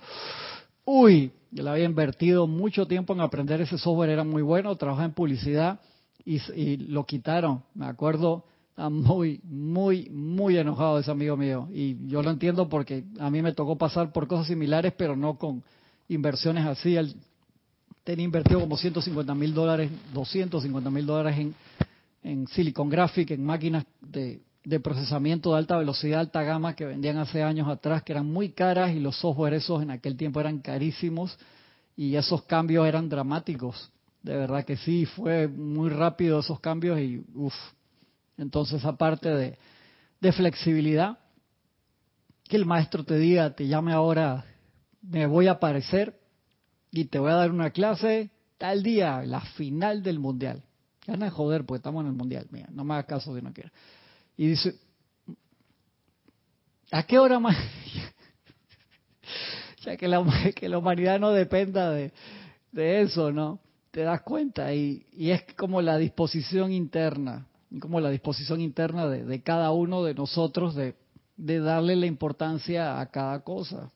Uy, 0.85 1.31
yo 1.51 1.63
le 1.63 1.69
había 1.69 1.85
invertido 1.85 2.47
mucho 2.47 2.87
tiempo 2.87 3.13
en 3.13 3.21
aprender 3.21 3.59
ese 3.61 3.77
software, 3.77 4.11
era 4.11 4.23
muy 4.23 4.41
bueno, 4.41 4.75
trabajaba 4.75 5.05
en 5.05 5.13
publicidad 5.13 5.79
y, 6.23 6.39
y 6.53 6.77
lo 6.77 7.05
quitaron. 7.05 7.63
Me 7.73 7.87
acuerdo, 7.87 8.45
muy, 8.77 9.39
muy, 9.43 10.09
muy 10.09 10.57
enojado 10.57 10.99
ese 10.99 11.11
amigo 11.11 11.37
mío. 11.37 11.67
Y 11.71 12.07
yo 12.07 12.21
lo 12.21 12.29
entiendo 12.29 12.67
porque 12.67 13.05
a 13.19 13.29
mí 13.29 13.41
me 13.41 13.53
tocó 13.53 13.77
pasar 13.77 14.11
por 14.11 14.27
cosas 14.27 14.47
similares, 14.47 14.93
pero 14.97 15.15
no 15.15 15.37
con 15.37 15.63
inversiones 16.09 16.65
así. 16.65 16.95
Él 16.95 17.15
tenía 18.03 18.25
invertido 18.25 18.59
como 18.59 18.77
150 18.77 19.33
mil 19.33 19.53
dólares, 19.53 19.89
250 20.13 20.89
mil 20.89 21.05
dólares 21.05 21.39
en, 21.39 21.55
en 22.23 22.47
Silicon 22.47 22.89
Graphic, 22.89 23.31
en 23.31 23.45
máquinas 23.45 23.85
de, 24.01 24.41
de 24.65 24.79
procesamiento 24.79 25.51
de 25.51 25.59
alta 25.59 25.77
velocidad, 25.77 26.19
alta 26.21 26.43
gama 26.43 26.75
que 26.75 26.85
vendían 26.85 27.17
hace 27.17 27.43
años 27.43 27.67
atrás, 27.67 28.03
que 28.03 28.13
eran 28.13 28.25
muy 28.25 28.49
caras 28.49 28.91
y 28.91 28.99
los 28.99 29.15
software 29.17 29.53
esos 29.53 29.81
en 29.83 29.91
aquel 29.91 30.17
tiempo 30.17 30.39
eran 30.39 30.59
carísimos. 30.59 31.37
y 31.97 32.15
esos 32.17 32.43
cambios 32.43 32.85
eran 32.85 33.07
dramáticos. 33.07 33.89
De 34.21 34.35
verdad 34.35 34.65
que 34.65 34.75
sí, 34.75 35.05
fue 35.05 35.47
muy 35.47 35.89
rápido 35.89 36.39
esos 36.39 36.59
cambios 36.59 36.99
y 36.99 37.23
uff. 37.33 37.53
Entonces, 38.37 38.83
aparte 38.83 39.29
de, 39.29 39.57
de 40.19 40.31
flexibilidad, 40.33 41.19
que 42.43 42.57
el 42.57 42.65
maestro 42.65 43.05
te 43.05 43.17
diga, 43.17 43.55
te 43.55 43.67
llame 43.67 43.93
ahora, 43.93 44.43
me 45.01 45.25
voy 45.25 45.47
a 45.47 45.51
aparecer 45.51 46.19
y 46.91 47.05
te 47.05 47.17
voy 47.17 47.31
a 47.31 47.35
dar 47.35 47.51
una 47.51 47.69
clase 47.69 48.31
tal 48.57 48.83
día, 48.83 49.23
la 49.25 49.41
final 49.41 50.03
del 50.03 50.19
mundial. 50.19 50.63
Ya 51.07 51.15
no 51.15 51.25
es 51.25 51.31
joder, 51.31 51.65
porque 51.65 51.77
estamos 51.77 52.01
en 52.01 52.07
el 52.07 52.13
mundial, 52.17 52.47
mira, 52.51 52.67
no 52.71 52.83
me 52.83 52.95
hagas 52.95 53.05
caso 53.05 53.35
si 53.35 53.41
no 53.41 53.53
quieres. 53.53 53.71
Y 54.37 54.47
dice, 54.47 54.75
¿a 56.91 57.03
qué 57.03 57.19
hora 57.19 57.39
más? 57.39 57.57
ya 59.81 59.97
que 59.97 60.07
la, 60.07 60.23
que 60.55 60.69
la 60.69 60.77
humanidad 60.77 61.19
no 61.19 61.31
dependa 61.31 61.91
de, 61.91 62.11
de 62.71 63.01
eso, 63.01 63.31
¿no? 63.31 63.59
te 63.95 64.01
das 64.01 64.23
cuenta 64.23 64.73
y, 64.73 65.05
es 65.17 65.45
como 65.55 65.81
la 65.81 65.97
disposición 65.97 66.73
interna, 66.73 67.47
como 67.79 68.01
la 68.01 68.09
disposición 68.09 68.59
interna 68.59 69.07
de, 69.07 69.41
cada 69.41 69.71
uno 69.71 70.03
de 70.03 70.13
nosotros 70.13 70.75
de, 70.75 70.95
de 71.37 71.61
darle 71.61 71.95
la 71.95 72.05
importancia 72.05 72.99
a 72.99 73.05
cada 73.05 73.39
cosa. 73.39 73.89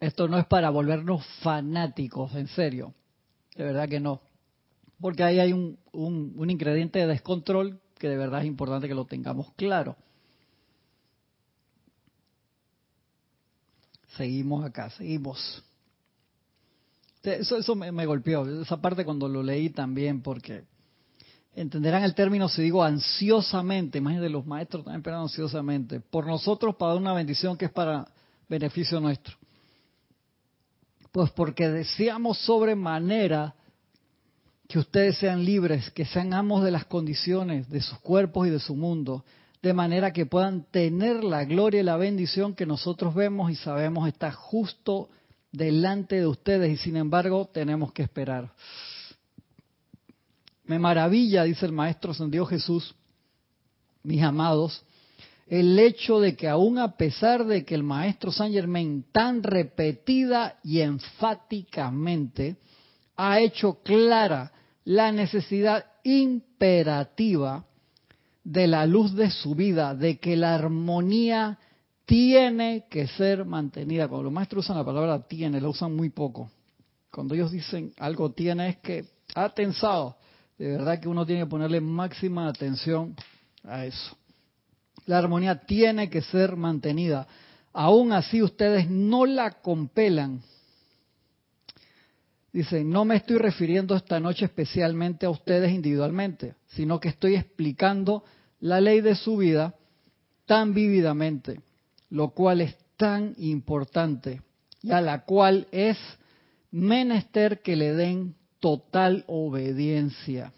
Esto 0.00 0.26
no 0.26 0.38
es 0.38 0.46
para 0.46 0.70
volvernos 0.70 1.24
fanáticos, 1.40 2.34
en 2.34 2.48
serio, 2.48 2.92
de 3.54 3.62
verdad 3.62 3.88
que 3.88 4.00
no, 4.00 4.20
porque 5.00 5.22
ahí 5.22 5.38
hay 5.38 5.52
un, 5.52 5.78
un, 5.92 6.32
un 6.36 6.50
ingrediente 6.50 6.98
de 6.98 7.06
descontrol 7.06 7.80
que 7.98 8.08
de 8.08 8.16
verdad 8.16 8.40
es 8.40 8.46
importante 8.46 8.88
que 8.88 8.94
lo 8.94 9.04
tengamos 9.04 9.52
claro. 9.54 9.96
Seguimos 14.16 14.64
acá, 14.64 14.90
seguimos. 14.90 15.62
Eso, 17.22 17.56
eso 17.56 17.74
me, 17.74 18.06
golpeó, 18.06 18.62
esa 18.62 18.80
parte 18.80 19.04
cuando 19.04 19.28
lo 19.28 19.42
leí 19.42 19.70
también, 19.70 20.22
porque 20.22 20.64
entenderán 21.54 22.04
el 22.04 22.14
término 22.14 22.48
si 22.48 22.62
digo 22.62 22.82
ansiosamente, 22.82 23.98
imagínense 23.98 24.30
los 24.30 24.46
maestros 24.46 24.84
también 24.84 25.00
esperando 25.00 25.24
ansiosamente, 25.24 26.00
por 26.00 26.26
nosotros 26.26 26.76
para 26.76 26.92
dar 26.92 27.02
una 27.02 27.12
bendición 27.12 27.56
que 27.56 27.66
es 27.66 27.72
para 27.72 28.08
beneficio 28.48 29.00
nuestro. 29.00 29.36
Pues 31.12 31.30
porque 31.30 31.68
deseamos 31.68 32.38
sobremanera 32.38 33.54
que 34.68 34.78
ustedes 34.78 35.16
sean 35.16 35.46
libres, 35.46 35.90
que 35.90 36.04
sean 36.04 36.34
amos 36.34 36.62
de 36.62 36.70
las 36.70 36.84
condiciones 36.84 37.70
de 37.70 37.80
sus 37.80 37.98
cuerpos 38.00 38.46
y 38.46 38.50
de 38.50 38.60
su 38.60 38.76
mundo, 38.76 39.24
de 39.62 39.72
manera 39.72 40.12
que 40.12 40.26
puedan 40.26 40.64
tener 40.70 41.24
la 41.24 41.44
gloria 41.46 41.80
y 41.80 41.84
la 41.84 41.96
bendición 41.96 42.54
que 42.54 42.66
nosotros 42.66 43.14
vemos 43.14 43.50
y 43.50 43.54
sabemos 43.54 44.06
está 44.06 44.30
justo 44.30 45.08
delante 45.50 46.16
de 46.16 46.26
ustedes 46.26 46.70
y 46.70 46.76
sin 46.76 46.96
embargo 46.96 47.48
tenemos 47.52 47.92
que 47.92 48.02
esperar. 48.02 48.52
Me 50.64 50.78
maravilla, 50.78 51.44
dice 51.44 51.64
el 51.64 51.72
Maestro 51.72 52.12
San 52.12 52.30
Dios 52.30 52.50
Jesús, 52.50 52.94
mis 54.02 54.22
amados, 54.22 54.84
el 55.46 55.78
hecho 55.78 56.20
de 56.20 56.36
que 56.36 56.46
aún 56.46 56.78
a 56.78 56.94
pesar 56.94 57.46
de 57.46 57.64
que 57.64 57.74
el 57.74 57.82
Maestro 57.82 58.30
San 58.30 58.52
Germain 58.52 59.06
tan 59.12 59.42
repetida 59.42 60.58
y 60.62 60.80
enfáticamente 60.80 62.58
ha 63.16 63.40
hecho 63.40 63.78
clara 63.82 64.52
la 64.88 65.12
necesidad 65.12 65.84
imperativa 66.02 67.66
de 68.42 68.66
la 68.66 68.86
luz 68.86 69.14
de 69.14 69.30
su 69.30 69.54
vida, 69.54 69.94
de 69.94 70.18
que 70.18 70.34
la 70.34 70.54
armonía 70.54 71.58
tiene 72.06 72.86
que 72.88 73.06
ser 73.06 73.44
mantenida. 73.44 74.08
Cuando 74.08 74.24
los 74.24 74.32
maestros 74.32 74.64
usan 74.64 74.78
la 74.78 74.86
palabra 74.86 75.20
tiene, 75.28 75.60
la 75.60 75.68
usan 75.68 75.94
muy 75.94 76.08
poco. 76.08 76.50
Cuando 77.10 77.34
ellos 77.34 77.52
dicen 77.52 77.92
algo 77.98 78.30
tiene 78.30 78.70
es 78.70 78.76
que 78.78 79.04
ha 79.34 79.50
tensado. 79.50 80.16
De 80.56 80.68
verdad 80.68 80.98
que 80.98 81.08
uno 81.08 81.26
tiene 81.26 81.42
que 81.42 81.50
ponerle 81.50 81.82
máxima 81.82 82.48
atención 82.48 83.14
a 83.64 83.84
eso. 83.84 84.16
La 85.04 85.18
armonía 85.18 85.66
tiene 85.66 86.08
que 86.08 86.22
ser 86.22 86.56
mantenida. 86.56 87.26
Aún 87.74 88.12
así 88.12 88.42
ustedes 88.42 88.88
no 88.88 89.26
la 89.26 89.50
compelan. 89.60 90.40
Dicen, 92.52 92.88
no 92.90 93.04
me 93.04 93.16
estoy 93.16 93.38
refiriendo 93.38 93.94
esta 93.94 94.20
noche 94.20 94.46
especialmente 94.46 95.26
a 95.26 95.30
ustedes 95.30 95.72
individualmente, 95.72 96.54
sino 96.68 96.98
que 96.98 97.08
estoy 97.08 97.36
explicando 97.36 98.24
la 98.60 98.80
ley 98.80 99.00
de 99.00 99.14
su 99.14 99.36
vida 99.36 99.74
tan 100.46 100.72
vívidamente, 100.72 101.60
lo 102.10 102.30
cual 102.30 102.62
es 102.62 102.76
tan 102.96 103.34
importante 103.36 104.40
y 104.82 104.90
a 104.92 105.00
la 105.00 105.24
cual 105.24 105.66
es 105.72 105.98
menester 106.70 107.60
que 107.60 107.76
le 107.76 107.92
den 107.92 108.34
total 108.60 109.24
obediencia, 109.26 110.52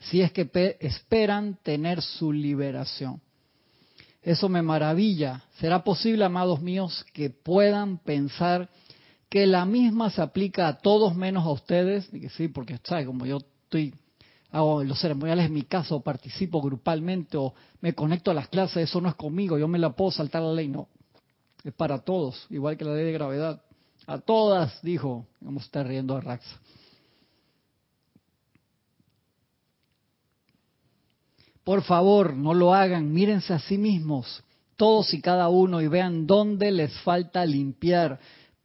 si 0.00 0.20
es 0.20 0.32
que 0.32 0.76
esperan 0.80 1.58
tener 1.62 2.02
su 2.02 2.32
liberación. 2.32 3.20
Eso 4.22 4.48
me 4.48 4.62
maravilla. 4.62 5.44
¿Será 5.58 5.82
posible, 5.84 6.24
amados 6.24 6.60
míos, 6.60 7.06
que 7.12 7.30
puedan 7.30 7.98
pensar 7.98 8.68
que 9.28 9.46
la 9.46 9.64
misma 9.64 10.10
se 10.10 10.22
aplica 10.22 10.68
a 10.68 10.78
todos 10.78 11.14
menos 11.14 11.44
a 11.44 11.50
ustedes? 11.50 12.08
Que 12.08 12.28
sí, 12.30 12.48
porque 12.48 12.78
¿sabe? 12.84 13.06
como 13.06 13.26
yo 13.26 13.38
estoy 13.64 13.94
hago 14.50 14.82
los 14.82 15.00
ceremoniales 15.00 15.46
en 15.46 15.52
mi 15.52 15.62
casa 15.62 15.94
o 15.94 16.00
participo 16.00 16.62
grupalmente 16.62 17.36
o 17.36 17.54
me 17.80 17.94
conecto 17.94 18.30
a 18.30 18.34
las 18.34 18.48
clases, 18.48 18.88
eso 18.88 19.00
no 19.00 19.08
es 19.08 19.14
conmigo, 19.14 19.58
yo 19.58 19.68
me 19.68 19.78
la 19.78 19.90
puedo 19.90 20.10
saltar 20.10 20.42
la 20.42 20.52
ley, 20.52 20.68
no. 20.68 20.88
Es 21.64 21.74
para 21.74 21.98
todos, 21.98 22.46
igual 22.50 22.76
que 22.76 22.84
la 22.84 22.94
ley 22.94 23.04
de 23.04 23.12
gravedad. 23.12 23.62
A 24.06 24.18
todas, 24.18 24.80
dijo, 24.82 25.26
vamos 25.40 25.64
a 25.64 25.66
estar 25.66 25.86
riendo 25.86 26.16
a 26.16 26.20
Raxa. 26.20 26.58
Por 31.62 31.82
favor, 31.82 32.32
no 32.34 32.54
lo 32.54 32.72
hagan, 32.72 33.12
mírense 33.12 33.52
a 33.52 33.58
sí 33.58 33.76
mismos, 33.76 34.42
todos 34.76 35.12
y 35.12 35.20
cada 35.20 35.50
uno, 35.50 35.82
y 35.82 35.88
vean 35.88 36.26
dónde 36.26 36.70
les 36.70 36.98
falta 37.00 37.44
limpiar, 37.44 38.18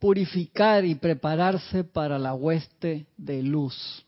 purificar 0.04 0.84
y 0.84 0.96
prepararse 0.96 1.82
para 1.82 2.18
la 2.18 2.34
hueste 2.34 3.06
de 3.16 3.42
luz. 3.42 4.04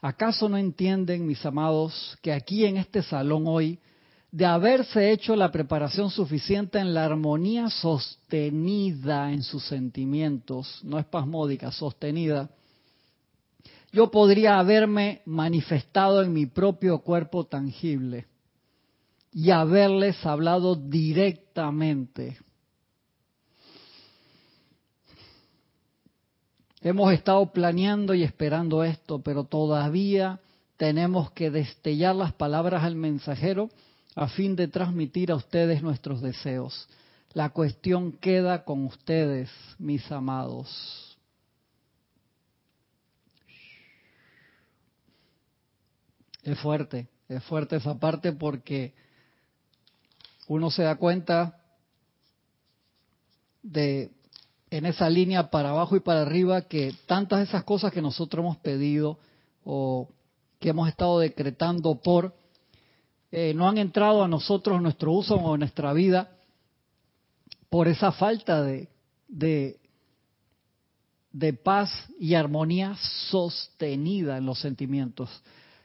¿Acaso 0.00 0.48
no 0.48 0.56
entienden, 0.56 1.26
mis 1.26 1.44
amados, 1.44 2.16
que 2.22 2.32
aquí 2.32 2.64
en 2.64 2.76
este 2.76 3.02
salón 3.02 3.48
hoy, 3.48 3.80
de 4.30 4.46
haberse 4.46 5.10
hecho 5.10 5.34
la 5.34 5.50
preparación 5.50 6.08
suficiente 6.08 6.78
en 6.78 6.94
la 6.94 7.04
armonía 7.04 7.68
sostenida 7.68 9.32
en 9.32 9.42
sus 9.42 9.64
sentimientos, 9.64 10.78
no 10.84 11.00
espasmódica, 11.00 11.72
sostenida, 11.72 12.48
yo 13.90 14.08
podría 14.12 14.60
haberme 14.60 15.22
manifestado 15.26 16.22
en 16.22 16.32
mi 16.32 16.46
propio 16.46 17.00
cuerpo 17.00 17.42
tangible 17.42 18.28
y 19.32 19.50
haberles 19.50 20.24
hablado 20.24 20.76
directamente 20.76 22.38
Hemos 26.82 27.12
estado 27.12 27.52
planeando 27.52 28.14
y 28.14 28.22
esperando 28.22 28.84
esto, 28.84 29.20
pero 29.20 29.44
todavía 29.44 30.40
tenemos 30.78 31.30
que 31.32 31.50
destellar 31.50 32.16
las 32.16 32.32
palabras 32.32 32.84
al 32.84 32.96
mensajero 32.96 33.68
a 34.14 34.28
fin 34.28 34.56
de 34.56 34.66
transmitir 34.66 35.30
a 35.30 35.36
ustedes 35.36 35.82
nuestros 35.82 36.22
deseos. 36.22 36.88
La 37.34 37.50
cuestión 37.50 38.12
queda 38.12 38.64
con 38.64 38.86
ustedes, 38.86 39.50
mis 39.78 40.10
amados. 40.10 41.18
Es 46.42 46.58
fuerte, 46.58 47.08
es 47.28 47.44
fuerte 47.44 47.76
esa 47.76 47.98
parte 48.00 48.32
porque 48.32 48.94
uno 50.48 50.70
se 50.70 50.82
da 50.82 50.96
cuenta 50.96 51.60
de 53.62 54.10
en 54.70 54.86
esa 54.86 55.10
línea 55.10 55.50
para 55.50 55.70
abajo 55.70 55.96
y 55.96 56.00
para 56.00 56.22
arriba 56.22 56.62
que 56.62 56.94
tantas 57.06 57.40
de 57.40 57.44
esas 57.46 57.64
cosas 57.64 57.92
que 57.92 58.00
nosotros 58.00 58.42
hemos 58.42 58.56
pedido 58.58 59.18
o 59.64 60.08
que 60.60 60.68
hemos 60.68 60.88
estado 60.88 61.18
decretando 61.18 61.96
por 61.96 62.34
eh, 63.32 63.52
no 63.54 63.68
han 63.68 63.78
entrado 63.78 64.22
a 64.22 64.28
nosotros 64.28 64.76
en 64.76 64.82
nuestro 64.82 65.12
uso 65.12 65.36
o 65.36 65.56
nuestra 65.56 65.92
vida 65.92 66.30
por 67.68 67.86
esa 67.88 68.10
falta 68.12 68.62
de, 68.62 68.88
de, 69.28 69.78
paz 71.52 71.90
y 72.18 72.34
armonía 72.34 72.96
sostenida 73.30 74.38
en 74.38 74.46
los 74.46 74.58
sentimientos. 74.58 75.30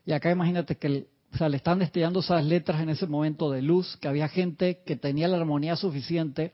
Y 0.06 0.12
acá 0.12 0.32
imagínate 0.32 0.78
que 0.78 1.08
o 1.32 1.38
sea, 1.38 1.50
le 1.50 1.58
están 1.58 1.80
destellando 1.80 2.22
esas 2.22 2.44
letras 2.44 2.82
en 2.82 2.90
ese 2.90 3.06
momento 3.06 3.52
de 3.52 3.62
luz, 3.62 3.98
que 3.98 4.08
había 4.08 4.28
gente 4.28 4.82
que 4.84 4.96
tenía 4.96 5.28
la 5.28 5.38
armonía 5.38 5.76
suficiente 5.76 6.54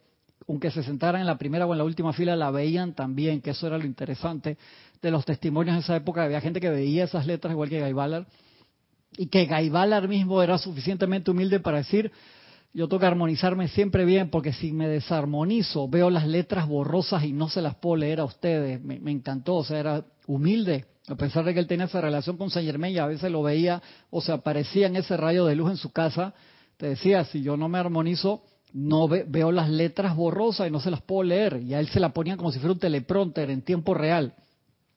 aunque 0.52 0.70
se 0.70 0.84
sentaran 0.84 1.22
en 1.22 1.28
la 1.28 1.38
primera 1.38 1.66
o 1.66 1.72
en 1.72 1.78
la 1.78 1.86
última 1.86 2.12
fila, 2.12 2.36
la 2.36 2.52
veían 2.52 2.94
también, 2.94 3.40
que 3.40 3.52
eso 3.52 3.68
era 3.68 3.78
lo 3.78 3.86
interesante 3.86 4.58
de 5.02 5.10
los 5.10 5.24
testimonios 5.24 5.78
de 5.78 5.82
esa 5.82 5.96
época. 5.96 6.24
Había 6.24 6.42
gente 6.42 6.60
que 6.60 6.70
veía 6.70 7.06
esas 7.06 7.26
letras 7.26 7.54
igual 7.54 7.70
que 7.70 7.82
Guy 7.82 7.94
Ballard, 7.94 8.26
y 9.18 9.28
que 9.28 9.46
Guy 9.46 9.70
Ballard 9.70 10.10
mismo 10.10 10.44
era 10.44 10.58
suficientemente 10.58 11.32
humilde 11.32 11.62
para 11.62 11.78
decir, 11.78 12.12
yo 12.74 12.90
tengo 12.90 13.00
que 13.00 13.06
armonizarme 13.06 13.70
siempre 13.70 14.04
bien 14.04 14.30
porque 14.30 14.52
si 14.52 14.74
me 14.74 14.90
desarmonizo, 14.90 15.88
veo 15.88 16.10
las 16.10 16.28
letras 16.28 16.68
borrosas 16.68 17.24
y 17.24 17.32
no 17.32 17.48
se 17.48 17.62
las 17.62 17.76
puedo 17.76 17.96
leer 17.96 18.20
a 18.20 18.26
ustedes. 18.26 18.84
Me, 18.84 19.00
encantó, 19.10 19.56
o 19.56 19.64
sea, 19.64 19.80
era 19.80 20.06
humilde, 20.28 20.84
a 21.08 21.16
pesar 21.16 21.46
de 21.46 21.54
que 21.54 21.62
él 21.62 21.68
tenía 21.68 21.86
esa 21.86 22.02
relación 22.02 22.36
con 22.36 22.50
Saint 22.50 22.68
Germain 22.68 22.94
y 22.94 23.00
a 23.00 23.08
veces 23.08 23.32
lo 23.32 23.42
veía 23.42 23.82
o 24.10 24.20
se 24.20 24.34
aparecía 24.34 24.88
en 24.88 24.98
ese 24.98 25.16
rayo 25.16 25.46
de 25.46 25.56
luz 25.56 25.72
en 25.72 25.78
su 25.78 25.94
casa, 25.94 26.34
te 26.76 26.90
decía, 26.90 27.24
si 27.24 27.42
yo 27.42 27.56
no 27.56 27.70
me 27.70 27.78
armonizo, 27.78 28.44
no 28.74 29.08
veo 29.08 29.52
las 29.52 29.70
letras 29.70 30.16
borrosas 30.16 30.68
y 30.68 30.72
no 30.72 30.80
se 30.80 30.92
las 30.92 31.02
puedo 31.02 31.24
leer. 31.24 31.62
Y 31.62 31.74
a 31.74 31.80
él 31.80 31.88
se 31.88 32.00
la 32.00 32.14
ponían 32.14 32.38
como 32.38 32.52
si 32.52 32.60
fuera 32.60 32.74
un 32.74 32.80
teleprompter 32.80 33.50
en 33.50 33.62
tiempo 33.62 33.94
real. 33.94 34.34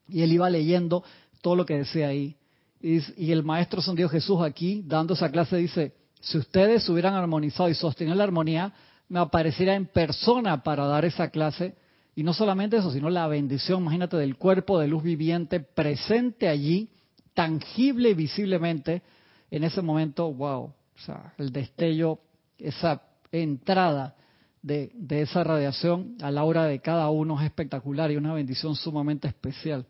Y 0.08 0.22
él 0.22 0.32
iba 0.32 0.48
leyendo 0.50 1.02
todo 1.40 1.56
lo 1.56 1.66
que 1.66 1.78
decía 1.78 2.08
ahí. 2.08 2.36
Y, 2.80 3.32
el 3.32 3.42
maestro 3.42 3.80
Dios 3.94 4.10
Jesús 4.10 4.42
aquí, 4.42 4.82
dando 4.86 5.14
esa 5.14 5.30
clase, 5.30 5.56
dice, 5.56 5.94
si 6.20 6.36
ustedes 6.36 6.86
hubieran 6.88 7.14
armonizado 7.14 7.70
y 7.70 7.74
sostenido 7.74 8.14
la 8.14 8.24
armonía, 8.24 8.74
me 9.08 9.20
apareciera 9.20 9.74
en 9.74 9.86
persona 9.86 10.62
para 10.62 10.86
dar 10.86 11.04
esa 11.04 11.30
clase. 11.30 11.74
Y 12.14 12.22
no 12.22 12.34
solamente 12.34 12.76
eso, 12.76 12.92
sino 12.92 13.08
la 13.08 13.26
bendición, 13.26 13.80
imagínate, 13.80 14.18
del 14.18 14.36
cuerpo 14.36 14.78
de 14.78 14.88
luz 14.88 15.02
viviente 15.02 15.60
presente 15.60 16.46
allí, 16.46 16.90
tangible 17.32 18.10
y 18.10 18.14
visiblemente, 18.14 19.02
en 19.50 19.64
ese 19.64 19.82
momento, 19.82 20.32
wow, 20.32 20.64
o 20.64 21.00
sea, 21.04 21.32
el 21.38 21.52
destello, 21.52 22.20
esa 22.58 23.02
entrada 23.42 24.16
de, 24.62 24.90
de 24.94 25.22
esa 25.22 25.44
radiación 25.44 26.16
a 26.22 26.30
la 26.30 26.44
hora 26.44 26.64
de 26.64 26.80
cada 26.80 27.08
uno 27.10 27.38
es 27.38 27.46
espectacular 27.46 28.10
y 28.10 28.16
una 28.16 28.32
bendición 28.32 28.74
sumamente 28.74 29.28
especial. 29.28 29.86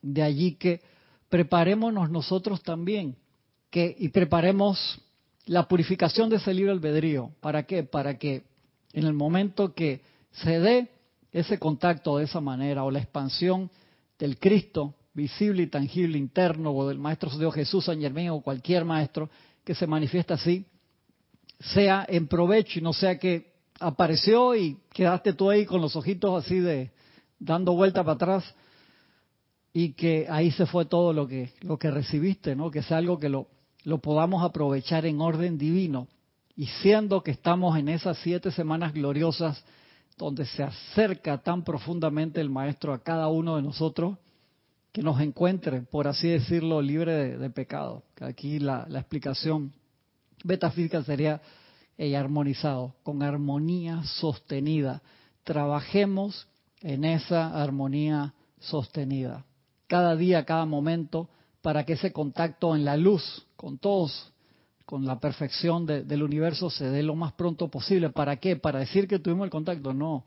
De 0.00 0.22
allí 0.22 0.54
que 0.54 0.80
preparémonos 1.28 2.10
nosotros 2.10 2.62
también, 2.62 3.16
que, 3.70 3.94
y 3.98 4.08
preparemos 4.08 5.00
la 5.46 5.66
purificación 5.66 6.28
de 6.28 6.36
ese 6.36 6.54
libre 6.54 6.72
albedrío. 6.72 7.32
¿Para 7.40 7.64
qué? 7.64 7.82
Para 7.82 8.18
que 8.18 8.44
en 8.92 9.04
el 9.04 9.14
momento 9.14 9.74
que 9.74 10.02
se 10.30 10.60
dé 10.60 10.88
ese 11.32 11.58
contacto 11.58 12.18
de 12.18 12.24
esa 12.24 12.40
manera 12.40 12.84
o 12.84 12.90
la 12.90 13.00
expansión 13.00 13.70
del 14.18 14.38
Cristo 14.38 14.94
visible 15.14 15.64
y 15.64 15.66
tangible 15.66 16.18
interno 16.18 16.72
o 16.72 16.88
del 16.88 16.98
Maestro 16.98 17.30
Dios 17.30 17.54
Jesús, 17.54 17.84
San 17.84 18.00
Germán 18.00 18.28
o 18.30 18.40
cualquier 18.40 18.84
maestro 18.84 19.28
que 19.64 19.74
se 19.74 19.86
manifiesta 19.86 20.34
así, 20.34 20.64
sea 21.60 22.04
en 22.08 22.28
provecho 22.28 22.78
y 22.78 22.82
no 22.82 22.92
sea 22.92 23.18
que 23.18 23.52
apareció 23.80 24.54
y 24.54 24.78
quedaste 24.92 25.32
tú 25.32 25.50
ahí 25.50 25.66
con 25.66 25.80
los 25.80 25.96
ojitos 25.96 26.44
así 26.44 26.58
de 26.58 26.90
dando 27.38 27.72
vuelta 27.72 28.02
para 28.02 28.14
atrás 28.14 28.54
y 29.72 29.92
que 29.92 30.26
ahí 30.28 30.50
se 30.50 30.66
fue 30.66 30.84
todo 30.84 31.12
lo 31.12 31.28
que 31.28 31.52
lo 31.60 31.78
que 31.78 31.90
recibiste, 31.90 32.56
¿no? 32.56 32.70
Que 32.70 32.82
sea 32.82 32.98
algo 32.98 33.18
que 33.18 33.28
lo 33.28 33.48
lo 33.84 33.98
podamos 33.98 34.42
aprovechar 34.44 35.06
en 35.06 35.20
orden 35.20 35.56
divino. 35.56 36.08
Y 36.54 36.66
siendo 36.66 37.22
que 37.22 37.30
estamos 37.30 37.78
en 37.78 37.88
esas 37.88 38.18
siete 38.18 38.50
semanas 38.50 38.92
gloriosas 38.92 39.64
donde 40.18 40.44
se 40.44 40.62
acerca 40.62 41.38
tan 41.38 41.64
profundamente 41.64 42.40
el 42.40 42.50
Maestro 42.50 42.92
a 42.92 43.02
cada 43.02 43.28
uno 43.28 43.56
de 43.56 43.62
nosotros, 43.62 44.18
que 44.92 45.02
nos 45.02 45.20
encuentre, 45.20 45.82
por 45.82 46.08
así 46.08 46.28
decirlo, 46.28 46.82
libre 46.82 47.38
de, 47.38 47.50
pecado. 47.50 48.02
Aquí 48.20 48.58
la, 48.58 48.86
explicación 48.90 49.72
metafísica 50.44 51.02
sería 51.02 51.40
y 51.98 52.14
armonizado, 52.14 52.94
con 53.02 53.22
armonía 53.22 54.02
sostenida. 54.04 55.02
Trabajemos 55.42 56.46
en 56.80 57.04
esa 57.04 57.60
armonía 57.60 58.34
sostenida. 58.60 59.44
Cada 59.88 60.14
día, 60.14 60.44
cada 60.44 60.64
momento, 60.64 61.28
para 61.60 61.84
que 61.84 61.94
ese 61.94 62.12
contacto 62.12 62.76
en 62.76 62.84
la 62.84 62.96
luz 62.96 63.46
con 63.56 63.78
todos, 63.78 64.32
con 64.84 65.04
la 65.06 65.18
perfección 65.18 65.86
del 65.86 66.22
universo, 66.22 66.70
se 66.70 66.88
dé 66.88 67.02
lo 67.02 67.16
más 67.16 67.32
pronto 67.32 67.68
posible. 67.68 68.10
¿Para 68.10 68.36
qué? 68.36 68.56
¿Para 68.56 68.78
decir 68.78 69.08
que 69.08 69.18
tuvimos 69.18 69.44
el 69.44 69.50
contacto? 69.50 69.92
No, 69.92 70.24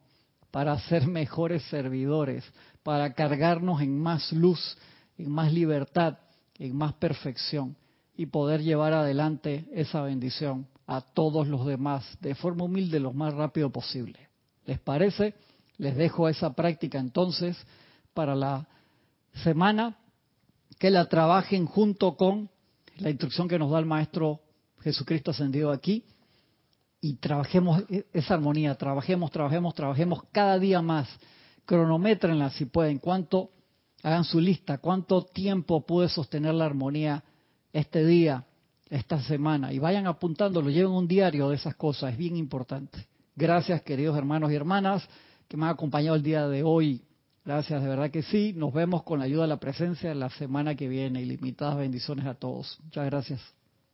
para 0.51 0.77
ser 0.81 1.07
mejores 1.07 1.63
servidores, 1.63 2.43
para 2.83 3.13
cargarnos 3.13 3.81
en 3.81 3.97
más 3.97 4.31
luz, 4.33 4.77
en 5.17 5.31
más 5.31 5.53
libertad, 5.53 6.17
en 6.59 6.75
más 6.75 6.93
perfección 6.93 7.75
y 8.21 8.27
poder 8.27 8.61
llevar 8.61 8.93
adelante 8.93 9.65
esa 9.73 10.03
bendición 10.03 10.67
a 10.85 11.01
todos 11.01 11.47
los 11.47 11.65
demás 11.65 12.05
de 12.21 12.35
forma 12.35 12.65
humilde 12.65 12.99
lo 12.99 13.13
más 13.13 13.33
rápido 13.33 13.71
posible. 13.71 14.29
¿Les 14.67 14.79
parece? 14.79 15.33
Les 15.79 15.95
dejo 15.95 16.29
esa 16.29 16.53
práctica 16.53 16.99
entonces 16.99 17.57
para 18.13 18.35
la 18.35 18.67
semana 19.43 19.97
que 20.77 20.91
la 20.91 21.09
trabajen 21.09 21.65
junto 21.65 22.15
con 22.15 22.47
la 22.97 23.09
instrucción 23.09 23.47
que 23.47 23.57
nos 23.57 23.71
da 23.71 23.79
el 23.79 23.87
Maestro 23.87 24.39
Jesucristo 24.81 25.31
ascendido 25.31 25.71
aquí 25.71 26.05
y 27.01 27.15
trabajemos 27.15 27.81
e-, 27.89 28.05
esa 28.13 28.35
armonía, 28.35 28.75
trabajemos, 28.75 29.31
trabajemos, 29.31 29.73
trabajemos 29.73 30.21
cada 30.31 30.59
día 30.59 30.79
más. 30.83 31.09
Cronométrenla 31.65 32.51
si 32.51 32.65
pueden, 32.65 32.99
cuánto, 32.99 33.49
hagan 34.03 34.25
su 34.25 34.39
lista, 34.39 34.77
cuánto 34.77 35.23
tiempo 35.23 35.83
pude 35.87 36.07
sostener 36.07 36.53
la 36.53 36.65
armonía 36.65 37.23
este 37.73 38.05
día, 38.05 38.45
esta 38.89 39.21
semana, 39.21 39.71
y 39.71 39.79
vayan 39.79 40.07
apuntándolo, 40.07 40.69
lleven 40.69 40.91
un 40.91 41.07
diario 41.07 41.49
de 41.49 41.55
esas 41.55 41.75
cosas, 41.75 42.11
es 42.11 42.17
bien 42.17 42.35
importante. 42.35 43.07
Gracias, 43.35 43.81
queridos 43.81 44.17
hermanos 44.17 44.51
y 44.51 44.55
hermanas, 44.55 45.07
que 45.47 45.57
me 45.57 45.65
han 45.65 45.71
acompañado 45.71 46.15
el 46.15 46.23
día 46.23 46.47
de 46.47 46.63
hoy 46.63 47.01
Gracias, 47.43 47.81
de 47.81 47.89
verdad 47.89 48.11
que 48.11 48.21
sí. 48.21 48.53
Nos 48.55 48.71
vemos 48.73 49.03
con 49.03 49.19
la 49.19 49.25
ayuda 49.25 49.43
de 49.43 49.47
la 49.47 49.57
presencia 49.57 50.13
la 50.13 50.29
semana 50.29 50.75
que 50.75 50.87
viene. 50.87 51.21
Ilimitadas 51.21 51.77
bendiciones 51.77 52.25
a 52.25 52.35
todos. 52.35 52.79
Muchas 52.83 53.05
gracias. 53.05 53.60